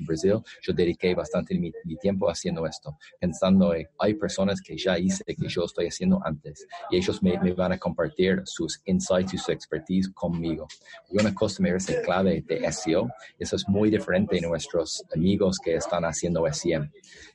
Brasil, 0.00 0.40
yo 0.62 0.72
dediqué 0.72 1.14
bastante 1.14 1.58
mi, 1.58 1.72
tiempo 2.00 2.30
haciendo 2.30 2.66
esto, 2.66 2.96
pensando, 3.18 3.74
en, 3.74 3.88
hay 3.98 4.14
personas 4.14 4.60
que 4.60 4.76
ya 4.76 4.98
hice, 4.98 5.24
que 5.24 5.48
yo 5.48 5.64
estoy 5.64 5.86
haciendo 5.86 6.20
antes, 6.24 6.66
y 6.90 6.96
ellos 6.96 7.22
me, 7.22 7.36
van 7.52 7.72
a 7.72 7.78
compartir 7.78 8.42
sus 8.44 8.80
insights 8.84 9.34
y 9.34 9.38
su 9.38 9.52
expertise 9.52 10.10
conmigo. 10.10 10.66
Y 11.10 11.20
una 11.20 11.34
cosa 11.34 11.62
me 11.62 11.70
parece 11.70 12.00
clave 12.02 12.44
de 12.46 12.70
SEO, 12.72 13.08
eso 13.38 13.56
es 13.56 13.68
muy 13.68 13.90
diferente 13.90 14.36
de 14.36 14.42
nuestros 14.42 15.04
amigos 15.14 15.58
que 15.62 15.74
están 15.74 16.04
haciendo 16.04 16.44
SEM. 16.52 16.90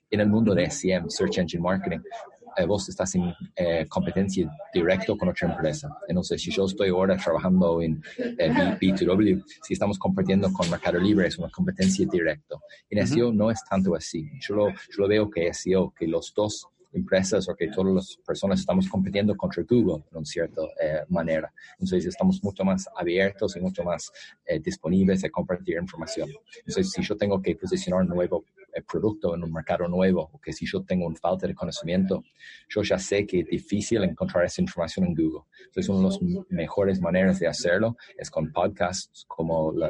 En 0.10 0.20
el 0.20 0.28
mundo 0.28 0.54
de 0.54 0.70
SEM, 0.70 1.10
Search 1.10 1.40
Engine 1.40 1.62
Marketing, 1.62 2.00
eh, 2.58 2.66
vos 2.66 2.88
estás 2.90 3.16
en 3.16 3.34
eh, 3.56 3.86
competencia 3.88 4.50
directa 4.74 5.14
con 5.18 5.30
otra 5.30 5.52
empresa. 5.52 5.90
Entonces, 6.08 6.42
si 6.42 6.52
yo 6.52 6.66
estoy 6.66 6.90
ahora 6.90 7.18
trabajando 7.18 7.82
en 7.82 8.02
B2W, 8.02 9.44
si 9.62 9.74
estamos 9.74 9.98
compartiendo 9.98 10.52
con 10.52 10.70
Mercado 10.70 11.00
Libre, 11.00 11.28
es 11.28 11.38
una 11.38 11.50
competencia 11.50 12.08
directa. 12.10 12.56
En 12.90 13.06
SEO 13.08 13.32
no 13.32 13.52
es 13.52 13.64
tanto 13.70 13.96
así. 13.96 14.30
Yo 14.40 14.56
lo, 14.56 14.70
yo 14.70 14.98
lo 14.98 15.08
veo 15.08 15.30
que 15.30 15.54
SEO, 15.54 15.94
que 15.98 16.08
los 16.08 16.34
dos 16.34 16.68
empresas 16.94 17.50
o 17.50 17.56
que 17.56 17.70
todas 17.70 17.94
las 17.96 18.18
personas 18.26 18.60
estamos 18.60 18.88
compitiendo 18.88 19.36
contra 19.36 19.64
Google 19.64 20.04
de 20.12 20.18
una 20.18 20.26
cierta 20.26 20.62
eh, 20.80 21.04
manera. 21.10 21.52
Entonces 21.74 22.06
estamos 22.06 22.44
mucho 22.44 22.64
más 22.64 22.88
abiertos 22.96 23.56
y 23.56 23.60
mucho 23.60 23.84
más 23.84 24.12
disponibles 24.64 25.24
a 25.24 25.30
compartir 25.30 25.78
información. 25.78 26.30
Entonces 26.58 26.92
si 26.92 27.02
yo 27.02 27.18
tengo 27.18 27.42
que 27.42 27.56
posicionar 27.56 28.02
un 28.02 28.10
nuevo 28.10 28.46
producto 28.82 29.36
en 29.36 29.44
un 29.44 29.52
mercado 29.52 29.88
nuevo 29.88 30.30
o 30.32 30.40
que 30.40 30.54
si 30.54 30.66
yo 30.66 30.84
tengo 30.84 31.06
una 31.06 31.16
falta 31.16 31.48
de 31.48 31.54
conocimiento, 31.54 32.24
yo 32.70 32.82
ya 32.82 32.98
sé 32.98 33.26
que 33.26 33.42
es 33.42 33.48
difícil 33.48 34.04
encontrar 34.04 34.46
esa 34.46 34.62
información 34.62 35.06
en 35.06 35.14
Google. 35.14 35.44
Entonces, 35.66 35.90
una 35.90 36.00
de 36.00 36.06
las 36.06 36.20
mejores 36.50 37.02
maneras 37.02 37.40
de 37.40 37.48
hacerlo 37.48 37.96
es 38.18 38.30
con 38.30 38.52
podcasts 38.52 39.26
como 39.28 39.72
la, 39.74 39.90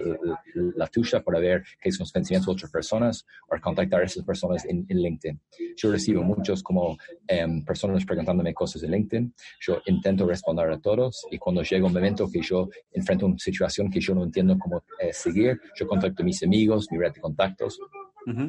la, 0.54 0.88
tuya 0.88 1.22
para 1.22 1.39
ver 1.39 1.63
qué 1.82 1.91
son 1.91 2.04
los 2.04 2.12
pensamientos 2.12 2.48
de 2.48 2.52
otras 2.54 2.72
personas 2.72 3.26
o 3.50 3.60
contactar 3.62 4.02
a 4.02 4.06
esas 4.06 4.24
personas 4.24 4.65
en, 4.65 4.86
LinkedIn. 4.88 5.39
Yo 5.76 5.91
recibo 5.91 6.24
muchos 6.24 6.62
como 6.62 6.98
em, 7.28 7.63
personas 7.65 8.06
preguntándome 8.06 8.54
cosas 8.54 8.84
en 8.84 8.91
LinkedIn. 8.91 9.34
Yo 9.62 9.82
intento 9.86 10.28
responder 10.28 10.69
a 10.72 10.80
todos 10.80 11.26
y 11.32 11.38
cuando 11.38 11.63
llega 11.63 11.86
un 11.86 11.93
momento 11.93 12.30
que 12.32 12.41
yo 12.41 12.69
enfrento 12.91 13.26
una 13.26 13.38
situación 13.39 13.89
que 13.89 14.00
yo 14.00 14.13
no 14.13 14.24
entiendo 14.24 14.58
cómo 14.60 14.84
eh, 15.00 15.13
seguir, 15.13 15.60
yo 15.76 15.88
contacto 15.88 16.22
a 16.22 16.26
mis 16.26 16.43
amigos, 16.43 16.88
mi 16.91 16.98
red 16.98 17.13
de 17.13 17.22
contactos 17.22 17.80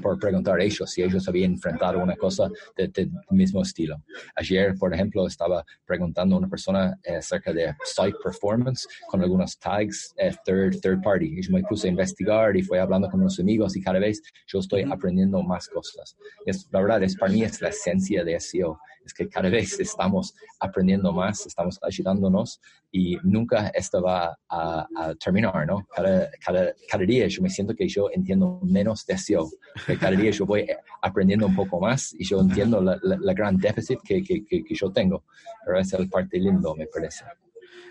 por 0.02 0.18
preguntar 0.18 0.60
a 0.60 0.64
ellos 0.64 0.90
si 0.90 1.02
ellos 1.02 1.28
habían 1.28 1.52
enfrentado 1.52 1.98
una 1.98 2.16
cosa 2.16 2.48
del 2.76 2.92
de, 2.92 3.10
mismo 3.30 3.62
estilo. 3.62 4.02
Ayer, 4.36 4.74
por 4.78 4.94
ejemplo, 4.94 5.26
estaba 5.26 5.64
preguntando 5.84 6.36
a 6.36 6.38
una 6.38 6.48
persona 6.48 6.98
eh, 7.02 7.16
acerca 7.16 7.52
de 7.52 7.74
site 7.84 8.16
performance 8.22 8.86
con 9.08 9.22
algunos 9.22 9.58
tags 9.58 10.14
eh, 10.16 10.34
third, 10.44 10.80
third 10.80 11.02
party. 11.02 11.38
Y 11.38 11.42
yo 11.42 11.52
me 11.52 11.62
puse 11.62 11.88
a 11.88 11.90
investigar 11.90 12.56
y 12.56 12.62
fui 12.62 12.78
hablando 12.78 13.08
con 13.08 13.20
unos 13.20 13.38
amigos 13.40 13.76
y 13.76 13.82
cada 13.82 13.98
vez 13.98 14.22
yo 14.46 14.58
estoy 14.58 14.82
aprendiendo 14.82 15.42
más 15.42 15.68
cosas. 15.68 16.16
Es, 16.46 16.68
la 16.70 16.80
verdad, 16.80 17.02
es, 17.02 17.16
para 17.16 17.32
mí 17.32 17.42
es 17.42 17.60
la 17.60 17.68
esencia 17.68 18.24
de 18.24 18.38
SEO 18.40 18.78
es 19.04 19.12
que 19.12 19.28
cada 19.28 19.48
vez 19.48 19.78
estamos 19.78 20.34
aprendiendo 20.58 21.12
más, 21.12 21.46
estamos 21.46 21.78
ayudándonos 21.82 22.60
y 22.90 23.16
nunca 23.22 23.68
esto 23.68 24.02
va 24.02 24.38
a, 24.48 24.86
terminar, 25.22 25.66
¿no? 25.66 25.86
Cada, 25.94 26.30
cada, 26.44 26.72
cada, 26.88 27.04
día 27.04 27.26
yo 27.28 27.42
me 27.42 27.50
siento 27.50 27.74
que 27.74 27.88
yo 27.88 28.08
entiendo 28.12 28.60
menos 28.62 29.04
de 29.06 29.18
SEO, 29.18 29.50
que 29.86 29.98
cada 29.98 30.16
día 30.16 30.30
yo 30.30 30.46
voy 30.46 30.66
aprendiendo 31.02 31.46
un 31.46 31.54
poco 31.56 31.80
más 31.80 32.14
y 32.14 32.24
yo 32.24 32.40
entiendo 32.40 32.80
la, 32.80 32.98
la, 33.02 33.34
gran 33.34 33.56
déficit 33.56 33.98
que, 34.02 34.22
que, 34.22 34.44
que, 34.44 34.74
yo 34.74 34.90
tengo, 34.92 35.24
pero 35.64 35.78
esa 35.78 35.96
es 35.96 36.04
la 36.04 36.08
parte 36.08 36.38
lindo, 36.38 36.74
me 36.74 36.86
parece. 36.86 37.24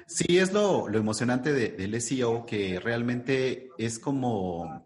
Sí, 0.07 0.37
es 0.37 0.51
lo, 0.51 0.87
lo 0.87 0.97
emocionante 0.99 1.53
de, 1.53 1.69
del 1.69 1.99
SEO, 2.01 2.45
que 2.45 2.79
realmente 2.79 3.69
es 3.77 3.99
como 3.99 4.85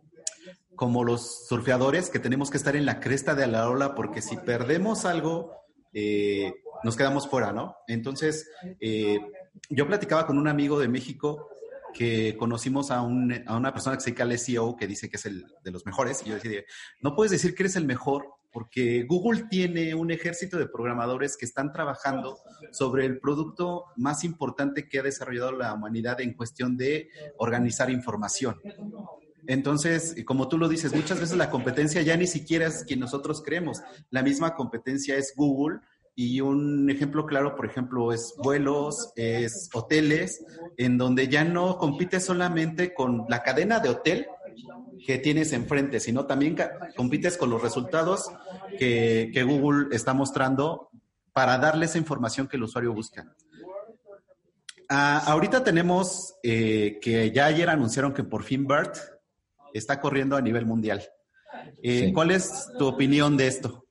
como 0.78 1.04
los 1.04 1.48
surfeadores 1.48 2.10
que 2.10 2.20
tenemos 2.20 2.52
que 2.52 2.58
estar 2.58 2.76
en 2.76 2.86
la 2.86 3.00
cresta 3.00 3.34
de 3.34 3.48
la 3.48 3.68
ola 3.68 3.96
porque 3.96 4.22
si 4.22 4.38
perdemos 4.38 5.06
algo, 5.06 5.52
eh, 6.00 6.54
nos 6.84 6.96
quedamos 6.96 7.28
fuera, 7.28 7.52
¿no? 7.52 7.76
Entonces, 7.88 8.52
eh, 8.80 9.20
yo 9.68 9.88
platicaba 9.88 10.28
con 10.28 10.38
un 10.38 10.48
amigo 10.48 10.80
de 10.80 10.88
México 10.88 11.50
que 11.92 12.38
conocimos 12.38 12.92
a, 12.92 13.02
una 13.02 13.74
persona 13.74 13.96
que 13.96 14.02
se 14.02 14.12
dedica 14.12 14.22
al 14.22 14.38
SEO 14.38 14.78
que 14.78 14.86
dice 14.86 15.10
que 15.10 15.18
es 15.18 15.26
el 15.26 15.48
de 15.64 15.72
los 15.72 15.88
mejores. 15.88 16.22
Y 16.24 16.30
yo 16.30 16.36
decía, 16.36 16.62
no 17.02 17.16
puedes 17.16 17.32
decir 17.32 17.56
que 17.56 17.64
eres 17.64 17.78
el 17.78 17.86
mejor 17.86 18.28
porque 18.52 19.06
Google 19.10 19.46
tiene 19.50 19.96
un 19.96 20.12
ejército 20.12 20.60
de 20.60 20.68
programadores 20.68 21.36
que 21.36 21.46
están 21.46 21.74
trabajando 21.74 22.38
sobre 22.72 23.06
el 23.06 23.20
producto 23.20 23.86
más 23.96 24.24
importante 24.24 24.88
que 24.88 25.00
ha 25.00 25.04
desarrollado 25.04 25.52
la 25.54 25.74
humanidad 25.74 26.22
en 26.22 26.34
cuestión 26.34 26.78
de 26.78 27.10
organizar 27.38 27.90
información. 27.90 28.62
Entonces, 29.48 30.16
como 30.26 30.50
tú 30.50 30.58
lo 30.58 30.68
dices, 30.68 30.94
muchas 30.94 31.20
veces 31.20 31.38
la 31.38 31.50
competencia 31.50 32.02
ya 32.02 32.18
ni 32.18 32.28
siquiera 32.28 32.68
es 32.68 32.84
quien 32.84 33.00
nosotros 33.00 33.42
creemos. 33.42 33.82
La 34.10 34.22
misma 34.22 34.56
competencia 34.56 35.16
es 35.16 35.34
Google 35.36 35.80
y 36.16 36.42
un 36.42 36.90
ejemplo 36.90 37.26
claro, 37.26 37.56
por 37.56 37.66
ejemplo, 37.66 38.12
es 38.12 38.34
vuelos, 38.44 39.14
es 39.16 39.70
hoteles, 39.74 40.44
en 40.76 40.98
donde 40.98 41.30
ya 41.30 41.46
no 41.46 41.78
compites 41.78 42.26
solamente 42.26 42.94
con 42.94 43.26
la 43.30 43.42
cadena 43.42 43.80
de 43.80 43.90
hotel 43.90 44.28
que 45.06 45.20
tienes 45.20 45.54
enfrente, 45.54 46.00
sino 46.00 46.26
también 46.26 46.58
compites 46.96 47.38
con 47.38 47.50
los 47.50 47.62
resultados 47.62 48.30
que, 48.78 49.32
Google 49.48 49.96
está 49.96 50.14
mostrando 50.14 50.90
para 51.32 51.58
darle 51.58 51.86
esa 51.86 52.00
información 52.00 52.48
que 52.48 52.58
el 52.58 52.64
usuario 52.64 52.94
busca. 52.94 53.34
Ah, 54.90 55.22
ahorita 55.28 55.64
tenemos 55.64 56.34
eh, 56.44 56.98
que 57.02 57.32
ya 57.32 57.46
ayer 57.46 57.70
anunciaron 57.70 58.14
que 58.14 58.24
por 58.24 58.44
fin 58.44 58.66
BERT 58.66 58.98
está 59.74 60.00
corriendo 60.00 60.36
a 60.36 60.42
nivel 60.42 60.66
mundial. 60.66 61.04
Eh, 61.82 62.12
¿Cuál 62.14 62.32
es 62.32 62.68
tu 62.78 62.88
opinión 62.88 63.38
de 63.38 63.48
esto? 63.48 63.86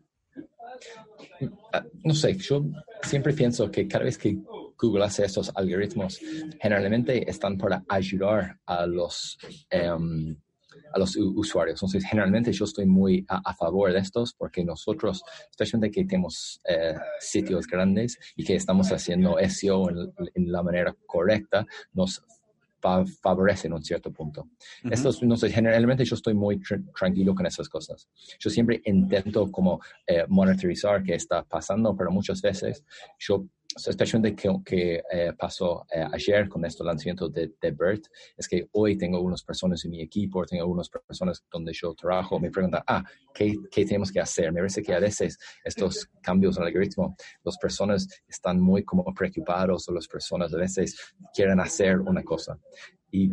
Ah, 1.72 1.84
no 2.02 2.14
sé, 2.14 2.34
yo 2.36 2.64
siempre 3.02 3.32
pienso 3.32 3.70
que 3.70 3.86
cada 3.86 4.04
vez 4.04 4.16
que 4.16 4.38
Google 4.78 5.04
hace 5.04 5.24
estos 5.24 5.50
algoritmos, 5.54 6.20
generalmente 6.60 7.28
están 7.28 7.56
para 7.56 7.84
ayudar 7.88 8.58
a 8.66 8.86
los, 8.86 9.38
em, 9.70 10.36
a 10.92 10.98
los 10.98 11.16
usuarios. 11.16 11.78
Entonces, 11.78 12.04
generalmente 12.04 12.52
yo 12.52 12.64
estoy 12.64 12.86
muy 12.86 13.24
a, 13.28 13.54
favor 13.54 13.92
de 13.92 13.98
estos 14.00 14.34
porque 14.34 14.64
nosotros, 14.64 15.22
especialmente 15.50 15.94
que 15.94 16.04
tenemos 16.04 16.60
eh, 16.68 16.94
sitios 17.20 17.66
grandes 17.66 18.18
y 18.36 18.44
que 18.44 18.54
estamos 18.54 18.92
haciendo 18.92 19.38
SEO 19.38 19.90
en, 19.90 20.12
en 20.34 20.52
la 20.52 20.62
manera 20.62 20.94
correcta, 21.06 21.66
nos 21.92 22.22
favorecen 23.22 23.72
un 23.72 23.82
cierto 23.82 24.12
punto. 24.12 24.48
no 25.22 25.36
sé, 25.36 25.50
generalmente 25.50 26.04
yo 26.04 26.14
estoy 26.14 26.34
muy 26.34 26.60
tranquilo 26.98 27.34
con 27.34 27.46
esas 27.46 27.68
cosas. 27.68 28.08
Yo 28.38 28.50
siempre 28.50 28.80
intento 28.84 29.50
como 29.50 29.80
eh, 30.06 30.24
monitorizar 30.28 31.02
qué 31.02 31.14
está 31.14 31.42
pasando, 31.42 31.96
pero 31.96 32.10
muchas 32.10 32.40
veces 32.40 32.84
yo 33.18 33.46
especialmente 33.76 34.34
que, 34.34 34.48
que 34.64 35.02
eh, 35.10 35.32
pasó 35.38 35.86
eh, 35.92 36.04
ayer 36.12 36.48
con 36.48 36.64
este 36.64 36.82
lanzamiento 36.82 37.28
de, 37.28 37.52
de 37.60 37.70
BERT, 37.70 38.06
es 38.36 38.48
que 38.48 38.68
hoy 38.72 38.96
tengo 38.96 39.16
algunas 39.16 39.42
personas 39.42 39.84
en 39.84 39.90
mi 39.90 40.00
equipo, 40.00 40.44
tengo 40.44 40.62
algunas 40.62 40.88
personas 40.88 41.44
donde 41.50 41.72
yo 41.72 41.94
trabajo, 41.94 42.40
me 42.40 42.50
preguntan, 42.50 42.82
ah, 42.86 43.04
¿qué, 43.34 43.54
¿qué, 43.70 43.84
tenemos 43.84 44.10
que 44.10 44.20
hacer? 44.20 44.52
Me 44.52 44.60
parece 44.60 44.82
que 44.82 44.94
a 44.94 45.00
veces 45.00 45.38
estos 45.64 46.08
cambios 46.22 46.56
en 46.56 46.62
el 46.62 46.68
algoritmo, 46.68 47.16
las 47.44 47.58
personas 47.58 48.08
están 48.26 48.60
muy 48.60 48.84
como 48.84 49.04
preocupados 49.14 49.88
o 49.88 49.92
las 49.92 50.08
personas 50.08 50.52
a 50.54 50.56
veces 50.56 50.96
quieren 51.34 51.60
hacer 51.60 52.00
una 52.00 52.22
cosa. 52.22 52.58
Y 53.18 53.30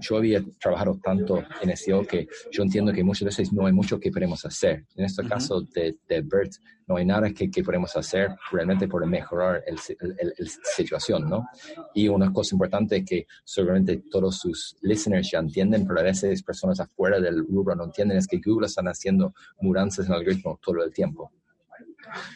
yo 0.00 0.16
había 0.16 0.44
trabajado 0.60 1.00
tanto 1.02 1.42
en 1.60 1.76
SEO 1.76 2.06
que 2.06 2.28
yo 2.52 2.62
entiendo 2.62 2.92
que 2.92 3.02
muchas 3.02 3.24
veces 3.24 3.52
no 3.52 3.66
hay 3.66 3.72
mucho 3.72 3.98
que 3.98 4.12
podemos 4.12 4.44
hacer. 4.44 4.86
En 4.94 5.06
este 5.06 5.26
caso 5.26 5.60
de, 5.74 5.96
de 6.08 6.20
BERT, 6.20 6.52
no 6.86 6.98
hay 6.98 7.04
nada 7.04 7.32
que, 7.32 7.50
que 7.50 7.64
podemos 7.64 7.96
hacer 7.96 8.30
realmente 8.52 8.86
por 8.86 9.04
mejorar 9.06 9.64
la 9.66 10.46
situación, 10.76 11.28
¿no? 11.28 11.48
Y 11.94 12.06
una 12.06 12.32
cosa 12.32 12.54
importante 12.54 13.04
que 13.04 13.26
seguramente 13.44 14.04
todos 14.08 14.38
sus 14.38 14.76
listeners 14.82 15.32
ya 15.32 15.40
entienden, 15.40 15.84
pero 15.84 15.98
a 15.98 16.04
veces 16.04 16.40
personas 16.44 16.78
afuera 16.78 17.18
del 17.18 17.44
rubro 17.44 17.74
no 17.74 17.86
entienden, 17.86 18.18
es 18.18 18.28
que 18.28 18.38
Google 18.38 18.68
están 18.68 18.86
haciendo 18.86 19.34
mudanzas 19.60 20.06
en 20.06 20.12
el 20.12 20.18
algoritmo 20.20 20.60
todo 20.62 20.84
el 20.84 20.92
tiempo. 20.92 21.32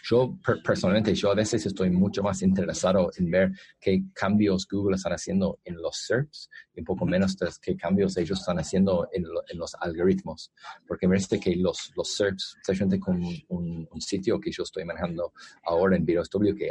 Yo 0.05 0.39
personalmente, 0.65 1.15
yo 1.15 1.31
a 1.31 1.35
veces 1.35 1.65
estoy 1.67 1.91
mucho 1.91 2.23
más 2.23 2.43
interesado 2.43 3.11
en 3.17 3.31
ver 3.31 3.53
qué 3.81 4.05
cambios 4.13 4.67
Google 4.69 4.97
están 4.97 5.13
haciendo 5.13 5.61
en 5.65 5.81
los 5.81 5.97
SERPs 6.07 6.51
y 6.75 6.81
un 6.81 6.85
poco 6.85 7.07
menos 7.07 7.37
de 7.37 7.49
qué 7.61 7.77
cambios 7.77 8.17
ellos 8.17 8.41
están 8.41 8.59
haciendo 8.59 9.09
en, 9.13 9.25
los 9.55 9.75
algoritmos. 9.81 10.53
Porque 10.87 11.07
me 11.07 11.13
parece 11.13 11.39
que 11.39 11.57
los, 11.57 11.93
los 11.97 12.15
SERPs, 12.17 12.57
especialmente 12.61 12.99
con 12.99 13.23
un, 13.49 13.89
sitio 14.01 14.41
que 14.41 14.51
yo 14.51 14.65
estoy 14.65 14.85
manejando 14.85 15.33
ahora 15.65 15.97
en 15.97 16.05
VideoSW, 16.05 16.57
que 16.57 16.71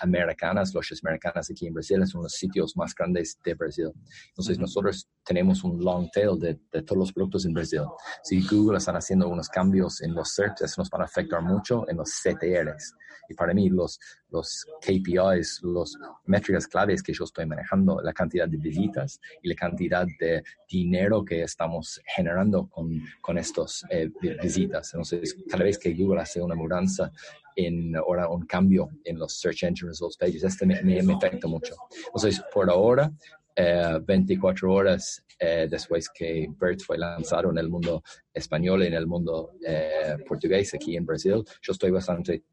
Americanas, 0.00 0.74
los 0.74 1.00
Americanas 1.04 1.48
aquí 1.48 1.68
en 1.68 1.74
Brasil, 1.74 2.04
son 2.06 2.24
los 2.24 2.32
sitios 2.32 2.76
más 2.76 2.92
grandes 2.92 3.38
de 3.44 3.54
Brasil. 3.54 3.92
Entonces, 4.28 4.58
nosotros 4.58 5.08
tenemos 5.24 5.62
un 5.62 5.82
long 5.82 6.10
tail 6.10 6.38
de, 6.40 6.58
de, 6.72 6.82
todos 6.82 6.98
los 6.98 7.12
productos 7.12 7.44
en 7.44 7.52
Brasil. 7.52 7.82
Si 8.24 8.44
Google 8.48 8.78
están 8.78 8.96
haciendo 8.96 9.28
unos 9.28 9.48
cambios 9.48 10.00
en 10.02 10.12
los 10.12 10.34
SERPs, 10.34 10.62
eso 10.62 10.80
nos 10.80 10.90
va 10.90 11.02
a 11.02 11.04
afectar 11.04 11.40
mucho 11.40 11.88
en 11.88 11.98
los 11.98 12.15
CTRs. 12.22 12.94
Y 13.28 13.34
para 13.34 13.52
mí 13.52 13.68
los, 13.68 13.98
los 14.30 14.64
KPIs, 14.80 15.62
las 15.64 15.96
métricas 16.26 16.66
claves 16.66 17.02
que 17.02 17.12
yo 17.12 17.24
estoy 17.24 17.46
manejando, 17.46 18.00
la 18.00 18.12
cantidad 18.12 18.48
de 18.48 18.56
visitas 18.56 19.20
y 19.42 19.48
la 19.48 19.54
cantidad 19.54 20.06
de 20.20 20.42
dinero 20.68 21.24
que 21.24 21.42
estamos 21.42 22.00
generando 22.14 22.68
con, 22.68 23.02
con 23.20 23.38
estas 23.38 23.84
eh, 23.90 24.10
visitas. 24.42 24.94
Entonces, 24.94 25.36
cada 25.48 25.64
vez 25.64 25.78
que 25.78 25.92
Google 25.94 26.20
hace 26.20 26.40
una 26.40 26.54
mudanza 26.54 27.10
en 27.56 27.96
ahora 27.96 28.28
un 28.28 28.46
cambio 28.46 28.90
en 29.04 29.18
los 29.18 29.32
Search 29.40 29.64
Engine 29.64 29.88
Results 29.88 30.18
Pages, 30.18 30.44
este 30.44 30.66
me, 30.66 30.80
me, 30.82 31.02
me 31.02 31.14
afecta 31.14 31.48
mucho. 31.48 31.74
Entonces, 32.06 32.42
por 32.52 32.70
ahora, 32.70 33.10
24 33.56 34.68
eh, 34.68 34.70
horas 34.70 35.24
eh, 35.38 35.66
después 35.70 36.08
que 36.10 36.48
BERT 36.50 36.82
fue 36.82 36.98
lanzado 36.98 37.50
en 37.50 37.58
el 37.58 37.68
mundo 37.68 38.02
español 38.32 38.82
y 38.82 38.86
en 38.86 38.94
el 38.94 39.06
mundo 39.06 39.52
eh, 39.66 40.16
portugués 40.26 40.74
aquí 40.74 40.96
en 40.96 41.06
Brasil. 41.06 41.42
Yo 41.62 41.72
estoy 41.72 41.90
bastante 41.90 42.44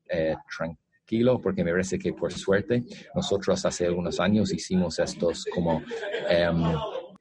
tranquilo 0.57 1.41
porque 1.41 1.63
me 1.63 1.71
parece 1.71 1.99
que 1.99 2.13
por 2.13 2.31
suerte 2.31 2.83
nosotros 3.13 3.65
hace 3.65 3.85
algunos 3.85 4.19
años 4.19 4.53
hicimos 4.53 4.99
estos 4.99 5.45
como 5.53 5.83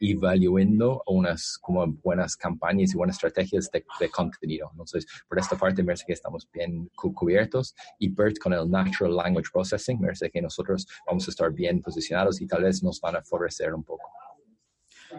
evaluando 0.02 1.02
unas 1.06 1.56
como 1.58 1.86
buenas 1.86 2.36
campañas 2.36 2.92
y 2.92 2.96
buenas 2.96 3.16
estrategias 3.16 3.70
de, 3.70 3.84
contenido. 4.10 4.68
Entonces, 4.72 5.06
por 5.28 5.38
esta 5.38 5.56
parte, 5.56 5.82
me 5.82 5.86
parece 5.86 6.04
que 6.06 6.12
estamos 6.12 6.48
bien 6.52 6.90
cubiertos 6.94 7.74
y 7.98 8.08
BERT 8.08 8.38
con 8.38 8.52
el 8.52 8.68
Natural 8.70 9.16
Language 9.16 9.50
Processing, 9.52 10.00
me 10.00 10.08
parece 10.08 10.30
que 10.30 10.42
nosotros 10.42 10.86
vamos 11.06 11.26
a 11.28 11.30
estar 11.30 11.52
bien 11.52 11.80
posicionados 11.80 12.40
y 12.40 12.46
tal 12.46 12.64
vez 12.64 12.82
nos 12.82 13.00
van 13.00 13.16
a 13.16 13.22
favorecer 13.22 13.72
un 13.72 13.84
poco. 13.84 14.02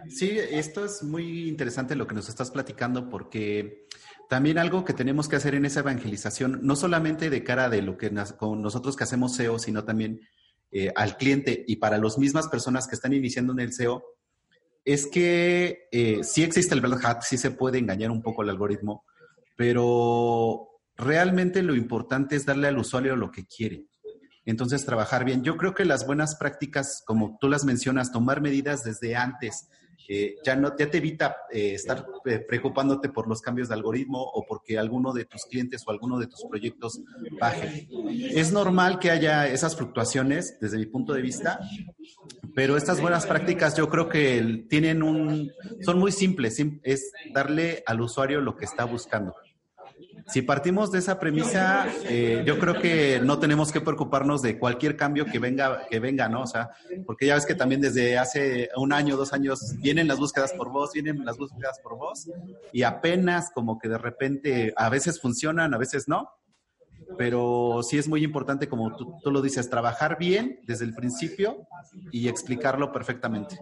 Sí, 0.09 0.37
esto 0.37 0.85
es 0.85 1.03
muy 1.03 1.47
interesante 1.47 1.95
lo 1.95 2.07
que 2.07 2.15
nos 2.15 2.27
estás 2.27 2.51
platicando 2.51 3.09
porque 3.09 3.87
también 4.27 4.57
algo 4.57 4.83
que 4.83 4.93
tenemos 4.93 5.27
que 5.27 5.35
hacer 5.35 5.55
en 5.55 5.65
esa 5.65 5.81
evangelización, 5.81 6.59
no 6.63 6.75
solamente 6.75 7.29
de 7.29 7.43
cara 7.43 7.69
de 7.69 7.81
lo 7.81 7.97
que 7.97 8.11
con 8.37 8.61
nosotros 8.61 8.95
que 8.95 9.03
hacemos 9.03 9.35
SEO, 9.35 9.59
sino 9.59 9.83
también 9.83 10.21
eh, 10.71 10.91
al 10.95 11.17
cliente 11.17 11.63
y 11.67 11.75
para 11.75 11.99
las 11.99 12.17
mismas 12.17 12.47
personas 12.47 12.87
que 12.87 12.95
están 12.95 13.13
iniciando 13.13 13.53
en 13.53 13.59
el 13.59 13.73
SEO, 13.73 14.03
es 14.85 15.07
que 15.07 15.87
eh, 15.91 16.23
sí 16.23 16.43
existe 16.43 16.75
el 16.75 16.81
Bell 16.81 16.97
Hat, 17.01 17.21
sí 17.21 17.37
se 17.37 17.51
puede 17.51 17.79
engañar 17.79 18.11
un 18.11 18.21
poco 18.21 18.43
el 18.43 18.49
algoritmo, 18.49 19.05
pero 19.55 20.69
realmente 20.95 21.63
lo 21.63 21.75
importante 21.75 22.35
es 22.35 22.45
darle 22.45 22.67
al 22.67 22.77
usuario 22.77 23.15
lo 23.15 23.31
que 23.31 23.45
quiere. 23.45 23.85
Entonces, 24.45 24.85
trabajar 24.85 25.25
bien. 25.25 25.43
Yo 25.43 25.57
creo 25.57 25.73
que 25.73 25.85
las 25.85 26.05
buenas 26.05 26.35
prácticas, 26.35 27.01
como 27.05 27.37
tú 27.39 27.47
las 27.47 27.63
mencionas, 27.65 28.11
tomar 28.11 28.41
medidas 28.41 28.83
desde 28.83 29.15
antes, 29.15 29.69
ya, 30.43 30.55
no, 30.55 30.75
ya 30.77 30.89
te 30.89 30.97
evita 30.97 31.37
eh, 31.51 31.73
estar 31.73 32.05
eh, 32.25 32.39
preocupándote 32.39 33.09
por 33.09 33.27
los 33.27 33.41
cambios 33.41 33.69
de 33.69 33.75
algoritmo 33.75 34.21
o 34.21 34.45
porque 34.45 34.77
alguno 34.77 35.13
de 35.13 35.25
tus 35.25 35.45
clientes 35.45 35.83
o 35.85 35.91
alguno 35.91 36.19
de 36.19 36.27
tus 36.27 36.43
proyectos 36.45 37.01
baje. 37.39 37.87
Es 38.31 38.51
normal 38.51 38.99
que 38.99 39.11
haya 39.11 39.47
esas 39.47 39.75
fluctuaciones 39.75 40.57
desde 40.59 40.77
mi 40.77 40.85
punto 40.85 41.13
de 41.13 41.21
vista, 41.21 41.59
pero 42.53 42.77
estas 42.77 42.99
buenas 43.01 43.25
prácticas 43.25 43.75
yo 43.77 43.89
creo 43.89 44.09
que 44.09 44.65
tienen 44.69 45.03
un, 45.03 45.51
son 45.81 45.99
muy 45.99 46.11
simples, 46.11 46.61
es 46.83 47.11
darle 47.33 47.83
al 47.85 48.01
usuario 48.01 48.41
lo 48.41 48.57
que 48.57 48.65
está 48.65 48.85
buscando. 48.85 49.33
Si 50.27 50.41
partimos 50.41 50.91
de 50.91 50.99
esa 50.99 51.19
premisa, 51.19 51.87
eh, 52.05 52.43
yo 52.45 52.57
creo 52.59 52.79
que 52.79 53.19
no 53.23 53.39
tenemos 53.39 53.71
que 53.71 53.81
preocuparnos 53.81 54.41
de 54.41 54.57
cualquier 54.57 54.95
cambio 54.95 55.25
que 55.25 55.39
venga, 55.39 55.85
que 55.89 55.99
venga, 55.99 56.29
¿no? 56.29 56.43
O 56.43 56.47
sea, 56.47 56.71
porque 57.05 57.27
ya 57.27 57.35
ves 57.35 57.45
que 57.45 57.55
también 57.55 57.81
desde 57.81 58.17
hace 58.17 58.69
un 58.75 58.93
año, 58.93 59.17
dos 59.17 59.33
años, 59.33 59.75
vienen 59.77 60.07
las 60.07 60.19
búsquedas 60.19 60.53
por 60.53 60.69
voz, 60.69 60.93
vienen 60.93 61.25
las 61.25 61.37
búsquedas 61.37 61.79
por 61.79 61.97
voz, 61.97 62.29
y 62.71 62.83
apenas 62.83 63.51
como 63.53 63.79
que 63.79 63.89
de 63.89 63.97
repente 63.97 64.73
a 64.77 64.89
veces 64.89 65.19
funcionan, 65.19 65.73
a 65.73 65.77
veces 65.77 66.07
no. 66.07 66.29
Pero 67.17 67.81
sí 67.83 67.97
es 67.97 68.07
muy 68.07 68.23
importante, 68.23 68.67
como 68.67 68.95
tú, 68.95 69.31
lo 69.31 69.41
dices, 69.41 69.69
trabajar 69.69 70.17
bien 70.17 70.59
desde 70.65 70.85
el 70.85 70.93
principio 70.93 71.67
y 72.11 72.27
explicarlo 72.27 72.91
perfectamente. 72.91 73.57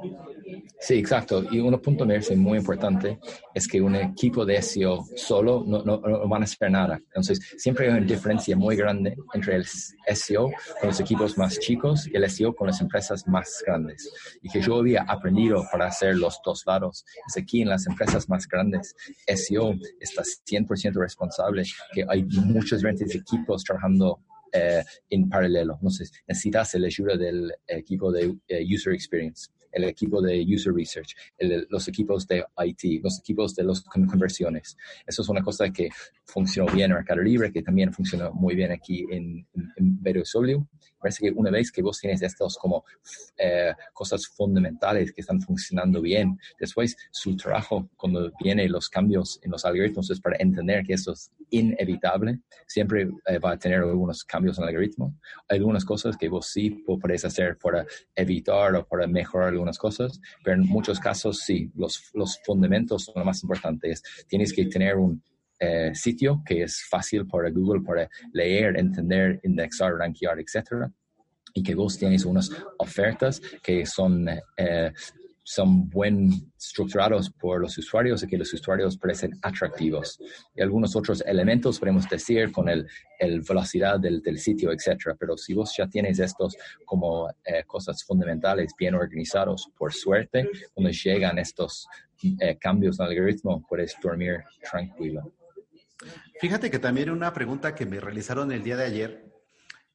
Sí, 0.80 0.96
exacto. 0.96 1.44
Y 1.52 1.60
un 1.60 1.80
punto 1.80 2.06
muy 2.36 2.58
importante 2.58 3.20
es 3.54 3.68
que 3.68 3.82
un 3.82 3.96
equipo 3.96 4.46
de 4.46 4.62
SEO 4.62 5.06
solo 5.16 5.64
no, 5.66 5.84
no, 5.84 6.00
no, 6.00 6.28
van 6.28 6.42
a 6.42 6.46
hacer 6.46 6.72
nada. 6.72 6.98
Entonces, 6.98 7.40
siempre 7.58 7.86
hay 7.86 7.98
una 7.98 8.06
diferencia 8.06 8.56
muy 8.56 8.76
grande 8.76 9.16
entre 9.34 9.56
el 9.56 9.66
SEO 9.66 10.52
con 10.80 10.90
los 10.90 11.00
equipos 11.00 11.38
más 11.38 11.60
chicos 11.60 12.08
y 12.08 12.16
el 12.16 12.30
SEO 12.30 12.54
con 12.54 12.68
las 12.68 12.82
empresas 12.82 13.28
más 13.28 13.64
grandes. 13.66 14.12
Y 14.42 14.50
que 14.50 14.62
yo 14.62 14.78
había 14.78 15.04
aprendido 15.04 15.66
para 15.72 15.88
hacer 15.88 16.16
los 16.18 16.40
dos 16.44 16.64
lados. 16.66 17.06
Es 17.28 17.38
aquí 17.38 17.62
en 17.62 17.70
las 17.70 17.88
empresas 17.88 18.30
más 18.30 18.48
grandes, 18.48 18.96
SEO 19.28 19.76
está 20.00 20.24
100% 20.24 20.94
responsable, 20.94 21.64
que 21.94 22.06
hay 22.08 22.24
muchos 22.24 22.80
diferentes 22.80 23.12
equipos 23.42 23.64
trabajando 23.64 24.20
eh, 24.54 24.84
en 25.10 25.30
paralelo. 25.30 25.76
Entonces, 25.76 26.12
necesitas 26.28 26.74
la 26.76 26.88
ayuda 26.88 27.18
del 27.18 27.54
equipo 27.68 28.12
de 28.12 28.36
eh, 28.48 28.66
User 28.74 28.94
Experience, 28.94 29.50
el 29.72 29.86
equipo 29.86 30.22
de 30.22 30.44
User 30.44 30.74
Research, 30.74 31.16
los 31.70 31.88
equipos 31.88 32.28
de 32.28 32.44
IT, 32.66 33.04
los 33.04 33.20
equipos 33.20 33.56
de 33.56 33.64
las 33.64 33.82
conversiones. 33.82 34.78
Eso 35.06 35.22
es 35.22 35.30
una 35.30 35.42
cosa 35.42 35.70
que 35.72 35.90
funcionó 36.26 36.72
bien 36.72 36.92
en 36.92 36.98
Mercado 36.98 37.22
Libre, 37.22 37.52
que 37.52 37.62
también 37.62 37.94
funcionó 37.94 38.32
muy 38.34 38.56
bien 38.56 38.72
aquí 38.72 39.06
en, 39.12 39.46
en, 39.54 39.74
en 39.78 40.00
Parece 41.02 41.26
que 41.26 41.32
una 41.32 41.50
vez 41.50 41.72
que 41.72 41.82
vos 41.82 42.00
tienes 42.00 42.22
estos 42.22 42.58
como 42.58 42.86
eh, 43.38 43.74
cosas 43.92 44.28
fundamentales 44.28 45.12
que 45.12 45.22
están 45.22 45.42
funcionando 45.42 46.00
bien, 46.00 46.40
después 46.60 46.96
su 47.10 47.36
trabajo 47.36 47.90
cuando 47.98 48.32
vienen 48.42 48.72
los 48.72 48.88
cambios 48.88 49.40
en 49.42 49.52
los 49.52 49.66
algoritmos 49.66 50.12
es 50.12 50.22
para 50.22 50.38
entender 50.40 50.86
que 50.86 50.94
esto 50.94 51.14
es 51.14 51.32
inevitable. 51.50 52.42
Siempre 52.68 53.10
eh, 53.26 53.40
va 53.40 53.54
a 53.54 53.58
tener 53.58 53.80
algunos 53.80 54.24
cambios 54.24 54.60
en 54.60 54.64
el 54.64 54.70
algoritmo. 54.70 55.18
Hay 55.50 55.58
algunas 55.58 55.86
cosas 55.86 56.16
que 56.16 56.30
vos 56.30 56.46
sí 56.48 56.84
podés 56.86 57.26
hacer 57.26 57.58
para 57.58 57.86
evitar 58.16 58.76
o 58.76 58.88
para 58.88 59.08
mejorar 59.08 59.50
algunas 59.62 59.78
cosas, 59.78 60.20
pero 60.44 60.58
en 60.58 60.68
muchos 60.68 61.00
casos 61.00 61.40
sí, 61.40 61.72
los, 61.76 62.10
los 62.14 62.40
fundamentos 62.44 63.06
son 63.06 63.14
lo 63.18 63.26
más 63.26 63.44
importantes. 63.44 64.02
Tienes 64.28 64.52
que 64.54 64.66
tener 64.66 64.98
un 64.98 65.22
eh, 65.60 65.92
sitio 65.94 66.42
que 66.44 66.64
es 66.64 66.84
fácil 66.90 67.28
para 67.28 67.52
Google 67.52 67.82
para 67.82 68.10
leer, 68.34 68.80
entender, 68.80 69.40
indexar, 69.44 69.94
rankear, 69.94 70.40
etc. 70.40 70.92
Y 71.54 71.62
que 71.62 71.76
vos 71.76 72.00
tienes 72.00 72.26
unas 72.26 72.50
ofertas 72.80 73.40
que 73.62 73.86
son 73.86 74.28
eh, 74.58 74.92
son 75.44 75.90
buen 75.90 76.52
estructurados 76.58 77.30
por 77.30 77.62
los 77.62 77.78
usuarios 77.78 78.24
y 78.24 78.28
que 78.28 78.38
los 78.38 78.54
usuarios 78.54 78.98
parecen 78.98 79.32
atractivos. 79.42 80.20
Y 80.56 80.62
algunos 80.62 80.96
otros 80.96 81.24
elementos 81.26 81.80
podemos 81.80 82.08
decir 82.08 82.52
con 82.52 82.70
el, 82.70 82.88
el 83.20 83.42
velocidad 83.42 84.00
del, 84.00 84.22
del, 84.22 84.38
sitio, 84.38 84.72
etcétera. 84.72 85.16
Pero 85.20 85.38
si 85.38 85.54
vos 85.54 85.74
ya 85.76 85.88
tienes 85.88 86.20
estos 86.20 86.56
como 86.86 87.30
eh, 87.44 87.64
cosas 87.66 88.04
fundamentales 88.04 88.72
bien 88.78 88.96
organizados, 88.96 89.70
por 89.78 89.94
suerte, 89.94 90.50
cuando 90.74 90.92
llegan 90.92 91.40
estos 91.40 91.88
cambios 92.60 93.00
en 93.00 93.06
el 93.06 93.12
algoritmo, 93.12 93.66
puedes 93.68 93.96
dormir 94.02 94.44
tranquilo. 94.70 95.34
Fíjate 96.40 96.72
que 96.72 96.80
también 96.80 97.10
una 97.10 97.34
pregunta 97.34 97.76
que 97.76 97.86
me 97.86 98.00
realizaron 98.00 98.52
el 98.52 98.64
día 98.64 98.78
de 98.78 98.86
ayer 98.86 99.32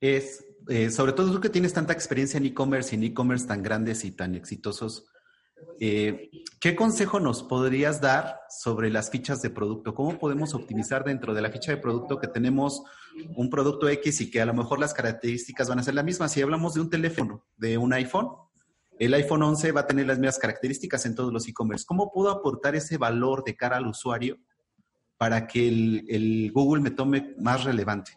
es, 0.01 0.47
eh, 0.69 0.91
sobre 0.91 1.13
todo 1.13 1.33
tú 1.33 1.41
que 1.41 1.49
tienes 1.49 1.73
tanta 1.73 1.93
experiencia 1.93 2.39
en 2.39 2.47
e-commerce 2.47 2.95
y 2.95 2.99
en 2.99 3.05
e-commerce 3.05 3.47
tan 3.47 3.63
grandes 3.63 4.05
y 4.05 4.13
tan 4.13 4.35
exitosos, 4.35 5.07
eh, 5.79 6.31
¿qué 6.61 6.75
consejo 6.75 7.21
nos 7.21 7.43
podrías 7.43 8.01
dar 8.01 8.41
sobre 8.49 8.91
las 8.91 9.11
fichas 9.11 9.43
de 9.43 9.51
producto? 9.51 9.95
¿Cómo 9.95 10.19
podemos 10.19 10.55
optimizar 10.55 11.05
dentro 11.05 11.35
de 11.35 11.43
la 11.43 11.51
ficha 11.51 11.73
de 11.73 11.79
producto 11.79 12.19
que 12.19 12.29
tenemos 12.29 12.83
un 13.35 13.51
producto 13.51 13.89
X 13.89 14.21
y 14.21 14.31
que 14.31 14.41
a 14.41 14.47
lo 14.47 14.55
mejor 14.55 14.79
las 14.79 14.95
características 14.95 15.69
van 15.69 15.79
a 15.79 15.83
ser 15.83 15.95
las 15.95 16.05
mismas? 16.05 16.33
Si 16.33 16.43
hablamos 16.43 16.75
de 16.75 16.81
un 16.81 16.91
teléfono, 16.91 17.45
de 17.57 17.79
un 17.79 17.93
iPhone, 17.93 18.29
el 18.99 19.13
iPhone 19.15 19.43
11 19.43 19.73
va 19.73 19.83
a 19.83 19.87
tener 19.87 20.07
las 20.07 20.19
mismas 20.19 20.39
características 20.39 21.05
en 21.07 21.15
todos 21.15 21.33
los 21.33 21.47
e-commerce. 21.49 21.85
¿Cómo 21.87 22.11
puedo 22.11 22.31
aportar 22.31 22.75
ese 22.75 22.97
valor 22.97 23.45
de 23.45 23.55
cara 23.55 23.77
al 23.77 23.87
usuario 23.87 24.39
para 25.19 25.47
que 25.47 25.69
el, 25.69 26.51
Google 26.53 26.83
me 26.83 26.91
tome 26.91 27.35
más 27.39 27.65
relevante? 27.65 28.13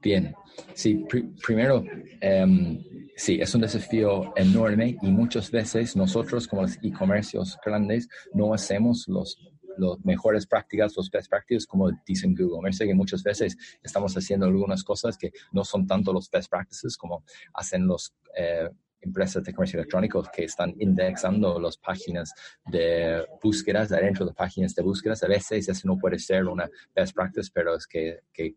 Bien, 0.00 0.34
sí, 0.74 1.04
primero, 1.44 1.84
em, 2.20 2.82
sí, 3.16 3.38
es 3.40 3.54
un 3.54 3.60
desafío 3.60 4.32
enorme 4.36 4.96
y 5.02 5.06
muchas 5.10 5.50
veces 5.50 5.96
nosotros 5.96 6.46
como 6.46 6.62
los 6.62 6.76
e-comercios 6.82 7.58
grandes 7.64 8.08
no 8.34 8.54
hacemos 8.54 9.06
los 9.08 9.36
los 9.78 10.04
mejores 10.04 10.46
prácticas, 10.46 10.94
los 10.96 11.10
best 11.10 11.30
practices, 11.30 11.66
como 11.66 11.90
dicen 12.06 12.34
Google. 12.34 12.58
Me 12.58 12.62
parece 12.64 12.86
que 12.86 12.94
muchas 12.94 13.22
veces 13.22 13.56
estamos 13.82 14.14
haciendo 14.14 14.46
algunas 14.46 14.84
cosas 14.84 15.16
que 15.16 15.32
no 15.52 15.64
son 15.64 15.86
tanto 15.86 16.12
los 16.12 16.30
best 16.30 16.50
practices 16.50 16.96
como 16.96 17.24
hacen 17.54 17.86
los 17.86 18.12
eh, 18.36 18.68
empresas 19.02 19.44
de 19.44 19.52
comercio 19.52 19.78
electrónico 19.78 20.22
que 20.34 20.44
están 20.44 20.74
indexando 20.78 21.60
las 21.60 21.76
páginas 21.76 22.32
de 22.66 23.26
búsquedas, 23.42 23.90
dentro 23.90 24.26
de 24.26 24.32
páginas 24.32 24.74
de 24.74 24.82
búsquedas. 24.82 25.22
A 25.22 25.28
veces 25.28 25.68
eso 25.68 25.88
no 25.88 25.98
puede 25.98 26.18
ser 26.18 26.46
una 26.46 26.68
best 26.94 27.14
practice, 27.14 27.50
pero 27.52 27.74
es 27.74 27.86
que, 27.86 28.20
que, 28.32 28.54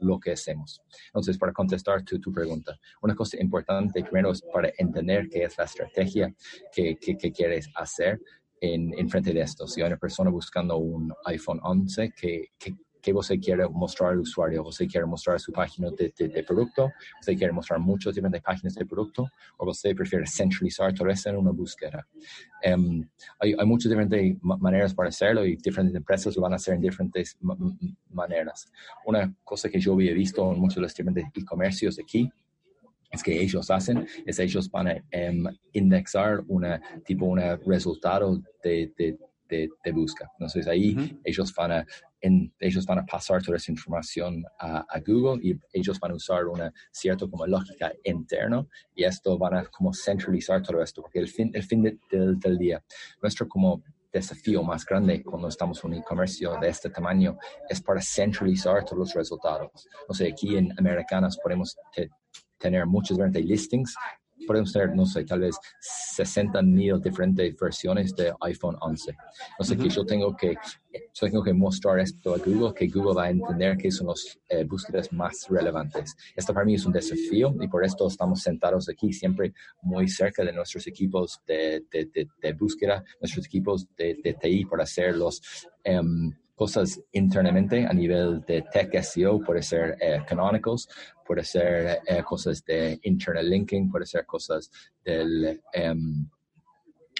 lo 0.00 0.20
que 0.20 0.32
hacemos. 0.32 0.80
Entonces, 1.06 1.38
para 1.38 1.52
contestar 1.52 2.02
tu, 2.04 2.20
tu, 2.20 2.32
pregunta, 2.32 2.78
una 3.02 3.14
cosa 3.14 3.40
importante 3.40 4.02
primero 4.02 4.32
es 4.32 4.42
para 4.42 4.70
entender 4.78 5.28
qué 5.28 5.44
es 5.44 5.56
la 5.58 5.64
estrategia 5.64 6.34
que, 6.72 6.96
que, 6.96 7.16
que 7.16 7.32
quieres 7.32 7.68
hacer 7.74 8.20
en, 8.60 8.92
en, 8.98 9.08
frente 9.08 9.32
de 9.32 9.40
esto. 9.40 9.66
Si 9.66 9.80
hay 9.80 9.88
una 9.88 9.96
persona 9.96 10.30
buscando 10.30 10.76
un 10.78 11.12
iPhone 11.24 11.60
11 11.62 12.12
que, 12.12 12.48
que, 12.58 12.74
que 13.12 13.18
usted 13.18 13.40
quiere 13.40 13.68
mostrar 13.68 14.12
al 14.12 14.20
usuario. 14.20 14.64
Usted 14.64 14.86
quiere 14.86 15.06
mostrar 15.06 15.38
su 15.40 15.52
página 15.52 15.90
de, 15.90 16.12
de, 16.16 16.42
producto, 16.42 16.92
usted 17.20 17.36
quiere 17.36 17.52
mostrar 17.52 17.78
muchas 17.78 18.14
diferentes 18.14 18.42
páginas 18.42 18.74
de 18.74 18.84
producto, 18.86 19.28
o 19.58 19.70
usted 19.70 19.94
prefiere 19.94 20.26
centralizar 20.26 20.92
todo 20.92 21.08
eso 21.08 21.30
en 21.30 21.36
una 21.36 21.50
búsqueda. 21.50 22.06
Um, 22.64 23.06
hay, 23.38 23.54
hay, 23.58 23.66
muchas 23.66 23.90
diferentes 23.90 24.36
maneras 24.42 24.94
para 24.94 25.08
hacerlo 25.08 25.44
y 25.44 25.56
diferentes 25.56 25.94
empresas 25.94 26.34
lo 26.36 26.42
van 26.42 26.52
a 26.52 26.56
hacer 26.56 26.74
en 26.74 26.80
diferentes 26.80 27.38
maneras. 28.10 28.70
Una 29.04 29.32
cosa 29.44 29.68
que 29.68 29.78
yo 29.78 29.92
había 29.92 30.12
visto 30.14 30.52
en 30.52 30.58
muchos 30.58 30.76
de 30.76 30.82
los 30.82 30.94
diferentes 30.94 31.24
e-comercios 31.34 31.98
aquí 31.98 32.30
es 33.10 33.22
que 33.22 33.40
ellos 33.40 33.70
hacen 33.70 34.06
es 34.26 34.38
ellos 34.38 34.68
van 34.70 34.88
a 34.88 34.94
um, 34.94 35.46
indexar 35.72 36.42
una 36.48 36.80
tipo 37.04 37.26
un 37.26 37.40
resultado 37.64 38.42
de, 38.62 38.92
de, 38.98 39.16
de, 39.48 39.68
de, 39.84 39.92
busca. 39.92 40.28
Entonces 40.32 40.66
ahí 40.66 41.18
ellos 41.24 41.54
van 41.54 41.72
a 41.72 41.86
ellos 42.20 42.86
van 42.86 42.98
a 42.98 43.06
pasar 43.06 43.42
toda 43.42 43.56
esa 43.56 43.70
información 43.70 44.44
a, 44.58 44.84
Google 45.06 45.40
y 45.46 45.58
ellos 45.72 46.00
van 46.00 46.12
a 46.12 46.14
usar 46.14 46.46
una 46.46 46.72
cierta 46.90 47.26
como 47.26 47.46
lógica 47.46 47.92
interna 48.04 48.66
y 48.94 49.04
esto 49.04 49.38
van 49.38 49.54
a 49.54 49.64
como 49.66 49.92
centralizar 49.92 50.62
todo 50.62 50.82
esto, 50.82 51.02
porque 51.02 51.18
el 51.18 51.28
fin, 51.28 51.50
el 51.54 51.62
fin 51.62 52.00
del 52.10 52.58
día, 52.58 52.82
nuestro 53.22 53.46
como 53.48 53.82
desafío 54.12 54.62
más 54.62 54.84
grande 54.84 55.22
cuando 55.22 55.48
estamos 55.48 55.82
en 55.84 55.90
un 55.90 55.96
e-comercio 55.98 56.56
de 56.60 56.68
este 56.68 56.88
tamaño 56.88 57.36
es 57.68 57.82
para 57.82 58.00
centralizar 58.00 58.84
todos 58.84 58.98
los 58.98 59.14
resultados. 59.14 59.86
No 60.08 60.14
sé, 60.14 60.28
aquí 60.28 60.56
en 60.56 60.72
Americanas 60.78 61.38
podemos 61.38 61.76
tener 62.58 62.86
muchos 62.86 63.16
diferentes 63.16 63.44
listings 63.44 63.94
podemos 64.46 64.72
tener, 64.72 64.94
no 64.94 65.04
sé, 65.04 65.24
tal 65.24 65.40
vez 65.40 65.56
60 65.80 66.62
mil 66.62 67.00
diferentes 67.00 67.54
versiones 67.56 68.14
de 68.14 68.32
iPhone 68.40 68.76
11. 68.80 69.16
No 69.58 69.64
sé, 69.64 69.76
que 69.76 69.88
yo 69.88 70.04
tengo 70.04 70.36
que, 70.36 70.54
yo 70.92 71.26
tengo 71.26 71.42
que 71.42 71.52
mostrar 71.52 71.98
esto 72.00 72.34
a 72.34 72.38
Google, 72.38 72.72
que 72.74 72.88
Google 72.88 73.14
va 73.14 73.24
a 73.24 73.30
entender 73.30 73.76
que 73.76 73.90
son 73.90 74.08
las 74.08 74.38
eh, 74.48 74.64
búsquedas 74.64 75.12
más 75.12 75.46
relevantes. 75.48 76.16
Esto 76.34 76.54
para 76.54 76.64
mí 76.64 76.74
es 76.74 76.86
un 76.86 76.92
desafío 76.92 77.54
y 77.60 77.68
por 77.68 77.84
esto 77.84 78.06
estamos 78.08 78.40
sentados 78.40 78.88
aquí 78.88 79.12
siempre 79.12 79.52
muy 79.82 80.08
cerca 80.08 80.44
de 80.44 80.52
nuestros 80.52 80.86
equipos 80.86 81.40
de, 81.46 81.84
de, 81.90 82.28
de, 82.40 82.52
búsqueda, 82.52 83.04
nuestros 83.20 83.46
equipos 83.46 83.86
de, 83.96 84.36
TI 84.40 84.64
para 84.64 84.84
hacer 84.84 85.16
los... 85.16 85.42
Um, 85.84 86.32
cosas 86.56 87.00
internamente 87.12 87.86
a 87.86 87.92
nivel 87.92 88.40
de 88.46 88.62
tech 88.72 88.90
SEO, 89.02 89.40
puede 89.40 89.62
ser 89.62 89.96
eh, 90.00 90.22
canonicals, 90.26 90.88
puede 91.24 91.44
ser 91.44 92.00
eh, 92.06 92.22
cosas 92.24 92.64
de 92.64 92.98
internal 93.02 93.48
linking, 93.48 93.90
puede 93.90 94.06
ser 94.06 94.24
cosas 94.24 94.70
del, 95.04 95.60
um, 95.92 96.28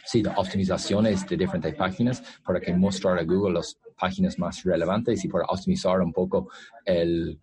sí, 0.04 0.22
de 0.22 0.30
optimizaciones 0.34 1.26
de 1.26 1.36
diferentes 1.36 1.74
páginas 1.74 2.22
para 2.44 2.60
que 2.60 2.72
mostrar 2.72 3.18
a 3.18 3.24
Google 3.24 3.54
las 3.54 3.78
páginas 3.98 4.38
más 4.38 4.62
relevantes 4.64 5.22
y 5.24 5.28
para 5.28 5.44
optimizar 5.44 6.00
un 6.00 6.12
poco 6.12 6.48
el, 6.84 7.38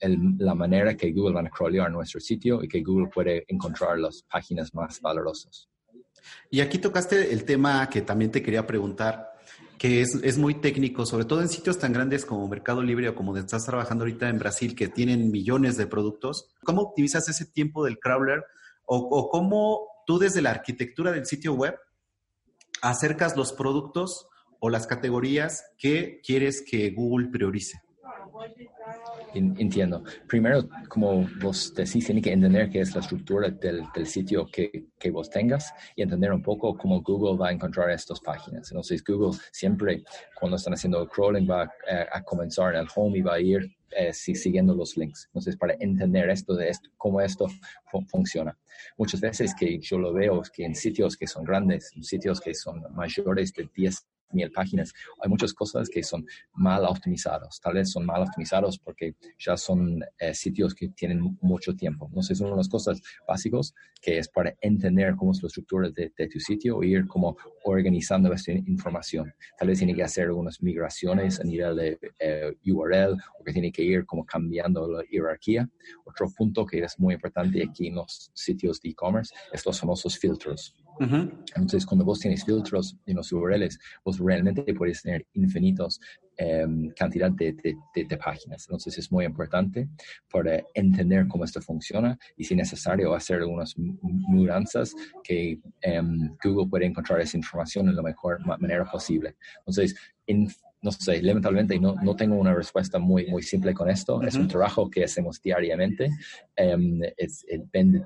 el, 0.00 0.18
la 0.38 0.54
manera 0.54 0.94
que 0.94 1.10
Google 1.12 1.34
va 1.34 1.40
a 1.40 1.50
crawlear 1.50 1.90
nuestro 1.90 2.20
sitio 2.20 2.62
y 2.62 2.68
que 2.68 2.82
Google 2.82 3.08
puede 3.08 3.44
encontrar 3.48 3.98
las 3.98 4.22
páginas 4.30 4.74
más 4.74 5.00
valorosas. 5.00 5.70
Y 6.50 6.60
aquí 6.60 6.78
tocaste 6.78 7.32
el 7.32 7.44
tema 7.44 7.88
que 7.88 8.02
también 8.02 8.30
te 8.30 8.42
quería 8.42 8.66
preguntar 8.66 9.37
que 9.78 10.00
es, 10.00 10.16
es, 10.22 10.38
muy 10.38 10.56
técnico, 10.56 11.06
sobre 11.06 11.24
todo 11.24 11.40
en 11.40 11.48
sitios 11.48 11.78
tan 11.78 11.92
grandes 11.92 12.26
como 12.26 12.48
Mercado 12.48 12.82
Libre 12.82 13.08
o 13.08 13.14
como 13.14 13.36
estás 13.36 13.64
trabajando 13.64 14.04
ahorita 14.04 14.28
en 14.28 14.38
Brasil, 14.38 14.74
que 14.74 14.88
tienen 14.88 15.30
millones 15.30 15.76
de 15.76 15.86
productos. 15.86 16.50
¿Cómo 16.64 16.82
optimizas 16.82 17.28
ese 17.28 17.46
tiempo 17.46 17.84
del 17.84 17.98
crawler 17.98 18.44
o, 18.84 18.96
o 18.96 19.30
cómo 19.30 19.86
tú 20.06 20.18
desde 20.18 20.42
la 20.42 20.50
arquitectura 20.50 21.12
del 21.12 21.26
sitio 21.26 21.54
web 21.54 21.76
acercas 22.82 23.36
los 23.36 23.52
productos 23.52 24.28
o 24.60 24.68
las 24.68 24.86
categorías 24.86 25.64
que 25.78 26.20
quieres 26.24 26.64
que 26.68 26.90
Google 26.90 27.28
priorice? 27.28 27.80
Entiendo. 29.34 30.02
Primero, 30.26 30.68
como 30.88 31.28
vos 31.40 31.74
decís, 31.74 32.06
tiene 32.06 32.22
que 32.22 32.32
entender 32.32 32.70
qué 32.70 32.80
es 32.80 32.94
la 32.94 33.00
estructura 33.00 33.50
del, 33.50 33.84
del 33.94 34.06
sitio 34.06 34.46
que, 34.46 34.86
que, 34.98 35.10
vos 35.10 35.28
tengas 35.28 35.72
y 35.96 36.02
entender 36.02 36.32
un 36.32 36.42
poco 36.42 36.76
cómo 36.76 37.02
Google 37.02 37.38
va 37.38 37.48
a 37.48 37.52
encontrar 37.52 37.90
estas 37.90 38.20
páginas. 38.20 38.70
Entonces, 38.70 39.04
Google 39.04 39.38
siempre, 39.52 40.02
cuando 40.38 40.56
están 40.56 40.74
haciendo 40.74 41.02
el 41.02 41.08
crawling, 41.08 41.48
va 41.48 41.70
a, 42.12 42.22
comenzar 42.22 42.74
en 42.74 42.80
el 42.80 42.88
home 42.94 43.18
y 43.18 43.22
va 43.22 43.34
a 43.34 43.40
ir 43.40 43.76
eh, 43.90 44.12
siguiendo 44.12 44.74
los 44.74 44.96
links. 44.96 45.26
Entonces, 45.26 45.56
para 45.56 45.74
entender 45.80 46.30
esto 46.30 46.54
de 46.54 46.68
esto, 46.68 46.90
cómo 46.96 47.20
esto 47.20 47.46
funciona. 48.08 48.56
Muchas 48.96 49.20
veces 49.20 49.54
que 49.54 49.78
yo 49.78 49.98
lo 49.98 50.12
veo 50.12 50.42
que 50.54 50.64
en 50.64 50.74
sitios 50.74 51.16
que 51.16 51.26
son 51.26 51.44
grandes, 51.44 51.92
en 51.94 52.02
sitios 52.02 52.40
que 52.40 52.54
son 52.54 52.82
mayores 52.94 53.52
de 53.52 53.68
10 53.74 54.06
mil 54.32 54.50
páginas. 54.50 54.92
Hay 55.22 55.28
muchas 55.28 55.52
cosas 55.52 55.88
que 55.88 56.02
son 56.02 56.26
mal 56.54 56.84
optimizados. 56.84 57.60
Tal 57.60 57.74
vez 57.74 57.90
son 57.90 58.06
mal 58.06 58.22
optimizados 58.22 58.78
porque 58.78 59.14
ya 59.38 59.56
son 59.56 60.00
eh, 60.18 60.34
sitios 60.34 60.74
que 60.74 60.88
tienen 60.88 61.38
mucho 61.40 61.74
tiempo. 61.74 62.06
Entonces, 62.08 62.40
una 62.40 62.50
de 62.50 62.56
las 62.56 62.68
cosas 62.68 63.00
básicas 63.26 63.74
que 64.00 64.18
es 64.18 64.28
para 64.28 64.54
entender 64.60 65.16
cómo 65.16 65.32
es 65.32 65.42
la 65.42 65.48
estructura 65.48 65.90
de, 65.90 66.10
tu 66.28 66.40
sitio 66.40 66.82
e 66.82 66.88
ir 66.88 67.06
como 67.06 67.36
organizando 67.64 68.32
esta 68.32 68.52
información. 68.52 69.32
Tal 69.58 69.68
vez 69.68 69.78
tiene 69.78 69.94
que 69.94 70.02
hacer 70.02 70.26
algunas 70.26 70.62
migraciones 70.62 71.40
a 71.40 71.44
nivel 71.44 71.76
de 71.76 71.98
eh, 72.18 72.56
URL 72.66 73.16
o 73.38 73.44
que 73.44 73.52
tiene 73.52 73.72
que 73.72 73.82
ir 73.82 74.04
como 74.06 74.24
cambiando 74.24 74.88
la 74.88 75.02
jerarquía. 75.04 75.68
Otro 76.04 76.30
punto 76.30 76.66
que 76.66 76.78
es 76.80 76.98
muy 76.98 77.14
importante 77.14 77.62
aquí 77.62 77.88
en 77.88 77.96
los 77.96 78.30
sitios 78.34 78.80
de 78.80 78.90
e-commerce 78.90 79.34
es 79.52 79.64
los 79.64 79.80
famosos 79.80 80.18
filtros. 80.18 80.74
Entonces, 81.00 81.86
cuando 81.86 82.04
vos 82.04 82.20
tienes 82.20 82.44
filtros 82.44 82.96
en 83.06 83.16
los 83.16 83.32
URLs, 83.32 83.78
vos 84.04 84.18
realmente 84.18 84.74
puedes 84.74 85.02
tener 85.02 85.26
infinitos 85.34 86.00
em, 86.38 86.90
cantidad 86.90 87.30
de, 87.30 87.52
de, 87.52 88.16
páginas. 88.16 88.64
Entonces, 88.66 88.96
es 88.96 89.12
muy 89.12 89.24
importante 89.24 89.88
para 90.30 90.62
entender 90.72 91.26
cómo 91.28 91.44
esto 91.44 91.60
funciona 91.60 92.18
y, 92.36 92.44
si 92.44 92.54
necesario, 92.54 93.14
hacer 93.14 93.38
algunas 93.38 93.74
mudanzas 93.76 94.94
que 95.22 95.58
em, 95.82 96.36
Google 96.42 96.68
puede 96.70 96.86
encontrar 96.86 97.20
esa 97.20 97.36
información 97.36 97.88
en 97.88 97.96
la 97.96 98.02
mejor 98.02 98.38
manera 98.46 98.84
posible. 98.84 99.36
Entonces, 99.58 99.94
en 100.26 100.48
no 100.80 100.92
sé, 100.92 101.20
lamentablemente 101.22 101.78
no, 101.78 101.96
no 102.02 102.14
tengo 102.14 102.36
una 102.36 102.54
respuesta 102.54 102.98
muy, 102.98 103.26
muy 103.26 103.42
simple 103.42 103.74
con 103.74 103.90
esto. 103.90 104.22
Es 104.22 104.34
un 104.36 104.46
trabajo 104.46 104.88
que 104.88 105.04
hacemos 105.04 105.40
diariamente. 105.42 106.08
Um, 106.56 107.00
es, 107.16 107.44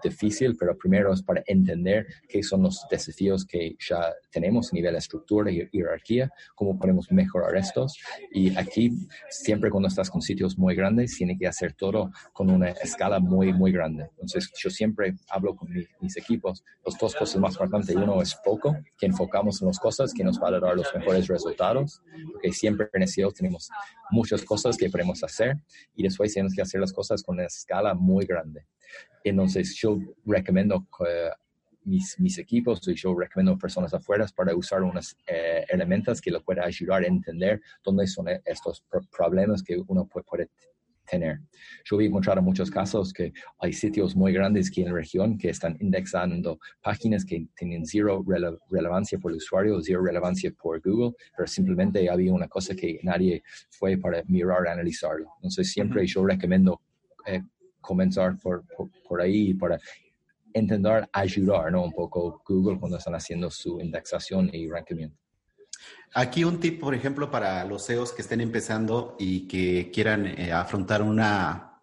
difícil, 0.02 0.56
pero 0.56 0.76
primero 0.76 1.12
es 1.12 1.22
para 1.22 1.42
entender 1.46 2.06
qué 2.28 2.42
son 2.42 2.62
los 2.62 2.86
desafíos 2.90 3.44
que 3.44 3.76
ya 3.78 4.12
tenemos 4.30 4.72
a 4.72 4.76
nivel 4.76 4.92
de 4.92 4.98
estructura 4.98 5.50
y 5.50 5.66
jerarquía, 5.68 6.30
cómo 6.54 6.78
podemos 6.78 7.10
mejorar 7.12 7.56
estos. 7.56 7.98
Y 8.30 8.56
aquí, 8.56 8.92
siempre 9.30 9.70
cuando 9.70 9.88
estás 9.88 10.10
con 10.10 10.22
sitios 10.22 10.56
muy 10.56 10.74
grandes, 10.74 11.16
tiene 11.16 11.36
que 11.36 11.46
hacer 11.46 11.72
todo 11.74 12.10
con 12.32 12.50
una 12.50 12.70
escala 12.70 13.18
muy, 13.18 13.52
muy 13.52 13.72
grande. 13.72 14.04
Entonces, 14.12 14.50
yo 14.58 14.70
siempre 14.70 15.14
hablo 15.28 15.54
con 15.56 15.68
mis 16.00 16.16
equipos. 16.16 16.64
Las 16.84 16.98
dos 16.98 17.14
cosas 17.14 17.40
más 17.40 17.54
importantes, 17.54 17.94
uno 17.96 18.22
es 18.22 18.34
foco, 18.42 18.76
que 18.98 19.06
enfocamos 19.06 19.60
en 19.60 19.68
las 19.68 19.78
cosas 19.78 20.12
que 20.14 20.24
nos 20.24 20.40
va 20.40 20.48
a 20.48 20.60
dar 20.60 20.76
los 20.76 20.94
mejores 20.94 21.26
resultados, 21.28 22.02
porque 22.32 22.52
siempre 22.52 22.88
en 22.92 23.06
SEO 23.06 23.32
tenemos 23.32 23.68
muchas 24.10 24.42
cosas 24.42 24.76
que 24.76 24.90
podemos 24.90 25.22
hacer 25.24 25.56
y 25.94 26.02
después 26.02 26.32
tenemos 26.32 26.54
que 26.54 26.62
hacer 26.62 26.80
las 26.80 26.92
cosas 26.92 27.22
con 27.22 27.36
una 27.36 27.46
escala 27.46 27.94
muy 27.94 28.26
grande. 28.26 28.66
Entonces 29.24 29.74
yo 29.76 29.98
recomiendo 30.24 30.86
que 30.96 31.30
mis, 31.84 32.18
mis 32.18 32.38
equipos 32.38 32.86
y 32.88 32.94
yo 32.94 33.14
recomiendo 33.14 33.58
personas 33.58 33.92
afuera 33.94 34.26
para 34.34 34.54
usar 34.54 34.82
unas 34.82 35.16
eh, 35.26 35.64
herramientas 35.68 36.20
que 36.20 36.30
lo 36.30 36.42
puedan 36.42 36.64
ayudar 36.64 37.02
a 37.02 37.06
entender 37.06 37.60
dónde 37.84 38.06
son 38.06 38.26
estos 38.44 38.84
problemas 39.10 39.62
que 39.62 39.80
uno 39.86 40.06
puede, 40.06 40.24
puede 40.24 40.50
tener. 41.08 41.40
Yo 41.84 42.00
he 42.00 42.06
encontrado 42.06 42.42
muchos 42.42 42.70
casos 42.70 43.12
que 43.12 43.32
hay 43.58 43.72
sitios 43.72 44.14
muy 44.16 44.32
grandes 44.32 44.68
aquí 44.68 44.82
en 44.82 44.88
la 44.88 44.94
región 44.94 45.38
que 45.38 45.50
están 45.50 45.76
indexando 45.80 46.58
páginas 46.82 47.24
que 47.24 47.46
tienen 47.56 47.84
cero 47.86 48.24
relevancia 48.70 49.18
por 49.18 49.32
el 49.32 49.38
usuario, 49.38 49.80
cero 49.82 50.02
relevancia 50.04 50.50
por 50.52 50.80
Google, 50.80 51.12
pero 51.36 51.46
simplemente 51.46 52.08
había 52.08 52.32
una 52.32 52.48
cosa 52.48 52.74
que 52.74 53.00
nadie 53.02 53.42
fue 53.70 53.96
para 53.98 54.22
mirar, 54.26 54.66
analizarlo. 54.68 55.28
Entonces 55.36 55.70
siempre 55.70 56.06
yo 56.06 56.24
recomiendo 56.24 56.80
eh, 57.26 57.42
comenzar 57.80 58.38
por, 58.38 58.64
por, 59.06 59.20
ahí 59.20 59.54
para 59.54 59.78
intentar 60.54 61.08
ayudar 61.12 61.72
¿no? 61.72 61.84
un 61.84 61.92
poco 61.92 62.42
Google 62.46 62.78
cuando 62.78 62.98
están 62.98 63.14
haciendo 63.14 63.50
su 63.50 63.80
indexación 63.80 64.50
y 64.52 64.68
ranking. 64.68 65.08
Aquí 66.14 66.44
un 66.44 66.60
tip, 66.60 66.80
por 66.80 66.94
ejemplo, 66.94 67.30
para 67.30 67.64
los 67.64 67.86
CEOs 67.86 68.12
que 68.12 68.22
estén 68.22 68.40
empezando 68.40 69.16
y 69.18 69.48
que 69.48 69.90
quieran 69.92 70.26
eh, 70.26 70.52
afrontar 70.52 71.02
una, 71.02 71.80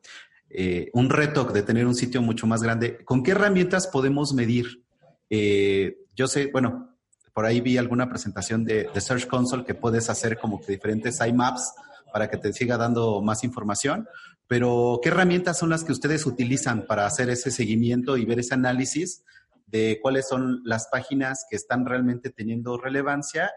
eh, 0.50 0.90
un 0.94 1.10
reto 1.10 1.46
de 1.46 1.64
tener 1.64 1.88
un 1.88 1.96
sitio 1.96 2.22
mucho 2.22 2.46
más 2.46 2.62
grande. 2.62 3.04
¿Con 3.04 3.24
qué 3.24 3.32
herramientas 3.32 3.88
podemos 3.88 4.34
medir? 4.34 4.84
Eh, 5.30 5.98
yo 6.16 6.28
sé, 6.28 6.50
bueno, 6.52 6.98
por 7.34 7.46
ahí 7.46 7.62
vi 7.62 7.78
alguna 7.78 8.10
presentación 8.10 8.66
de, 8.66 8.90
Search 9.00 9.28
Console 9.28 9.64
que 9.64 9.74
puedes 9.74 10.10
hacer 10.10 10.38
como 10.38 10.60
que 10.60 10.74
diferentes 10.74 11.20
IMAPs 11.26 11.74
para 12.12 12.30
que 12.30 12.38
te 12.38 12.54
siga 12.54 12.78
dando 12.78 13.22
más 13.22 13.44
información. 13.44 14.08
Pero, 14.48 15.00
¿qué 15.02 15.10
herramientas 15.10 15.58
son 15.58 15.70
las 15.70 15.84
que 15.84 15.92
ustedes 15.92 16.26
utilizan 16.26 16.86
para 16.88 17.06
hacer 17.06 17.30
ese 17.30 17.52
seguimiento 17.52 18.18
y 18.18 18.26
ver 18.26 18.40
ese 18.40 18.54
análisis 18.54 19.24
de 19.68 20.00
cuáles 20.02 20.28
son 20.28 20.62
las 20.64 20.88
páginas 20.92 21.46
que 21.50 21.56
están 21.56 21.86
realmente 21.86 22.30
teniendo 22.30 22.78
relevancia 22.78 23.52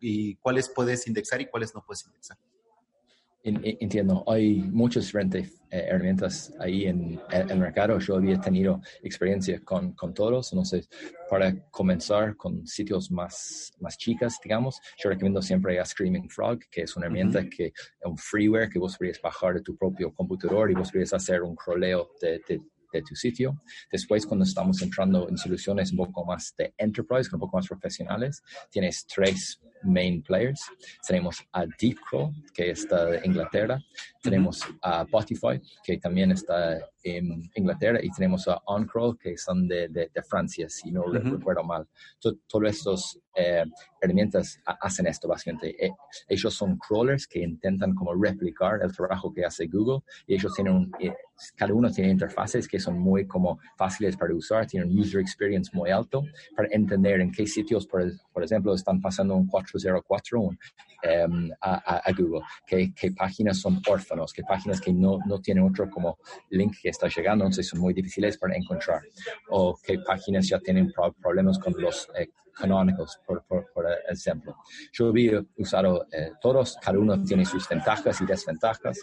y 0.00 0.36
cuáles 0.36 0.68
puedes 0.68 1.06
indexar 1.06 1.40
y 1.40 1.46
cuáles 1.46 1.74
no 1.74 1.84
puedes 1.84 2.06
indexar. 2.06 2.38
Entiendo, 3.42 4.22
hay 4.26 4.56
muchas 4.56 5.04
diferentes 5.04 5.62
eh, 5.70 5.86
herramientas 5.88 6.52
ahí 6.58 6.86
en, 6.86 7.18
el 7.30 7.58
mercado. 7.58 7.98
Yo 7.98 8.16
había 8.16 8.38
tenido 8.38 8.82
experiencia 9.02 9.60
con, 9.64 9.92
con, 9.92 10.12
todos, 10.12 10.52
entonces 10.52 10.88
para 11.28 11.58
comenzar 11.70 12.36
con 12.36 12.66
sitios 12.66 13.10
más, 13.10 13.72
más 13.80 13.96
chicas, 13.96 14.38
digamos, 14.44 14.78
yo 15.02 15.08
recomiendo 15.08 15.40
siempre 15.40 15.80
a 15.80 15.86
Screaming 15.86 16.28
Frog, 16.28 16.58
que 16.70 16.82
es 16.82 16.96
una 16.96 17.06
herramienta 17.06 17.48
que 17.48 17.66
es 17.66 17.72
un 18.04 18.18
freeware 18.18 18.68
que 18.68 18.78
vos 18.78 18.98
podrías 18.98 19.20
bajar 19.22 19.54
de 19.54 19.62
tu 19.62 19.74
propio 19.74 20.12
computador 20.12 20.70
y 20.70 20.74
vos 20.74 20.90
podrías 20.90 21.14
hacer 21.14 21.42
un 21.42 21.56
crawleo 21.56 22.10
de, 22.20 22.42
de 22.46 22.60
de 22.92 23.02
tu 23.02 23.14
sitio. 23.14 23.62
Después, 23.90 24.26
cuando 24.26 24.44
estamos 24.44 24.80
entrando 24.82 25.28
en 25.28 25.36
soluciones 25.36 25.90
un 25.92 25.98
poco 25.98 26.24
más 26.24 26.54
de 26.56 26.74
enterprise, 26.78 27.30
un 27.32 27.40
poco 27.40 27.56
más 27.56 27.68
profesionales, 27.68 28.42
tienes 28.70 29.06
tres 29.06 29.60
main 29.82 30.22
players. 30.22 30.60
Tenemos 31.06 31.42
a 31.52 31.64
DeepCrawl, 31.80 32.32
que 32.52 32.70
está 32.70 33.06
de 33.06 33.20
Inglaterra. 33.24 33.78
Tenemos 34.22 34.62
a 34.82 35.02
Spotify, 35.02 35.60
que 35.84 35.98
también 35.98 36.32
está 36.32 36.78
en 37.02 37.42
Inglaterra. 37.54 37.98
Y 38.02 38.10
tenemos 38.10 38.46
a 38.48 38.60
OnCrawl, 38.66 39.18
que 39.18 39.36
son 39.36 39.66
de, 39.68 39.88
de, 39.88 40.10
Francia, 40.28 40.68
si 40.68 40.90
no 40.90 41.04
recuerdo 41.04 41.64
mal. 41.64 41.86
todos 42.20 42.64
estos 42.68 43.20
eh, 43.34 43.64
herramientas 44.00 44.60
hacen 44.64 45.06
esto, 45.06 45.28
básicamente. 45.28 45.74
E, 45.84 45.92
ellos 46.28 46.54
son 46.54 46.78
crawlers 46.78 47.26
que 47.26 47.40
intentan 47.40 47.94
como 47.94 48.14
replicar 48.14 48.80
el 48.82 48.92
trabajo 48.94 49.32
que 49.32 49.44
hace 49.44 49.66
Google. 49.66 50.00
Y 50.26 50.34
ellos 50.34 50.54
tienen 50.54 50.74
un, 50.74 50.92
eh, 51.00 51.14
cada 51.56 51.72
uno 51.72 51.90
tiene 51.90 52.10
interfaces 52.10 52.68
que 52.68 52.78
son 52.78 52.98
muy 52.98 53.26
como 53.26 53.58
fáciles 53.76 54.16
para 54.16 54.34
usar, 54.34 54.66
tienen 54.66 54.90
un 54.90 54.98
user 54.98 55.20
experience 55.20 55.70
muy 55.72 55.90
alto 55.90 56.22
para 56.56 56.68
entender 56.70 57.20
en 57.20 57.32
qué 57.32 57.46
sitios, 57.46 57.86
por, 57.86 58.04
por 58.32 58.44
ejemplo, 58.44 58.74
están 58.74 59.00
pasando 59.00 59.34
un 59.36 59.46
404 59.46 60.50
em, 61.02 61.50
a, 61.60 62.02
a, 62.04 62.12
Google, 62.12 62.42
qué, 62.66 62.92
qué, 62.94 63.12
páginas 63.12 63.58
son 63.58 63.80
órfanos, 63.88 64.32
qué 64.32 64.42
páginas 64.42 64.80
que 64.80 64.92
no, 64.92 65.18
no 65.26 65.40
tienen 65.40 65.64
otro 65.64 65.88
como 65.88 66.18
link 66.50 66.74
que 66.82 66.89
está 66.90 67.08
llegando, 67.08 67.44
entonces 67.44 67.68
son 67.68 67.80
muy 67.80 67.94
difíciles 67.94 68.36
para 68.36 68.56
encontrar, 68.56 69.00
o 69.48 69.76
qué 69.82 69.98
páginas 70.00 70.48
ya 70.48 70.58
tienen 70.58 70.92
problemas 71.22 71.58
con 71.58 71.74
los 71.78 72.08
eh, 72.18 72.28
canónicos, 72.60 73.18
por, 73.26 73.44
por, 73.46 73.86
ejemplo. 74.08 74.56
Yo 74.92 75.08
había 75.08 75.42
usado 75.56 76.06
eh, 76.12 76.32
todos, 76.40 76.76
cada 76.80 76.98
uno 76.98 77.22
tiene 77.24 77.44
sus 77.44 77.68
ventajas 77.68 78.20
y 78.20 78.26
desventajas. 78.26 78.98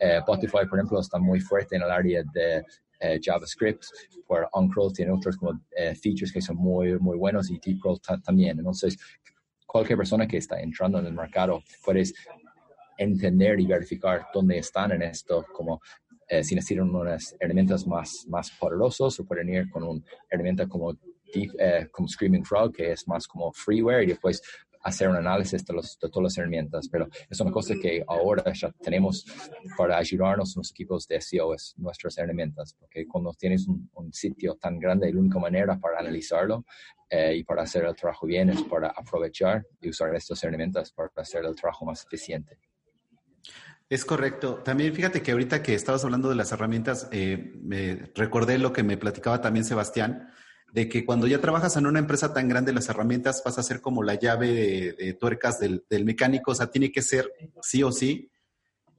Eh, 0.00 0.18
Spotify, 0.18 0.66
por 0.68 0.78
ejemplo, 0.78 1.00
está 1.00 1.18
muy 1.18 1.40
fuerte 1.40 1.76
en 1.76 1.82
el 1.82 1.90
área 1.90 2.22
de 2.32 2.64
eh, 3.00 3.20
JavaScript, 3.22 3.84
por 4.26 4.48
OnCrawl 4.52 4.92
tiene 4.92 5.12
otros 5.12 5.36
como 5.36 5.60
features 6.02 6.32
que 6.32 6.40
son 6.40 6.56
muy, 6.56 6.98
muy 6.98 7.16
buenos 7.18 7.50
y 7.50 7.58
DeepCrawl 7.58 8.00
también. 8.24 8.58
Entonces, 8.58 8.96
cualquier 9.66 9.98
persona 9.98 10.26
que 10.26 10.38
está 10.38 10.58
entrando 10.60 10.98
en 10.98 11.06
el 11.06 11.12
mercado 11.12 11.62
puedes 11.84 12.14
entender 12.98 13.60
y 13.60 13.66
verificar 13.66 14.26
dónde 14.32 14.58
están 14.58 14.92
en 14.92 15.02
esto, 15.02 15.44
como 15.52 15.80
si 16.28 16.54
necesitan 16.54 16.94
unas 16.94 17.36
herramientas 17.38 17.86
más, 17.86 18.26
más 18.28 18.50
poderosos 18.50 19.20
o 19.20 19.24
pueden 19.24 19.48
ir 19.48 19.70
con 19.70 19.82
un 19.82 20.04
herramienta 20.30 20.66
como 20.66 20.96
eh, 21.34 21.88
como 21.90 22.08
Screaming 22.08 22.44
Frog, 22.44 22.72
que 22.72 22.92
es 22.92 23.06
más 23.08 23.26
como 23.26 23.52
freeware, 23.52 24.04
y 24.04 24.06
después 24.06 24.40
hacer 24.82 25.08
un 25.08 25.16
análisis 25.16 25.66
de, 25.66 25.74
los, 25.74 25.98
de, 25.98 26.08
todas 26.08 26.24
las 26.24 26.38
herramientas, 26.38 26.88
pero 26.88 27.08
es 27.28 27.40
una 27.40 27.50
cosa 27.50 27.74
que 27.80 28.04
ahora 28.06 28.52
ya 28.52 28.70
tenemos 28.80 29.26
para 29.76 29.98
ayudarnos 29.98 30.56
los 30.56 30.70
equipos 30.70 31.08
de 31.08 31.20
SEO, 31.20 31.54
es 31.54 31.74
nuestras 31.76 32.16
herramientas, 32.18 32.74
porque 32.78 33.06
cuando 33.06 33.32
tienes 33.34 33.66
un, 33.66 33.90
sitio 34.12 34.54
tan 34.54 34.78
grande, 34.78 35.12
la 35.12 35.18
única 35.18 35.40
manera 35.40 35.78
para 35.78 35.98
analizarlo 35.98 36.64
eh, 37.10 37.34
y 37.36 37.42
para 37.42 37.62
hacer 37.62 37.84
el 37.84 37.96
trabajo 37.96 38.26
bien 38.26 38.50
es 38.50 38.62
para 38.62 38.88
aprovechar 38.90 39.66
y 39.80 39.88
usar 39.88 40.14
estas 40.14 40.42
herramientas 40.44 40.92
para 40.92 41.10
hacer 41.16 41.44
el 41.44 41.56
trabajo 41.56 41.84
más 41.84 42.04
eficiente. 42.06 42.56
Es 43.88 44.04
correcto. 44.04 44.56
También 44.64 44.92
fíjate 44.92 45.22
que 45.22 45.30
ahorita 45.30 45.62
que 45.62 45.74
estabas 45.74 46.04
hablando 46.04 46.28
de 46.28 46.34
las 46.34 46.50
herramientas, 46.50 47.08
eh, 47.12 47.52
me 47.62 48.10
recordé 48.16 48.58
lo 48.58 48.72
que 48.72 48.82
me 48.82 48.96
platicaba 48.96 49.40
también 49.40 49.64
Sebastián, 49.64 50.28
de 50.72 50.88
que 50.88 51.04
cuando 51.04 51.28
ya 51.28 51.40
trabajas 51.40 51.76
en 51.76 51.86
una 51.86 52.00
empresa 52.00 52.34
tan 52.34 52.48
grande, 52.48 52.72
las 52.72 52.88
herramientas 52.88 53.42
vas 53.44 53.58
a 53.58 53.62
ser 53.62 53.80
como 53.80 54.02
la 54.02 54.14
llave 54.14 54.94
de, 54.98 55.14
tuercas 55.14 55.60
del, 55.60 55.84
mecánico, 56.04 56.50
o 56.50 56.54
sea, 56.54 56.66
tiene 56.66 56.90
que 56.90 57.00
ser 57.00 57.32
sí 57.62 57.84
o 57.84 57.92
sí. 57.92 58.28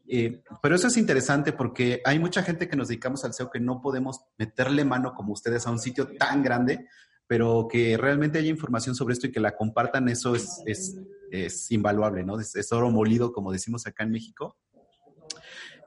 Eh, 0.07 0.41
pero 0.61 0.75
eso 0.75 0.87
es 0.87 0.95
interesante 0.95 1.51
porque 1.51 2.01
hay 2.05 2.17
mucha 2.17 2.41
gente 2.41 2.69
que 2.69 2.77
nos 2.77 2.87
dedicamos 2.87 3.25
al 3.25 3.33
SEO 3.33 3.49
que 3.49 3.59
no 3.59 3.81
podemos 3.81 4.21
meterle 4.37 4.85
mano 4.85 5.13
como 5.15 5.33
ustedes 5.33 5.67
a 5.67 5.71
un 5.71 5.79
sitio 5.79 6.07
tan 6.15 6.41
grande, 6.41 6.87
pero 7.27 7.67
que 7.69 7.97
realmente 7.97 8.39
haya 8.39 8.49
información 8.49 8.95
sobre 8.95 9.13
esto 9.13 9.27
y 9.27 9.33
que 9.33 9.41
la 9.41 9.57
compartan, 9.57 10.07
eso 10.07 10.33
es, 10.33 10.63
es, 10.65 11.71
invaluable, 11.71 12.23
¿no? 12.23 12.39
es 12.39 12.71
oro 12.71 12.89
molido, 12.89 13.33
como 13.33 13.51
decimos 13.51 13.85
acá 13.85 14.03
en 14.03 14.11
México. 14.11 14.55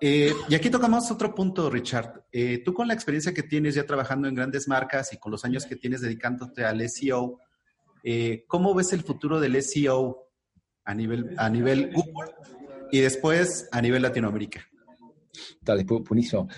Eh, 0.00 0.32
y 0.48 0.54
aquí 0.54 0.70
tocamos 0.70 1.10
otro 1.10 1.34
punto, 1.34 1.68
Richard. 1.68 2.24
Eh, 2.32 2.62
tú 2.64 2.72
con 2.72 2.88
la 2.88 2.94
experiencia 2.94 3.34
que 3.34 3.42
tienes 3.42 3.74
ya 3.74 3.84
trabajando 3.84 4.28
en 4.28 4.34
grandes 4.34 4.66
marcas 4.66 5.12
y 5.12 5.18
con 5.18 5.30
los 5.30 5.44
años 5.44 5.66
que 5.66 5.76
tienes 5.76 6.00
dedicándote 6.00 6.64
al 6.64 6.88
SEO, 6.88 7.38
eh, 8.02 8.44
¿cómo 8.46 8.74
ves 8.74 8.92
el 8.94 9.02
futuro 9.02 9.40
del 9.40 9.62
SEO 9.62 10.26
a 10.84 10.94
nivel, 10.94 11.34
a 11.36 11.50
nivel 11.50 11.92
Google 11.92 12.32
y 12.90 13.00
después 13.00 13.68
a 13.72 13.82
nivel 13.82 14.02
Latinoamérica? 14.02 14.66
Dale, 15.60 15.84
buenísimo. 15.84 16.48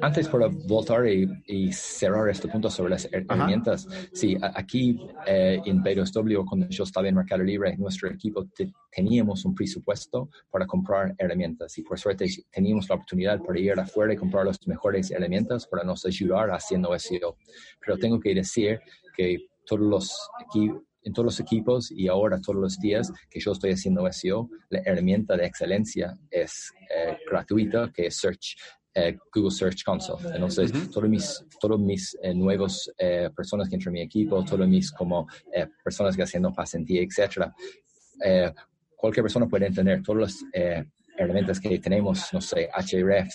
Antes 0.00 0.28
por 0.28 0.48
voltar 0.66 1.06
y, 1.06 1.72
cerrar 1.72 2.28
este 2.28 2.48
punto 2.48 2.70
sobre 2.70 2.90
las 2.90 3.08
herramientas, 3.12 3.86
sí, 4.12 4.36
aquí 4.40 4.98
eh, 5.26 5.60
en 5.64 5.82
BWSW, 5.82 6.44
cuando 6.46 6.68
yo 6.68 6.84
estaba 6.84 7.08
en 7.08 7.16
Mercado 7.16 7.42
Libre, 7.42 7.76
nuestro 7.76 8.08
equipo 8.10 8.46
teníamos 8.90 9.44
un 9.44 9.54
presupuesto 9.54 10.30
para 10.50 10.66
comprar 10.66 11.14
herramientas. 11.18 11.76
Y 11.78 11.82
por 11.82 11.98
suerte 11.98 12.26
teníamos 12.50 12.88
la 12.88 12.96
oportunidad 12.96 13.40
para 13.40 13.58
ir 13.58 13.78
afuera 13.78 14.12
y 14.12 14.16
comprar 14.16 14.46
las 14.46 14.58
mejores 14.66 15.10
herramientas 15.10 15.66
para 15.66 15.84
nos 15.84 16.04
ayudar 16.06 16.50
haciendo 16.50 16.96
SEO. 16.98 17.36
Pero 17.80 17.98
tengo 17.98 18.18
que 18.20 18.34
decir 18.34 18.80
que 19.16 19.46
todos 19.66 19.80
los 19.80 20.30
en 21.04 21.12
todos 21.12 21.26
los 21.26 21.40
equipos 21.40 21.90
y 21.90 22.08
ahora 22.08 22.40
todos 22.40 22.60
los 22.60 22.78
días 22.78 23.12
que 23.28 23.40
yo 23.40 23.52
estoy 23.52 23.72
haciendo 23.72 24.10
SEO, 24.12 24.48
la 24.70 24.80
herramienta 24.84 25.36
de 25.36 25.46
excelencia 25.46 26.16
es 26.30 26.72
eh, 26.94 27.18
gratuita, 27.28 27.90
que 27.92 28.06
es 28.06 28.16
Search 28.16 28.56
eh, 28.94 29.16
Google 29.32 29.50
Search 29.50 29.84
Console. 29.84 30.34
Entonces, 30.34 30.70
todos 30.90 31.08
mis, 31.08 31.44
todos 31.58 31.80
mis 31.80 32.16
eh, 32.22 32.34
nuevos 32.34 32.92
eh, 32.98 33.30
personas 33.34 33.68
que 33.68 33.76
entran 33.76 33.94
en 33.94 34.00
mi 34.00 34.02
equipo, 34.02 34.44
todos 34.44 34.68
mis 34.68 34.92
como 34.92 35.26
personas 35.82 36.14
que 36.14 36.22
haciendo 36.22 36.52
pasantía, 36.52 37.02
etcétera, 37.02 37.54
cualquier 38.96 39.24
persona 39.24 39.46
puede 39.46 39.66
entender 39.66 40.02
todos 40.02 40.18
los 40.18 40.44
elementos 41.16 41.58
que 41.60 41.78
tenemos, 41.78 42.28
no 42.32 42.40
sé, 42.40 42.68
Href, 42.74 43.34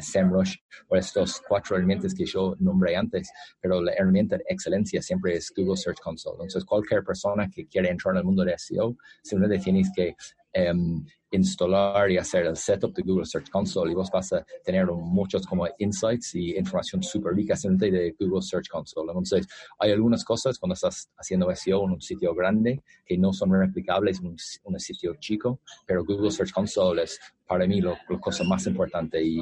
SEMrush, 0.00 0.56
o 0.88 0.96
estos 0.96 1.42
cuatro 1.48 1.76
elementos 1.76 2.14
que 2.14 2.24
yo 2.24 2.54
nombré 2.58 2.96
antes, 2.96 3.30
pero 3.60 3.80
la 3.82 3.92
herramienta 3.92 4.36
de 4.36 4.44
excelencia 4.48 5.02
siempre 5.02 5.36
es 5.36 5.52
Google 5.56 5.76
Search 5.76 6.00
Console. 6.00 6.34
Entonces, 6.34 6.64
cualquier 6.64 7.02
persona 7.02 7.48
que 7.48 7.66
quiera 7.66 7.88
entrar 7.88 8.14
en 8.14 8.18
el 8.18 8.24
mundo 8.24 8.44
de 8.44 8.56
SEO, 8.56 8.96
simplemente 9.22 9.64
tienes 9.64 9.90
que 9.94 10.14
um, 10.54 11.04
instalar 11.30 12.10
y 12.10 12.18
hacer 12.18 12.46
el 12.46 12.56
setup 12.56 12.94
de 12.94 13.02
Google 13.02 13.24
Search 13.24 13.50
Console 13.50 13.92
y 13.92 13.94
vos 13.94 14.10
vas 14.10 14.32
a 14.32 14.44
tener 14.64 14.86
muchos 14.86 15.46
como 15.46 15.66
insights 15.78 16.34
y 16.34 16.56
información 16.56 17.02
súper 17.02 17.34
rica 17.34 17.54
de 17.62 18.14
Google 18.18 18.42
Search 18.42 18.68
Console. 18.68 19.08
Entonces, 19.08 19.46
hay 19.78 19.92
algunas 19.92 20.24
cosas 20.24 20.58
cuando 20.58 20.74
estás 20.74 21.10
haciendo 21.16 21.54
SEO 21.54 21.84
en 21.84 21.92
un 21.92 22.00
sitio 22.00 22.34
grande 22.34 22.82
que 23.06 23.16
no 23.16 23.32
son 23.32 23.52
replicables 23.52 24.20
en 24.20 24.26
un, 24.26 24.80
sitio 24.80 25.14
chico, 25.16 25.60
pero 25.86 26.04
Google 26.04 26.30
Search 26.30 26.52
Console 26.52 27.02
es 27.02 27.20
para 27.46 27.66
mí 27.66 27.80
lo, 27.80 27.96
la 28.08 28.18
cosa 28.18 28.44
más 28.44 28.66
importante 28.66 29.22
y 29.22 29.40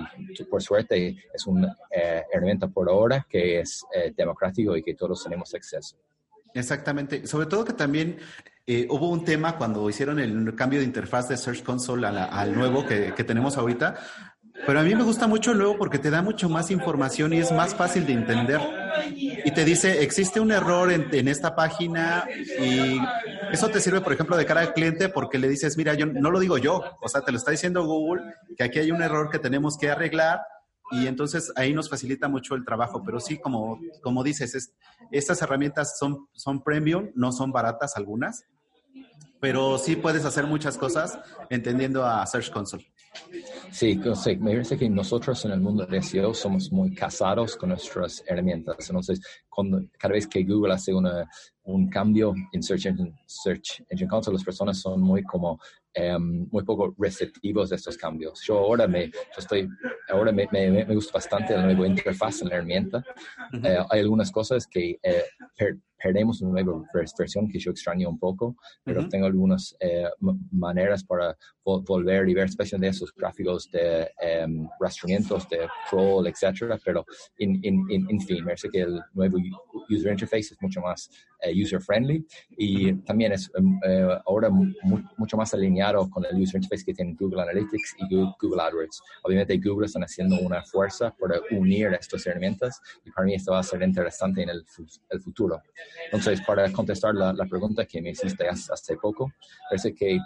por 0.51 0.63
suerte 0.63 1.17
es 1.33 1.47
una 1.47 1.77
eh, 1.91 2.23
herramienta 2.33 2.69
por 2.69 2.89
ahora 2.89 3.27
que 3.29 3.61
es 3.61 3.85
eh, 3.95 4.13
democrático 4.17 4.77
y 4.77 4.83
que 4.83 4.95
todos 4.95 5.23
tenemos 5.23 5.55
acceso. 5.55 5.97
Exactamente. 6.55 7.27
Sobre 7.27 7.47
todo 7.47 7.65
que 7.65 7.75
también 7.75 8.19
eh, 8.71 8.87
hubo 8.91 9.09
un 9.09 9.25
tema 9.25 9.57
cuando 9.57 9.89
hicieron 9.89 10.19
el 10.19 10.55
cambio 10.55 10.81
de 10.81 10.85
interfaz 10.85 11.27
de 11.27 11.39
Search 11.39 11.63
Console 11.63 12.07
al 12.07 12.55
nuevo 12.55 12.85
que, 12.85 13.13
tenemos 13.25 13.57
ahorita, 13.57 13.95
pero 14.67 14.81
a 14.81 14.83
mí 14.83 14.95
me 14.95 15.05
gusta 15.05 15.27
mucho 15.27 15.53
el 15.53 15.57
nuevo 15.57 15.79
porque 15.79 15.99
te 15.99 16.11
da 16.11 16.21
mucho 16.21 16.51
más 16.51 16.71
información 16.71 17.33
y 17.33 17.39
es 17.39 17.51
más 17.51 17.75
fácil 17.75 18.05
de 18.05 18.13
entender. 18.13 18.61
Y 19.17 19.51
te 19.53 19.65
dice, 19.65 20.03
existe 20.03 20.39
un 20.39 20.53
error 20.53 20.93
en, 20.93 21.29
esta 21.29 21.57
página 21.57 22.29
y 22.61 23.01
eso 23.51 23.71
te 23.71 23.81
sirve, 23.81 24.03
por 24.03 24.13
ejemplo, 24.13 24.37
de 24.37 24.45
cara 24.45 24.61
al 24.61 24.75
cliente 24.75 25.09
porque 25.09 25.39
le 25.39 25.49
dices, 25.49 25.79
mira, 25.79 25.95
yo 25.95 26.05
no 26.05 26.31
lo 26.31 26.39
digo 26.39 26.59
yo, 26.59 26.83
o 27.01 27.09
sea, 27.09 27.23
te 27.23 27.33
lo 27.33 27.39
está 27.39 27.53
diciendo 27.53 27.87
Google, 27.87 28.23
que 28.55 28.65
aquí 28.65 28.81
hay 28.81 28.91
un 28.91 29.01
error 29.01 29.31
que 29.31 29.39
tenemos 29.39 29.79
que 29.79 29.89
arreglar 29.89 30.41
y 30.91 31.07
entonces 31.07 31.53
ahí 31.57 31.73
nos 31.73 31.89
facilita 31.89 32.29
mucho 32.29 32.55
el 32.55 32.67
trabajo, 32.67 33.03
pero 33.03 33.19
sí, 33.19 33.39
como, 33.39 33.81
como 34.03 34.23
dices, 34.23 34.75
estas 35.11 35.41
herramientas 35.41 35.97
son, 35.99 36.29
son 36.35 36.63
premium, 36.63 37.09
no 37.15 37.33
son 37.33 37.51
baratas 37.51 37.97
algunas, 37.97 38.45
pero 39.41 39.79
sí 39.79 39.97
puedes 39.97 40.25
hacer 40.25 40.47
muchas 40.47 40.77
cosas 40.77 41.19
entendiendo 41.51 42.05
a 42.05 42.27
Search 42.27 42.51
Console. 42.51 42.87
Sí, 43.71 44.01
me 44.41 44.53
parece 44.53 44.77
que 44.77 44.89
nosotros 44.89 45.45
en 45.45 45.53
el 45.53 45.61
mundo 45.61 45.87
de 45.87 46.03
SEO 46.03 46.35
somos 46.35 46.71
muy 46.73 46.95
casados 46.95 47.57
con 47.57 47.71
nuestras 47.71 48.23
herramientas. 48.27 48.89
Entonces, 48.89 49.21
cuando, 49.59 49.83
cada 49.99 50.15
vez 50.15 50.29
que 50.29 50.45
Google 50.45 50.73
hace 50.73 50.95
una, 50.95 51.29
un 51.65 51.89
cambio 51.89 52.33
en 52.53 52.63
Search 52.63 52.87
Engine, 52.87 53.13
Search 53.27 53.83
Engine 53.91 54.09
Console, 54.09 54.37
las 54.37 54.45
personas 54.45 54.81
son 54.81 55.01
muy 55.01 55.25
como 55.25 55.59
Em, 56.01 56.47
muy 56.53 56.63
poco 56.63 56.95
receptivos 56.97 57.71
de 57.71 57.77
estos 57.77 57.97
cambios. 57.97 58.41
Yo 58.47 58.59
ahora 58.59 58.87
me, 58.87 59.07
yo 59.07 59.39
estoy, 59.39 59.69
ahora 60.09 60.31
me, 60.31 60.47
me, 60.53 60.71
me, 60.71 60.95
gusta 60.95 61.15
bastante 61.15 61.57
la 61.57 61.65
nueva 61.65 61.89
interfaz 61.89 62.41
en 62.41 62.51
la 62.51 62.57
herramienta. 62.57 63.03
Eh, 63.65 63.79
hay 63.91 64.01
algunas 64.01 64.31
cosas 64.31 64.67
que 64.69 65.01
eh, 65.03 65.25
perdemos 66.01 66.41
una 66.41 66.63
nueva 66.63 66.85
versión 66.95 67.49
que 67.49 67.59
yo 67.59 67.73
extraño 67.73 68.09
un 68.09 68.19
poco, 68.19 68.55
pero 68.85 69.09
tengo 69.09 69.27
algunas 69.27 69.75
eh, 69.81 70.05
maneras 70.53 71.03
para 71.03 71.37
volver 71.65 72.29
y 72.29 72.35
ver, 72.35 72.47
especialmente 72.47 72.97
esos 72.97 73.13
gráficos 73.13 73.69
de 73.73 74.09
um, 74.47 74.69
rastramientos 74.79 75.49
de 75.49 75.67
crawl, 75.91 76.27
etcétera, 76.29 76.79
pero 76.85 77.05
en, 77.39 77.59
en, 77.65 78.07
en, 78.09 78.21
fin, 78.21 78.39
me 78.39 78.51
parece 78.51 78.69
que 78.69 78.83
el 78.83 79.01
nuevo 79.15 79.39
user 79.89 80.13
interface 80.13 80.55
es 80.55 80.57
mucho 80.61 80.81
más 80.81 81.11
user 81.55 81.81
friendly 81.81 82.27
y 82.57 82.93
también 83.03 83.33
es 83.33 83.51
em, 83.55 83.79
ahora 84.27 84.51
mucho 84.51 85.37
más 85.37 85.55
alineado 85.55 86.09
con 86.11 86.25
el 86.25 86.41
user 86.41 86.57
interface 86.57 86.85
que 86.85 86.95
tiene 86.95 87.15
Google 87.19 87.43
Analytics 87.43 87.97
y 87.99 88.15
Google 88.15 88.63
AdWords. 88.63 89.03
Obviamente 89.23 89.59
Google 89.59 89.87
están 89.87 90.03
haciendo 90.03 90.39
una 90.41 90.63
fuerza 90.63 91.15
para 91.19 91.41
unir 91.51 91.89
estas 91.99 92.27
herramientas 92.27 92.81
y 93.05 93.11
para 93.11 93.27
mí 93.27 93.35
esto 93.35 93.53
va 93.53 93.61
a 93.61 93.63
ser 93.63 93.83
interesante 93.83 94.43
en 94.43 94.51
el, 94.51 94.65
el 95.11 95.21
futuro. 95.21 95.63
Entonces, 96.07 96.41
para 96.43 96.71
contestar 96.73 97.15
la, 97.15 97.33
la, 97.33 97.47
pregunta 97.47 97.85
que 97.87 98.03
me 98.03 98.11
hiciste 98.11 98.49
hace 98.49 98.97
poco, 98.97 99.33
parece 99.71 99.95
que 99.95 100.19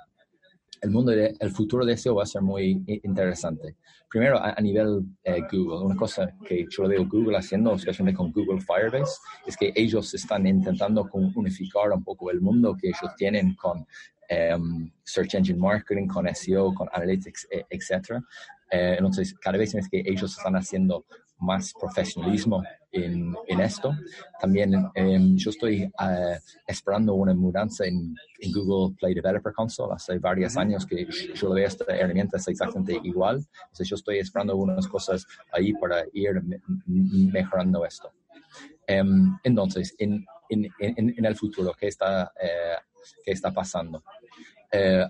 el 0.83 0.91
mundo 0.91 1.13
el 1.13 1.51
futuro 1.51 1.87
de 1.87 1.97
SEO 1.97 2.17
va 2.17 2.25
a 2.25 2.27
ser 2.27 2.43
muy 2.43 2.83
interesante. 2.87 3.77
Primero, 4.11 4.39
a, 4.39 4.61
nivel 4.61 5.03
eh, 5.25 5.41
Google, 5.51 5.87
una 5.87 5.97
cosa 5.97 6.35
que 6.47 6.67
yo 6.69 6.87
veo 6.87 7.07
Google 7.07 7.39
haciendo, 7.39 7.73
especialmente 7.75 8.19
con 8.19 8.31
Google 8.31 8.61
Firebase, 8.61 9.21
es 9.47 9.57
que 9.57 9.73
ellos 9.75 10.13
están 10.13 10.47
intentando 10.47 11.09
unificar 11.35 11.91
un 11.93 12.05
poco 12.05 12.31
el 12.31 12.41
mundo 12.41 12.77
que 12.79 12.89
ellos 12.89 13.15
tienen 13.17 13.55
con 13.55 13.87
Em, 14.33 14.91
search 15.05 15.35
engine 15.35 15.59
marketing, 15.59 16.07
con 16.07 16.27
SEO, 16.27 16.73
con 16.75 16.89
analytics, 16.93 17.47
e, 17.51 17.67
etc. 17.69 18.23
Eh, 18.71 18.95
entonces, 18.97 19.35
cada 19.35 19.59
vez 19.59 19.75
que 19.91 20.03
ellos 20.07 20.37
están 20.39 20.57
haciendo 20.57 21.05
más 21.43 21.73
profesionalismo 21.79 22.63
en, 22.91 23.35
en 23.47 23.61
esto. 23.61 23.95
También 24.41 24.75
em, 24.95 25.37
yo 25.37 25.51
estoy 25.51 25.83
eh, 25.83 26.39
esperando 26.67 27.15
una 27.15 27.35
mudanza 27.35 27.85
en, 27.85 28.15
en, 28.39 28.53
Google 28.53 28.95
Play 28.99 29.15
Developer 29.15 29.53
Console. 29.53 29.95
Hace 29.95 30.19
varios 30.19 30.57
años 30.57 30.87
que 30.87 31.07
yo 31.35 31.49
lo 31.49 31.55
veo 31.55 31.67
esta 31.67 31.85
herramienta 31.95 32.37
es 32.37 32.49
exactamente 32.49 32.99
igual. 33.03 33.45
Entonces 33.65 33.89
yo 33.89 33.97
estoy 33.97 34.19
esperando 34.19 34.53
algunas 34.53 34.87
cosas 34.89 35.27
ahí 35.53 35.73
para 35.75 36.05
ir 36.13 36.43
mejorando 36.87 37.85
esto. 37.85 38.11
Em, 38.87 39.37
entonces, 39.43 39.95
en, 39.99 40.25
en, 40.49 40.69
en, 40.79 41.25
el 41.25 41.37
futuro, 41.37 41.73
¿qué 41.79 41.89
está 41.89 42.33
eh, 42.41 42.77
qué 43.25 43.33
está 43.33 43.53
pasando. 43.53 44.03
Eh, 44.71 45.05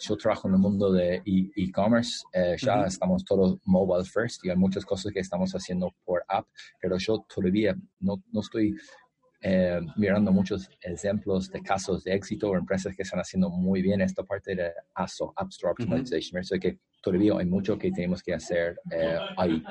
yo 0.00 0.16
trabajo 0.16 0.48
en 0.48 0.54
el 0.54 0.60
mundo 0.60 0.92
de 0.92 1.22
e, 1.24 1.50
e-commerce, 1.56 2.22
eh, 2.32 2.56
ya 2.58 2.84
estamos 2.84 3.24
todos 3.24 3.58
mobile 3.64 4.04
first 4.04 4.44
y 4.44 4.50
hay 4.50 4.56
muchas 4.56 4.84
cosas 4.84 5.12
que 5.12 5.20
estamos 5.20 5.52
haciendo 5.52 5.94
por 6.04 6.24
app, 6.28 6.46
pero 6.80 6.96
yo 6.98 7.24
todavía 7.34 7.74
no, 8.00 8.22
no 8.32 8.40
estoy 8.40 8.74
eh, 9.42 9.80
mirando 9.96 10.32
muchos 10.32 10.68
ejemplos 10.82 11.50
de 11.50 11.62
casos 11.62 12.04
de 12.04 12.14
éxito 12.14 12.50
o 12.50 12.56
empresas 12.56 12.94
que 12.94 13.02
están 13.02 13.20
haciendo 13.20 13.48
muy 13.48 13.80
bien 13.80 14.00
esta 14.00 14.22
parte 14.22 14.54
de 14.54 14.72
ASO, 14.94 15.32
App 15.36 15.48
Store 15.48 15.72
Optimization. 15.72 16.42
Uh 16.42 16.60
que 16.60 16.78
todavía 17.02 17.34
hay 17.38 17.46
mucho 17.46 17.78
que 17.78 17.90
tenemos 17.90 18.22
que 18.22 18.34
hacer 18.34 18.78
ahí 19.38 19.62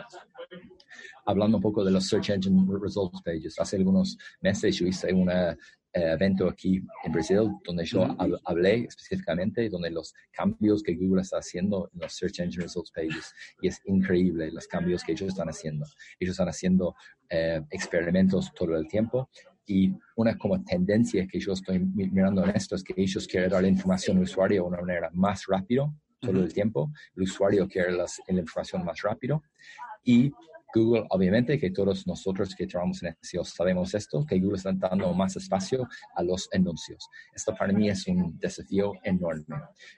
hablando 1.30 1.58
un 1.58 1.62
poco 1.62 1.84
de 1.84 1.92
los 1.92 2.08
Search 2.08 2.30
Engine 2.30 2.66
Results 2.82 3.22
Pages. 3.22 3.60
Hace 3.60 3.78
algunos 3.78 4.18
meses 4.42 4.76
yo 4.78 4.88
hice 4.88 5.14
una 5.14 5.52
eh, 5.52 5.58
evento 5.94 6.48
aquí 6.48 6.82
en 7.04 7.12
Brasil 7.12 7.50
donde 7.64 7.86
yo 7.86 8.16
hablé 8.46 8.86
específicamente 8.86 9.70
donde 9.70 9.90
los 9.90 10.14
cambios 10.32 10.84
que 10.84 10.96
Google 10.96 11.22
está 11.22 11.38
haciendo 11.38 11.90
en 11.94 12.02
los 12.02 12.14
Search 12.14 12.40
Engine 12.40 12.64
Results 12.64 12.92
Pages 12.92 13.34
y 13.62 13.68
es 13.68 13.82
increíble 13.86 14.52
los 14.52 14.68
cambios 14.68 15.04
que 15.04 15.14
ellos 15.14 15.30
están 15.30 15.50
haciendo. 15.50 15.86
Ellos 16.20 16.34
están 16.34 16.50
haciendo 16.50 16.96
eh, 17.30 17.62
experimentos 17.72 18.52
todo 18.54 18.78
el 18.78 18.88
tiempo 18.88 19.30
y 19.66 19.94
una 20.16 20.38
como 20.38 20.64
tendencia 20.64 21.28
que 21.28 21.40
yo 21.40 21.54
estoy 21.54 21.80
mirando 21.80 22.44
en 22.44 22.56
esto 22.56 22.76
es 22.76 22.84
que 22.84 22.94
ellos 22.98 23.28
quieren 23.28 23.50
dar 23.50 23.62
la 23.62 23.68
información 23.68 24.18
al 24.18 24.24
usuario 24.24 24.64
de 24.64 24.68
una 24.68 24.82
manera 24.82 25.10
más 25.14 25.46
rápido 25.48 25.94
todo 26.20 26.44
el 26.44 26.54
tiempo. 26.54 26.92
El 27.16 27.24
usuario 27.24 27.68
quiere 27.68 27.92
la 27.94 28.08
información 28.28 28.84
más 28.84 29.02
rápido 29.02 29.44
y 30.04 30.32
Google, 30.74 31.06
obviamente, 31.10 31.58
que 31.58 31.72
todos 31.72 32.06
nosotros 32.06 32.54
que 32.56 32.68
trabajamos 32.68 33.02
en 33.04 33.16
SEO 33.22 33.44
sabemos 33.44 33.94
esto, 33.94 34.26
que 34.26 34.40
Google 34.40 34.58
está 34.58 34.72
dando 34.74 35.12
más 35.14 35.36
espacio 35.36 35.88
a 36.16 36.24
los 36.24 36.48
anuncios. 36.54 37.08
Esto 37.34 37.56
para 37.56 37.74
mí 37.74 37.90
es 37.90 38.08
un 38.08 38.38
desafío 38.38 38.94
enorme. 39.04 39.56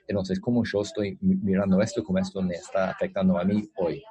Entonces, 0.08 0.40
¿cómo 0.40 0.64
yo 0.64 0.82
estoy 0.82 1.18
mirando 1.20 1.80
esto? 1.82 2.02
¿Cómo 2.02 2.18
esto 2.18 2.40
me 2.42 2.54
está 2.54 2.90
afectando 2.90 3.38
a 3.38 3.44
mí 3.44 3.68
hoy? 3.76 4.02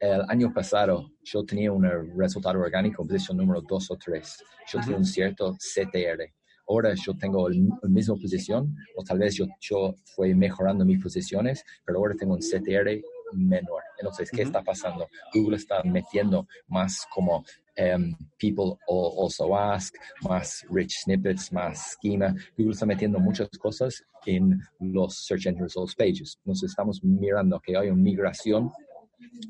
El 0.00 0.22
año 0.28 0.52
pasado 0.52 1.12
yo 1.22 1.44
tenía 1.44 1.70
un 1.70 1.86
resultado 2.18 2.58
orgánico 2.58 3.02
en 3.02 3.08
posición 3.08 3.36
número 3.36 3.60
2 3.60 3.90
o 3.90 3.96
3. 3.96 4.44
Yo 4.72 4.80
tenía 4.80 4.96
un 4.96 5.04
cierto 5.04 5.54
CTR. 5.54 6.24
Ahora 6.68 6.94
yo 6.94 7.16
tengo 7.16 7.48
la 7.48 7.88
misma 7.88 8.14
posición, 8.16 8.74
o 8.96 9.04
tal 9.04 9.18
vez 9.18 9.34
yo, 9.34 9.46
yo 9.60 9.94
fui 10.16 10.34
mejorando 10.34 10.84
mis 10.84 11.02
posiciones, 11.02 11.64
pero 11.84 11.98
ahora 11.98 12.14
tengo 12.14 12.34
un 12.34 12.40
CTR 12.40 13.00
menor. 13.32 13.82
Entonces, 13.98 14.30
¿qué 14.30 14.42
está 14.42 14.62
pasando? 14.62 15.08
Google 15.32 15.56
está 15.56 15.82
metiendo 15.82 16.46
más 16.68 17.06
como 17.10 17.44
um, 17.78 18.14
people 18.38 18.78
also 18.88 19.56
ask, 19.56 19.94
más 20.22 20.64
rich 20.70 21.00
snippets, 21.04 21.52
más 21.52 21.92
schema. 21.92 22.34
Google 22.56 22.72
está 22.72 22.86
metiendo 22.86 23.18
muchas 23.18 23.48
cosas 23.58 24.04
en 24.26 24.60
los 24.80 25.26
Search 25.26 25.46
Engine 25.46 25.64
Results 25.64 25.94
Pages. 25.94 26.38
Entonces, 26.44 26.70
estamos 26.70 27.02
mirando 27.02 27.60
que 27.60 27.76
hay 27.76 27.88
una 27.88 28.02
migración 28.02 28.70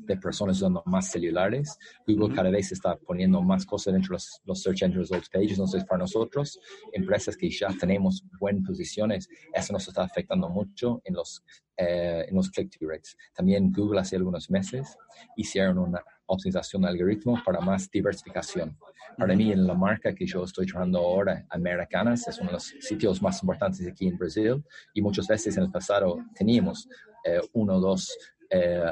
de 0.05 0.17
personas 0.17 0.57
usando 0.57 0.83
más 0.85 1.09
celulares. 1.11 1.77
Google 2.07 2.35
cada 2.35 2.49
vez 2.49 2.71
está 2.71 2.95
poniendo 2.95 3.41
más 3.41 3.65
cosas 3.65 3.93
dentro 3.93 4.17
de 4.17 4.23
los, 4.45 4.61
Search 4.61 4.83
Engine 4.83 5.01
Results 5.01 5.29
Pages. 5.29 5.51
Entonces, 5.51 5.85
para 5.85 5.99
nosotros, 5.99 6.59
empresas 6.91 7.37
que 7.37 7.49
ya 7.49 7.67
tenemos 7.79 8.23
buenas 8.39 8.65
posiciones, 8.65 9.29
eso 9.53 9.73
nos 9.73 9.87
está 9.87 10.03
afectando 10.03 10.49
mucho 10.49 11.01
en 11.05 11.15
los, 11.15 11.43
eh, 11.77 12.25
en 12.27 12.35
los 12.35 12.49
click-through 12.49 12.91
rates. 12.91 13.15
También 13.33 13.71
Google 13.71 14.01
hace 14.01 14.15
algunos 14.15 14.49
meses 14.49 14.97
hicieron 15.35 15.77
una 15.77 16.03
optimización 16.25 16.83
de 16.83 16.89
algoritmos 16.89 17.41
para 17.43 17.59
más 17.59 17.89
diversificación. 17.89 18.77
Para 19.17 19.35
mí, 19.35 19.51
en 19.51 19.67
la 19.67 19.73
marca 19.73 20.13
que 20.13 20.25
yo 20.25 20.43
estoy 20.43 20.65
trabajando 20.65 20.99
ahora, 20.99 21.45
Americanas, 21.49 22.27
es 22.27 22.39
uno 22.39 22.49
de 22.49 22.53
los 22.53 22.63
sitios 22.79 23.21
más 23.21 23.41
importantes 23.41 23.85
aquí 23.87 24.07
en 24.07 24.17
Brasil 24.17 24.63
y 24.93 25.01
muchas 25.01 25.27
veces 25.27 25.55
en 25.57 25.63
el 25.63 25.71
pasado 25.71 26.17
teníamos 26.35 26.87
eh, 27.25 27.39
uno 27.53 27.75
o 27.75 27.79
dos 27.79 28.17
eh, 28.49 28.91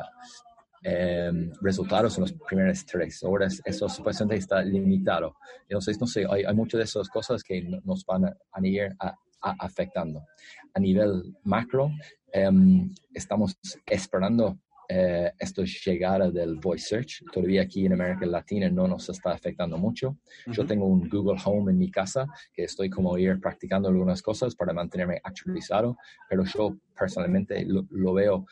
Em, 0.83 1.51
resultados 1.61 2.17
en 2.17 2.21
los 2.21 2.33
primeros 2.33 2.83
tres 2.87 3.23
horas, 3.23 3.61
eso 3.65 3.87
supuestamente 3.87 4.37
está 4.37 4.63
limitado. 4.63 5.35
Entonces, 5.69 5.99
no 6.01 6.07
sé, 6.07 6.25
hay, 6.27 6.43
hay 6.43 6.55
muchas 6.55 6.79
de 6.79 6.85
esas 6.85 7.07
cosas 7.07 7.43
que 7.43 7.61
nos 7.83 8.03
van 8.05 8.25
a, 8.25 8.35
ir 8.63 8.95
afectando. 9.41 10.25
A 10.73 10.79
nivel 10.79 11.35
macro, 11.43 11.91
em, 12.33 12.91
estamos 13.13 13.55
esperando 13.85 14.57
eh, 14.93 15.31
esto 15.39 15.63
llegada 15.63 16.29
del 16.29 16.57
voice 16.57 16.85
search. 16.85 17.23
Todavía 17.31 17.61
aquí 17.61 17.85
en 17.85 17.93
América 17.93 18.25
Latina 18.25 18.69
no 18.69 18.89
nos 18.89 19.07
está 19.07 19.31
afectando 19.31 19.77
mucho. 19.77 20.17
Yo 20.47 20.65
tengo 20.65 20.85
un 20.85 21.07
Google 21.07 21.39
Home 21.45 21.71
en 21.71 21.77
mi 21.77 21.89
casa 21.89 22.25
que 22.51 22.65
estoy 22.65 22.89
como 22.89 23.17
ir 23.17 23.39
practicando 23.39 23.87
algunas 23.87 24.21
cosas 24.21 24.53
para 24.53 24.73
mantenerme 24.73 25.21
actualizado, 25.23 25.95
pero 26.29 26.43
yo 26.43 26.75
personalmente 26.99 27.65
lo, 27.65 28.13
veo 28.13 28.45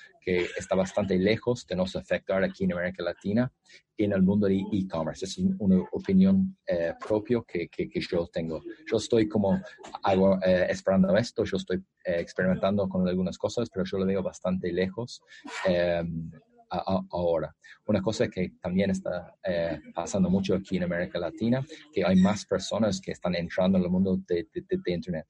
está 0.57 0.75
bastante 0.75 1.17
lejos 1.17 1.65
de 1.67 1.75
nos 1.75 1.95
afectar 1.95 2.43
aquí 2.43 2.63
en 2.63 2.73
América 2.73 3.03
Latina 3.03 3.51
en 3.97 4.13
el 4.13 4.21
mundo 4.21 4.47
de 4.47 4.63
e-commerce. 4.71 5.25
Es 5.25 5.37
una 5.37 5.83
opinión 5.91 6.57
eh, 6.65 6.93
propia 7.05 7.41
que, 7.47 7.67
que, 7.67 7.89
yo 7.99 8.27
tengo. 8.27 8.61
Yo 8.89 8.97
estoy 8.97 9.27
como 9.27 9.61
algo, 10.03 10.39
eh, 10.43 10.67
esperando 10.69 11.15
esto, 11.17 11.43
yo 11.43 11.57
estoy 11.57 11.77
eh, 12.05 12.19
experimentando 12.19 12.87
con 12.87 13.07
algunas 13.07 13.37
cosas, 13.37 13.69
pero 13.69 13.85
yo 13.85 13.97
lo 13.97 14.05
veo 14.05 14.23
bastante 14.23 14.71
lejos. 14.71 15.21
Em, 15.65 16.31
ahora. 16.69 17.55
Una 17.87 18.01
cosa 18.01 18.27
que 18.27 18.53
también 18.61 18.91
está 18.91 19.35
eh, 19.43 19.79
pasando 19.93 20.29
mucho 20.29 20.55
aquí 20.55 20.77
en 20.77 20.83
América 20.83 21.19
Latina, 21.19 21.65
que 21.91 22.05
hay 22.05 22.15
más 22.15 22.45
personas 22.45 23.01
que 23.01 23.11
están 23.11 23.35
entrando 23.35 23.77
en 23.77 23.85
el 23.85 23.89
mundo 23.89 24.19
de, 24.27 24.47
de 24.53 24.93
Internet. 24.93 25.25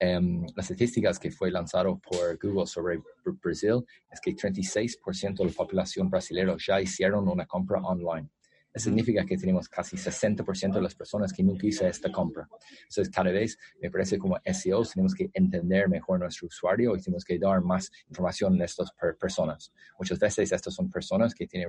Um, 0.00 0.44
las 0.56 0.70
estadísticas 0.70 1.20
que 1.20 1.30
fue 1.30 1.52
lanzado 1.52 2.00
por 2.00 2.36
Google 2.38 2.66
sobre 2.66 3.00
Brasil 3.24 3.84
es 4.10 4.20
que 4.20 4.34
36% 4.34 5.36
de 5.36 5.44
la 5.44 5.52
población 5.52 6.10
brasileña 6.10 6.56
ya 6.58 6.80
hicieron 6.80 7.28
una 7.28 7.46
compra 7.46 7.80
online. 7.80 8.28
Significa 8.76 9.24
que 9.24 9.36
tenemos 9.36 9.68
casi 9.68 9.96
60% 9.96 10.74
de 10.74 10.82
las 10.82 10.94
personas 10.96 11.32
que 11.32 11.44
nunca 11.44 11.66
hizo 11.66 11.86
esta 11.86 12.10
compra. 12.10 12.48
Entonces, 12.82 13.08
cada 13.08 13.30
vez 13.30 13.56
me 13.80 13.88
parece 13.88 14.18
como 14.18 14.36
SEOs 14.44 14.92
tenemos 14.92 15.14
que 15.14 15.30
entender 15.32 15.88
mejor 15.88 16.18
nuestro 16.18 16.48
usuario 16.48 16.96
y 16.96 17.00
tenemos 17.00 17.24
que 17.24 17.38
dar 17.38 17.60
más 17.62 17.90
información 18.08 18.60
a 18.60 18.64
estas 18.64 18.90
personas. 19.20 19.72
Muchas 19.98 20.18
veces 20.18 20.50
estas 20.50 20.74
son 20.74 20.90
personas 20.90 21.34
que 21.34 21.46
tienen 21.46 21.68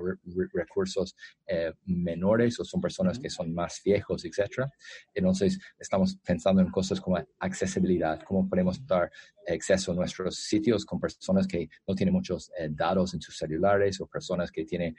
recursos 0.51 1.16
eh, 1.45 1.74
menores 1.86 2.60
o 2.60 2.66
son 2.66 2.82
personas 2.82 3.20
que 3.20 3.30
son 3.30 3.53
más 3.53 3.82
viejos, 3.86 4.26
etc. 4.26 4.68
Entonces, 5.14 5.60
estamos 5.78 6.18
pensando 6.18 6.62
en 6.62 6.72
cosas 6.72 6.99
como 6.99 7.18
accesibilidad, 7.39 8.22
cómo 8.24 8.49
podemos 8.49 8.86
dar 8.86 9.12
acceso 9.47 9.91
a 9.91 9.95
nuestros 9.95 10.38
sitios 10.38 10.86
con 10.86 10.99
personas 10.99 11.47
que 11.47 11.70
no 11.88 11.93
tienen 11.93 12.14
muchos 12.14 12.51
eh, 12.58 12.68
datos 12.72 13.14
en 13.14 13.22
sus 13.22 13.38
celulares 13.38 14.01
o 14.01 14.08
personas 14.08 14.51
que 14.51 14.66
tienen 14.66 14.95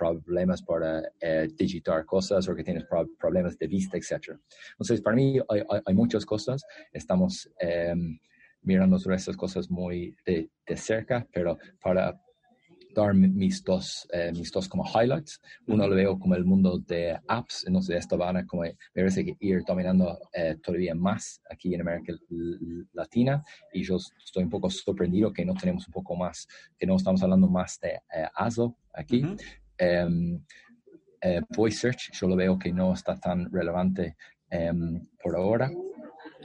problemas 0.00 0.62
para 0.62 1.02
eh, 1.20 1.48
digitar 1.54 2.06
cosas 2.06 2.48
o 2.48 2.54
que 2.54 2.64
tienes 2.64 2.84
problemas 3.18 3.58
de 3.58 3.66
vista, 3.66 3.98
etc. 3.98 4.38
Entonces, 4.72 5.02
para 5.02 5.16
mí 5.16 5.38
hay, 5.86 5.94
muchas 5.94 6.24
cosas. 6.24 6.64
Estamos 6.90 7.50
em, 7.58 8.18
mirando 8.62 8.96
estas 8.96 9.36
cosas 9.36 9.70
muy 9.70 10.16
de, 10.24 10.48
cerca, 10.76 11.26
pero 11.32 11.58
para 11.82 12.18
dar 12.94 13.14
mis 13.14 13.62
dos, 13.62 14.08
eh, 14.12 14.32
mis 14.32 14.50
dos 14.50 14.68
como 14.68 14.84
highlights. 14.84 15.40
Uno 15.66 15.86
lo 15.86 15.94
veo 15.94 16.18
como 16.18 16.34
el 16.34 16.44
mundo 16.44 16.78
de 16.78 17.18
apps, 17.28 17.64
entonces 17.66 17.96
esto 17.96 18.16
van 18.16 18.38
a 18.38 18.46
como, 18.46 18.62
me 18.62 18.76
parece 18.94 19.24
que 19.24 19.36
ir 19.40 19.62
dominando 19.64 20.18
eh, 20.32 20.56
todavía 20.62 20.94
más 20.94 21.42
aquí 21.50 21.74
en 21.74 21.82
América 21.82 22.14
Latina 22.94 23.44
y 23.72 23.82
yo 23.82 23.96
estoy 23.96 24.44
un 24.44 24.50
poco 24.50 24.70
sorprendido 24.70 25.32
que 25.32 25.44
no 25.44 25.54
tenemos 25.54 25.86
un 25.86 25.92
poco 25.92 26.16
más, 26.16 26.48
que 26.78 26.86
no 26.86 26.96
estamos 26.96 27.22
hablando 27.22 27.48
más 27.48 27.78
de 27.80 28.00
ASO 28.34 28.76
aquí, 28.92 29.24
Em, 29.80 30.44
eh, 31.22 31.40
voice 31.56 31.78
search, 31.78 32.10
yo 32.12 32.28
lo 32.28 32.36
veo 32.36 32.58
que 32.58 32.72
no 32.72 32.92
está 32.92 33.18
tan 33.18 33.50
relevante 33.50 34.16
em, 34.50 35.06
por 35.22 35.36
ahora. 35.36 35.70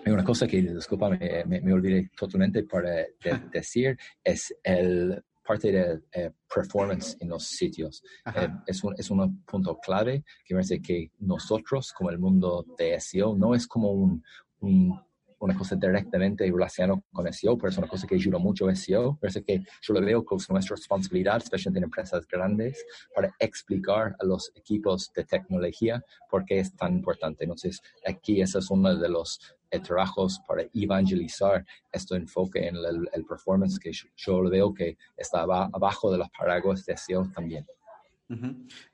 Hay 0.06 0.12
una 0.12 0.24
cosa 0.24 0.48
que, 0.48 0.62
disculpa, 0.62 1.10
me, 1.10 1.44
me, 1.46 1.74
olvidé 1.74 2.10
totalmente 2.16 2.64
para 2.64 3.06
decir, 3.52 3.98
es 4.24 4.56
el 4.64 5.22
parte 5.46 5.72
de 5.72 6.02
eh, 6.12 6.32
performance 6.54 7.18
en 7.20 7.30
los 7.30 7.46
sitios. 7.46 8.04
Eh, 8.36 8.48
es, 8.66 8.84
un, 8.84 8.96
es 8.98 9.10
un 9.12 9.44
punto 9.44 9.78
clave 9.78 10.24
que 10.44 10.54
me 10.54 10.60
parece 10.60 10.82
que 10.82 11.12
nosotros, 11.20 11.94
como 11.94 12.10
el 12.10 12.20
mundo 12.20 12.66
de 12.78 13.00
SEO, 13.00 13.36
no 13.36 13.54
es 13.54 13.68
como 13.68 13.92
un, 13.92 14.24
un 14.62 15.00
una 15.46 15.58
cosa 15.58 15.76
directamente 15.76 16.46
relacionada 16.46 17.02
con 17.12 17.32
SEO, 17.32 17.58
pero 17.58 17.70
es 17.70 17.78
una 17.78 17.88
cosa 17.88 18.08
que 18.08 18.16
ayuda 18.16 18.38
mucho 18.39 18.68
a 18.68 18.76
SEO. 18.76 19.18
Parece 19.20 19.43
que 19.43 19.64
yo 19.82 19.93
lo 19.93 20.02
veo 20.02 20.26
como 20.26 20.41
nuestra 20.50 20.76
responsabilidad, 20.76 21.38
especialmente 21.38 21.80
en 21.80 21.84
empresas 21.86 22.28
grandes, 22.28 22.84
para 23.16 23.34
explicar 23.39 24.16
a 24.20 24.26
los 24.26 24.52
equipos 24.56 25.12
de 25.14 25.24
tecnología 25.24 26.04
por 26.30 26.46
qué 26.46 26.60
es 26.60 26.76
tan 26.76 26.96
importante. 26.96 27.43
Entonces, 27.43 27.82
aquí 28.06 28.41
ese 28.41 28.60
es 28.60 28.70
uno 28.70 28.96
de 28.96 29.10
los 29.10 29.39
eh, 29.72 29.80
trabajos 29.80 30.39
para 30.48 30.64
evangelizar 30.74 31.66
este 31.91 32.16
enfoque 32.16 32.68
en 32.68 32.76
el, 32.78 33.26
performance 33.26 33.80
que 33.80 33.91
yo, 33.91 34.08
yo, 34.16 34.50
veo 34.50 34.74
que 34.74 34.98
está 35.18 35.41
abajo 35.41 36.12
de 36.12 36.18
los 36.18 36.30
paraguas 36.30 36.86
de 36.86 36.98
SEO 36.98 37.30
también. 37.34 37.66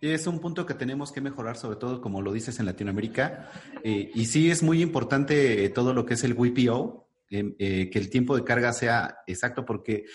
Es 0.01 0.27
un 0.27 0.39
punto 0.39 0.65
que 0.65 0.73
tenemos 0.73 1.11
que 1.11 1.21
mejorar, 1.21 1.55
sobre 1.57 1.77
todo 1.77 2.01
como 2.01 2.21
lo 2.21 2.33
dices 2.33 2.59
en 2.59 2.65
Latinoamérica. 2.65 3.49
Eh, 3.83 4.11
y 4.13 4.25
sí 4.25 4.51
es 4.51 4.61
muy 4.61 4.81
importante 4.81 5.63
eh, 5.63 5.69
todo 5.69 5.93
lo 5.93 6.05
que 6.05 6.15
es 6.15 6.23
el 6.23 6.33
WPO, 6.33 7.07
eh, 7.29 7.89
que 7.89 7.99
el 7.99 8.09
tiempo 8.09 8.35
de 8.35 8.43
carga 8.43 8.73
sea 8.73 9.19
exacto, 9.25 9.65
porque 9.65 10.05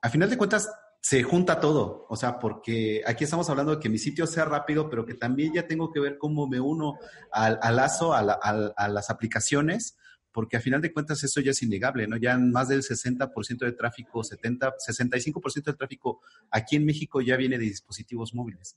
a 0.00 0.08
final 0.08 0.30
de 0.30 0.38
cuentas 0.38 0.70
se 1.00 1.22
junta 1.22 1.60
todo. 1.60 2.06
O 2.08 2.16
sea, 2.16 2.38
porque 2.38 3.02
aquí 3.06 3.24
estamos 3.24 3.50
hablando 3.50 3.76
de 3.76 3.80
que 3.80 3.90
mi 3.90 3.98
sitio 3.98 4.26
sea 4.26 4.46
rápido, 4.46 4.88
pero 4.88 5.04
que 5.04 5.14
también 5.14 5.52
ya 5.52 5.66
tengo 5.66 5.92
que 5.92 6.00
ver 6.00 6.16
cómo 6.16 6.48
me 6.48 6.58
uno 6.58 6.98
al, 7.30 7.76
lazo, 7.76 8.14
a, 8.14 8.20
a 8.20 8.88
las 8.88 9.10
aplicaciones 9.10 9.98
porque 10.36 10.58
a 10.58 10.60
final 10.60 10.82
de 10.82 10.92
cuentas 10.92 11.24
eso 11.24 11.40
ya 11.40 11.52
es 11.52 11.62
innegable, 11.62 12.06
¿no? 12.06 12.18
Ya 12.18 12.36
más 12.36 12.68
del 12.68 12.82
60% 12.82 13.60
de 13.60 13.72
tráfico, 13.72 14.22
70, 14.22 14.74
65% 14.86 15.64
del 15.64 15.78
tráfico 15.78 16.20
aquí 16.50 16.76
en 16.76 16.84
México 16.84 17.22
ya 17.22 17.38
viene 17.38 17.56
de 17.56 17.64
dispositivos 17.64 18.34
móviles. 18.34 18.76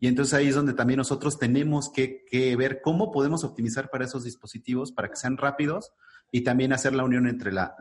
Y 0.00 0.06
entonces 0.06 0.32
ahí 0.32 0.48
es 0.48 0.54
donde 0.54 0.72
también 0.72 0.96
nosotros 0.96 1.38
tenemos 1.38 1.92
que, 1.92 2.24
ver 2.56 2.80
cómo 2.82 3.12
podemos 3.12 3.44
optimizar 3.44 3.90
para 3.90 4.06
esos 4.06 4.24
dispositivos 4.24 4.92
para 4.92 5.10
que 5.10 5.16
sean 5.16 5.36
rápidos 5.36 5.92
y 6.32 6.40
también 6.40 6.72
hacer 6.72 6.94
la 6.94 7.04
unión 7.04 7.28
entre 7.28 7.52
la, 7.52 7.76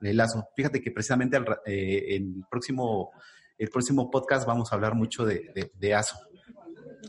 el 0.00 0.16
lazo. 0.16 0.48
Fíjate 0.56 0.82
que 0.82 0.90
precisamente 0.90 1.38
eh, 1.66 2.16
en 2.16 2.38
el 2.38 2.44
próximo, 2.50 3.12
el 3.56 3.68
próximo 3.68 4.10
podcast 4.10 4.48
vamos 4.48 4.72
a 4.72 4.74
hablar 4.74 4.96
mucho 4.96 5.24
de, 5.24 5.70
de 5.72 5.94
ASO. 5.94 6.16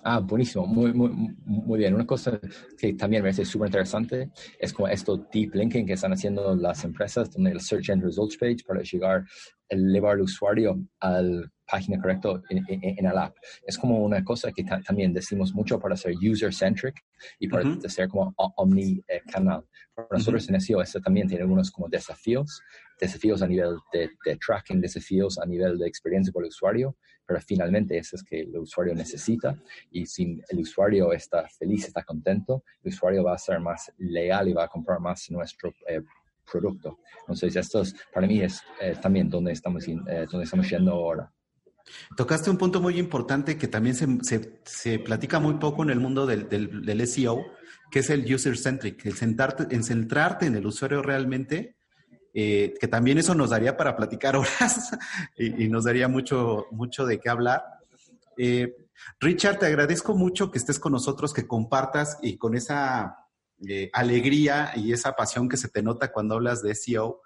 Ah, 0.08 0.20
buenísimo, 0.20 0.68
muy, 0.68 0.93
muy, 0.93 1.10
muy 1.45 1.80
bien. 1.80 1.95
Una 1.95 2.06
cosa 2.06 2.39
que 2.78 2.93
también 2.93 3.24
me 3.24 3.30
parece 3.30 3.43
súper 3.43 3.70
interesante 3.70 4.30
es 4.60 4.72
como 4.72 4.88
esto 4.88 5.18
deep 5.34 5.56
linking 5.56 5.84
que 5.84 5.93
están 5.93 6.14
haciendo 6.14 6.56
las 6.56 6.84
empresas, 6.84 7.32
donde 7.32 7.49
el 7.49 7.60
Search 7.60 7.89
Engine 7.89 8.06
Results 8.06 8.38
Page 8.38 8.58
para 8.68 8.84
llegar, 8.84 9.26
elevar 9.68 10.12
al 10.12 10.22
usuario 10.22 10.80
a 10.99 11.24
la 11.24 11.51
página 11.68 11.99
correcta 11.99 12.39
en, 12.51 12.64
en, 12.68 13.03
el 13.03 13.18
app. 13.18 13.36
Es 13.66 13.80
como 13.80 13.97
una 14.06 14.24
cosa 14.24 14.51
que 14.51 14.64
también 14.64 15.12
decimos 15.12 15.56
mucho 15.56 15.80
para 15.80 15.97
ser 15.97 16.14
user-centric 16.14 17.03
y 17.39 17.47
para 17.47 17.64
ser 17.89 18.08
como 18.08 18.32
omni-canal. 18.38 19.66
Para 19.95 20.08
nosotros 20.12 20.47
en 20.47 20.62
SEO, 20.62 20.84
eso 20.84 20.99
también 20.99 21.28
tiene 21.28 21.41
algunos 21.41 21.72
como 21.72 21.89
desafíos, 21.89 22.62
desafíos 23.01 23.41
a 23.41 23.47
nivel 23.47 23.76
de, 23.91 24.12
de 24.24 24.38
tracking, 24.38 24.80
desafíos 24.80 25.39
a 25.39 25.47
nivel 25.47 25.80
de 25.80 25.88
experiencia 25.88 26.32
por 26.32 26.43
el 26.43 26.49
usuario, 26.49 26.95
pero 27.26 27.41
finalmente 27.41 27.97
eso 27.97 28.15
es 28.15 28.23
que 28.23 28.41
el 28.41 28.57
usuario 28.57 28.93
necesita 28.93 29.57
y 29.91 30.05
si 30.05 30.41
el 30.49 30.59
usuario 30.59 31.11
está 31.13 31.47
feliz, 31.49 31.86
está 31.86 32.03
contento, 32.03 32.63
el 32.84 32.93
usuario 32.93 33.23
va 33.23 33.34
a 33.34 33.38
ser 33.38 33.59
más 33.59 33.91
leal 33.97 34.49
y 34.49 34.53
va 34.53 34.65
a 34.65 34.67
comprar 34.67 34.99
más 34.99 35.30
nuestro 35.32 35.73
eh, 35.88 36.01
producto. 36.49 36.99
Entonces, 37.21 37.55
esto 37.55 37.82
es, 37.82 37.95
para 38.13 38.28
mí 38.28 38.41
es 38.41 38.61
eh, 38.80 38.95
también 39.01 39.30
donde 39.30 39.51
estamos, 39.51 39.88
eh, 39.88 39.95
donde 40.30 40.43
estamos 40.43 40.69
yendo 40.69 40.91
ahora. 40.91 41.32
Tocaste 42.17 42.49
un 42.49 42.57
punto 42.57 42.82
muy 42.82 42.97
importante 42.97 43.57
que 43.57 43.67
también 43.67 43.95
se, 43.95 44.07
se, 44.23 44.59
se 44.63 44.99
platica 44.99 45.39
muy 45.39 45.55
poco 45.55 45.84
en 45.84 45.91
el 45.91 45.99
mundo 45.99 46.26
del, 46.26 46.49
del, 46.49 46.84
del 46.84 47.07
SEO, 47.07 47.45
que 47.91 47.99
es 47.99 48.09
el 48.09 48.34
user-centric, 48.34 49.05
el, 49.05 49.13
sentarte, 49.13 49.73
en 49.76 49.84
centrarte 49.84 50.47
en 50.47 50.55
el 50.55 50.65
usuario 50.65 51.01
realmente 51.03 51.74
eh, 52.38 52.73
que 52.81 52.89
también 52.89 53.17
eso 53.17 53.33
nos 53.33 53.51
daría 53.51 53.77
para 53.77 53.95
platicar 53.95 54.36
horas 54.36 54.91
y, 55.38 55.69
nos 55.69 55.86
daría 55.86 56.09
mucho, 56.09 56.65
mucho 56.69 57.05
de 57.05 57.17
qué 57.17 57.29
hablar. 57.29 57.63
Eh, 58.38 58.75
Richard, 59.21 59.59
te 59.59 59.67
agradezco 59.67 60.15
mucho 60.15 60.51
que 60.51 60.57
estés 60.57 60.77
con 60.77 60.91
nosotros, 60.91 61.33
que 61.33 61.47
compartas 61.47 62.17
y 62.21 62.36
con 62.38 62.53
esa 62.53 63.19
eh, 63.65 63.89
alegría 63.93 64.73
y 64.75 64.91
esa 64.91 65.13
pasión 65.13 65.47
que 65.47 65.55
se 65.55 65.69
te 65.69 65.81
nota 65.81 66.11
cuando 66.11 66.36
hablas 66.36 66.61
de 66.61 66.75
SEO. 66.75 67.21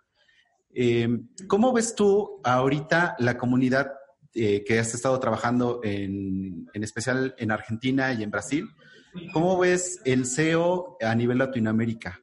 ¿Cómo 1.48 1.74
ves 1.74 1.96
tú 1.96 2.40
ahorita 2.44 3.16
la 3.18 3.36
comunidad 3.36 3.92
que 4.32 4.80
has 4.80 4.94
estado 4.94 5.20
trabajando 5.20 5.82
en, 5.84 6.70
en 6.72 6.84
especial 6.84 7.34
en 7.40 7.50
Argentina 7.50 8.14
y 8.14 8.22
en 8.22 8.30
Brasil? 8.30 8.70
¿Cómo 9.34 9.58
ves 9.58 10.00
el 10.06 10.28
SEO 10.28 10.98
a 11.02 11.16
nivel 11.16 11.40
Latinoamérica? 11.40 12.22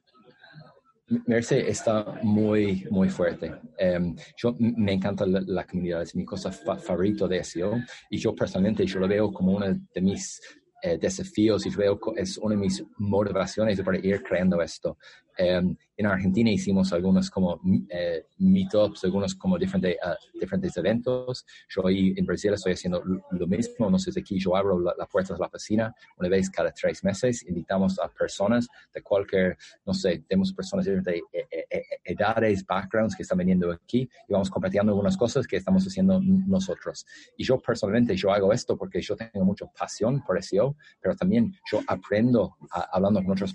Merce 1.26 1.68
está 1.68 2.18
muy, 2.22 2.84
muy 2.90 3.08
fuerte. 3.08 3.54
Em, 3.78 4.16
yo 4.36 4.56
me 4.58 4.92
encanta 4.92 5.24
la, 5.26 5.64
comunidad, 5.64 6.02
es 6.02 6.16
mi 6.16 6.24
cosa 6.24 6.50
favorita 6.50 7.28
de 7.28 7.44
SEO 7.44 7.74
y 8.10 8.18
yo 8.18 8.34
personalmente 8.34 8.84
yo 8.86 8.98
lo 8.98 9.06
veo 9.06 9.32
como 9.32 9.52
una 9.52 9.68
de 9.68 10.00
mis 10.00 10.40
eh, 10.82 10.98
desafíos 10.98 11.66
y 11.66 11.70
es 12.16 12.38
una 12.38 12.54
de 12.54 12.60
mis 12.60 12.84
motivaciones 12.98 13.80
para 13.80 13.98
ir 13.98 14.22
creando 14.22 14.60
esto. 14.60 14.98
Em, 15.36 15.76
en 15.98 16.06
Argentina 16.06 16.50
hicimos 16.50 16.92
algunos 16.92 17.30
como 17.30 17.60
eh, 17.88 18.26
meetups, 18.38 19.04
algunos 19.04 19.34
como 19.34 19.58
diferentes, 19.58 19.96
ah, 20.02 20.16
diferentes 20.34 20.76
eventos. 20.76 21.44
Yo 21.68 21.86
ahí 21.86 22.14
en 22.16 22.26
Brasil 22.26 22.52
estoy 22.52 22.72
haciendo 22.72 23.02
lo 23.30 23.46
mismo. 23.46 23.90
No 23.90 23.98
sé 23.98 24.12
si 24.12 24.20
aquí 24.20 24.38
yo 24.38 24.56
abro 24.56 24.78
la, 24.78 25.06
puerta 25.06 25.34
de 25.34 25.40
la 25.40 25.46
oficina 25.46 25.94
una 26.18 26.28
vez 26.28 26.50
cada 26.50 26.70
tres 26.72 27.02
meses. 27.04 27.42
Invitamos 27.46 27.98
a 27.98 28.08
personas 28.08 28.68
de 28.94 29.02
cualquier, 29.02 29.56
no 29.86 29.94
sé, 29.94 30.24
tenemos 30.28 30.52
personas 30.52 30.84
de, 30.84 31.00
de, 31.00 31.22
eh, 31.32 31.66
eh, 31.70 31.82
edades, 32.04 32.64
backgrounds 32.64 33.14
que 33.16 33.22
están 33.22 33.38
viniendo 33.38 33.70
aquí 33.72 34.08
y 34.28 34.32
vamos 34.32 34.50
compartiendo 34.50 34.92
algunas 34.92 35.16
cosas 35.16 35.46
que 35.46 35.56
estamos 35.56 35.84
haciendo 35.86 36.20
nosotros. 36.20 37.06
Y 37.36 37.44
yo 37.44 37.58
personalmente, 37.58 38.16
yo 38.16 38.32
hago 38.32 38.52
esto 38.52 38.76
porque 38.76 39.00
yo 39.00 39.16
tengo 39.16 39.44
mucha 39.44 39.66
pasión 39.66 40.22
por 40.24 40.42
SEO, 40.42 40.65
pero 41.00 41.14
también 41.14 41.52
yo 41.70 41.80
aprendo 41.86 42.56
hablando 42.92 43.22
con 43.22 43.32
otras 43.32 43.54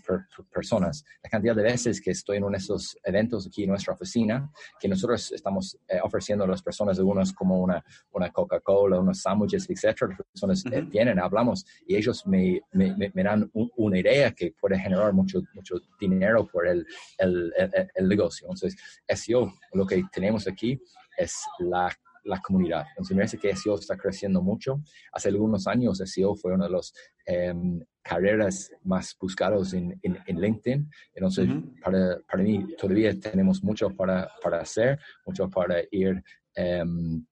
personas. 0.52 1.04
La 1.24 1.30
cantidad 1.30 1.56
de 1.56 1.64
veces 1.64 2.02
que 2.02 2.12
estoy 2.12 2.38
en 2.38 2.44
uno 2.44 2.52
de 2.52 2.58
esos 2.58 2.98
eventos 3.04 3.48
aquí 3.48 3.64
en 3.64 3.70
nuestra 3.70 3.94
oficina, 3.94 4.52
que 4.80 4.88
nosotros 4.88 5.32
estamos 5.32 5.78
eh, 5.88 6.00
ofreciendo 6.04 6.46
a 6.46 6.48
las 6.48 6.62
personas 6.62 6.98
algunos 7.00 7.34
como 7.34 7.60
una, 7.60 7.84
una 8.12 8.32
Coca-Cola, 8.32 9.00
unos 9.00 9.22
sándwiches, 9.22 9.70
etcétera. 9.70 10.16
Las 10.18 10.28
personas 10.28 10.66
eh, 10.72 10.82
vienen, 10.82 11.20
hablamos 11.20 11.66
y 11.88 11.96
ellos 11.96 12.26
me, 12.26 12.62
me, 12.72 12.96
me 13.14 13.24
dan 13.24 13.50
una 13.54 14.00
idea 14.00 14.32
que 14.32 14.54
puede 14.60 14.80
generar 14.80 15.14
mucho, 15.14 15.42
mucho 15.54 15.76
dinero 16.00 16.48
por 16.48 16.68
el, 16.68 16.86
el, 17.18 17.54
el, 17.96 18.08
negocio. 18.08 18.48
Entonces, 18.48 18.76
SEO, 19.08 19.54
lo 19.74 19.86
que 19.86 20.04
tenemos 20.12 20.48
aquí 20.48 20.80
es 21.18 21.36
la 21.60 21.92
la 22.24 22.40
comunidad. 22.42 22.86
Entonces, 22.90 23.16
me 23.16 23.22
parece 23.22 23.38
que 23.38 23.56
SEO 23.56 23.76
está 23.76 23.98
creciendo 23.98 24.42
mucho. 24.42 24.82
Hace 25.12 25.30
algunos 25.30 25.68
años, 25.68 26.02
SEO 26.04 26.36
fue 26.36 26.54
uno 26.54 26.66
de 26.66 26.72
los 26.72 26.94
em, 27.26 27.84
carreras 28.04 28.72
más 28.84 29.16
buscados 29.20 29.74
en, 29.74 30.00
en, 30.04 30.42
LinkedIn. 30.42 30.90
Entonces, 31.14 31.50
para, 31.84 32.20
para, 32.30 32.44
mí 32.44 32.68
todavía 32.78 33.18
tenemos 33.20 33.64
mucho 33.64 33.90
para, 33.90 34.30
para 34.44 34.62
hacer, 34.62 35.00
mucho 35.26 35.50
para 35.50 35.82
ir, 35.92 36.24
um, 36.58 37.26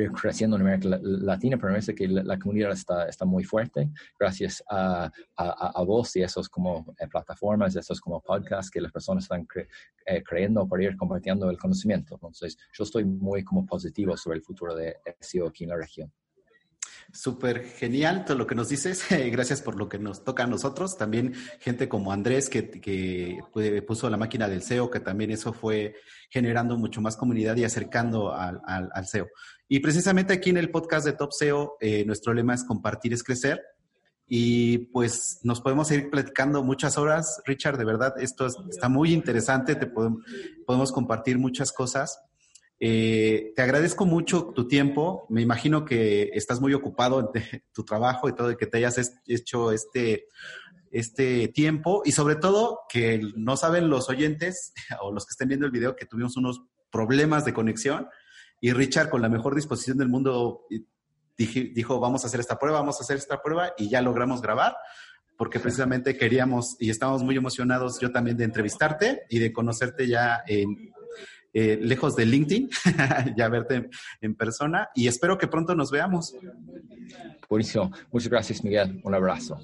ir 0.00 0.12
creciendo 0.12 0.56
en 0.56 0.62
América 0.62 0.98
Latina, 1.02 1.56
pero 1.56 1.68
me 1.68 1.74
parece 1.74 1.94
que 1.94 2.08
la, 2.08 2.38
comunidad 2.38 2.72
está, 2.72 3.08
está 3.08 3.24
muy 3.24 3.44
fuerte 3.44 3.90
gracias 4.18 4.62
a, 4.70 5.10
a, 5.36 5.72
a 5.74 5.82
vos 5.84 6.14
y 6.16 6.22
esos 6.22 6.48
como 6.48 6.94
eh, 6.98 7.06
plataformas, 7.08 7.76
esos 7.76 8.00
como 8.00 8.20
podcasts 8.20 8.70
que 8.70 8.80
las 8.80 8.92
personas 8.92 9.24
están 9.24 9.46
eh, 10.06 10.22
creyendo 10.22 10.66
para 10.66 10.84
ir 10.84 10.96
compartiendo 10.96 11.50
el 11.50 11.58
conocimiento. 11.58 12.14
Entonces, 12.14 12.56
yo 12.72 12.84
estoy 12.84 13.04
muy 13.04 13.44
como 13.44 13.66
positivo 13.66 14.16
sobre 14.16 14.38
el 14.38 14.42
futuro 14.42 14.74
de 14.74 14.96
SEO 15.20 15.48
aquí 15.48 15.64
en 15.64 15.70
la 15.70 15.76
región. 15.76 16.12
Súper 17.12 17.64
genial 17.64 18.24
todo 18.24 18.38
lo 18.38 18.46
que 18.46 18.54
nos 18.54 18.70
dices. 18.70 19.04
Gracias 19.30 19.60
por 19.60 19.76
lo 19.76 19.86
que 19.86 19.98
nos 19.98 20.24
toca 20.24 20.44
a 20.44 20.46
nosotros. 20.46 20.96
También 20.96 21.34
gente 21.60 21.86
como 21.86 22.10
Andrés 22.10 22.48
que, 22.48 22.70
que, 22.70 23.38
puso 23.86 24.08
la 24.08 24.16
máquina 24.16 24.48
del 24.48 24.62
SEO, 24.62 24.90
que 24.90 25.00
también 25.00 25.30
eso 25.30 25.52
fue 25.52 25.94
generando 26.30 26.78
mucho 26.78 27.02
más 27.02 27.16
comunidad 27.16 27.56
y 27.56 27.64
acercando 27.64 28.34
al, 28.34 28.62
al, 28.66 29.06
SEO. 29.06 29.28
Y 29.68 29.80
precisamente 29.80 30.32
aquí 30.32 30.50
en 30.50 30.56
el 30.56 30.70
podcast 30.70 31.04
de 31.04 31.12
Top 31.12 31.32
SEO, 31.32 31.76
eh, 31.80 32.04
nuestro 32.06 32.32
lema 32.32 32.54
es 32.54 32.64
compartir 32.64 33.12
es 33.12 33.22
crecer. 33.22 33.60
Y 34.26 34.78
pues 34.86 35.40
nos 35.42 35.60
podemos 35.60 35.90
ir 35.90 36.08
platicando 36.08 36.64
muchas 36.64 36.96
horas. 36.96 37.42
Richard, 37.44 37.76
de 37.76 37.84
verdad, 37.84 38.14
esto 38.18 38.46
está 38.46 38.88
muy 38.88 39.12
interesante. 39.12 39.74
Te 39.74 39.86
podemos, 39.86 40.24
podemos 40.64 40.92
compartir 40.92 41.36
muchas 41.36 41.72
cosas. 41.72 42.18
Eh, 42.84 43.52
te 43.54 43.62
agradezco 43.62 44.06
mucho 44.06 44.46
tu 44.46 44.66
tiempo. 44.66 45.24
Me 45.28 45.40
imagino 45.40 45.84
que 45.84 46.30
estás 46.34 46.60
muy 46.60 46.74
ocupado 46.74 47.20
en 47.20 47.62
tu 47.72 47.84
trabajo 47.84 48.28
y 48.28 48.34
todo, 48.34 48.50
y 48.50 48.56
que 48.56 48.66
te 48.66 48.78
hayas 48.78 49.20
hecho 49.24 49.70
este, 49.70 50.26
este 50.90 51.46
tiempo. 51.46 52.02
Y 52.04 52.10
sobre 52.10 52.34
todo, 52.34 52.80
que 52.88 53.20
no 53.36 53.56
saben 53.56 53.88
los 53.88 54.08
oyentes 54.08 54.72
o 55.00 55.12
los 55.12 55.26
que 55.26 55.30
estén 55.30 55.46
viendo 55.46 55.64
el 55.64 55.70
video 55.70 55.94
que 55.94 56.06
tuvimos 56.06 56.36
unos 56.36 56.64
problemas 56.90 57.44
de 57.44 57.54
conexión. 57.54 58.08
Y 58.60 58.72
Richard, 58.72 59.10
con 59.10 59.22
la 59.22 59.28
mejor 59.28 59.54
disposición 59.54 59.96
del 59.96 60.08
mundo, 60.08 60.66
dijo, 61.36 62.00
vamos 62.00 62.24
a 62.24 62.26
hacer 62.26 62.40
esta 62.40 62.58
prueba, 62.58 62.80
vamos 62.80 62.98
a 62.98 63.04
hacer 63.04 63.16
esta 63.16 63.40
prueba, 63.40 63.74
y 63.78 63.90
ya 63.90 64.02
logramos 64.02 64.42
grabar 64.42 64.74
porque 65.38 65.58
precisamente 65.58 66.16
queríamos 66.16 66.76
y 66.78 66.90
estamos 66.90 67.24
muy 67.24 67.36
emocionados 67.36 67.98
yo 67.98 68.12
también 68.12 68.36
de 68.36 68.44
entrevistarte 68.44 69.22
y 69.28 69.40
de 69.40 69.52
conocerte 69.52 70.06
ya 70.06 70.42
en, 70.46 70.92
eh, 71.54 71.78
lejos 71.80 72.16
de 72.16 72.26
LinkedIn, 72.26 72.70
ya 73.36 73.48
verte 73.48 73.90
en 74.20 74.34
persona 74.34 74.88
y 74.94 75.08
espero 75.08 75.38
que 75.38 75.48
pronto 75.48 75.74
nos 75.74 75.90
veamos. 75.90 76.34
Buenísimo. 77.48 77.92
Muchas 78.10 78.30
gracias, 78.30 78.64
Miguel. 78.64 79.00
Un 79.04 79.14
abrazo. 79.14 79.58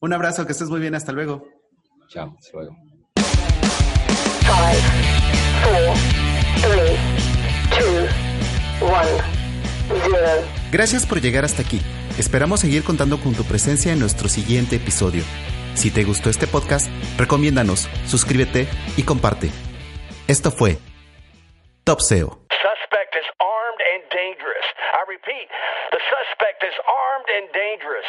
Un 0.00 0.12
abrazo, 0.12 0.44
que 0.44 0.52
estés 0.52 0.68
muy 0.68 0.80
bien. 0.80 0.94
Hasta 0.94 1.12
luego. 1.12 1.48
Chao, 2.08 2.36
hasta 2.38 2.58
luego. 2.58 2.76
Gracias 10.70 11.06
por 11.06 11.20
llegar 11.20 11.44
hasta 11.44 11.62
aquí. 11.62 11.80
Esperamos 12.18 12.60
seguir 12.60 12.84
contando 12.84 13.18
con 13.20 13.32
tu 13.32 13.44
presencia 13.44 13.92
en 13.92 13.98
nuestro 13.98 14.28
siguiente 14.28 14.76
episodio. 14.76 15.22
Si 15.74 15.90
te 15.90 16.04
gustó 16.04 16.30
este 16.30 16.46
podcast, 16.46 16.88
recomiéndanos, 17.18 17.88
suscríbete 18.06 18.68
y 18.96 19.02
comparte. 19.02 19.50
Esto 20.28 20.50
fue 20.50 20.78
Top 21.84 22.00
SEO. 22.00 22.32
Suspect 22.64 23.12
is 23.12 23.28
armed 23.44 23.80
and 23.92 24.00
dangerous. 24.08 24.64
I 24.96 25.04
repeat, 25.04 25.52
the 25.92 26.00
suspect 26.00 26.64
is 26.64 26.72
armed 26.88 27.28
and 27.28 27.44
dangerous. 27.52 28.08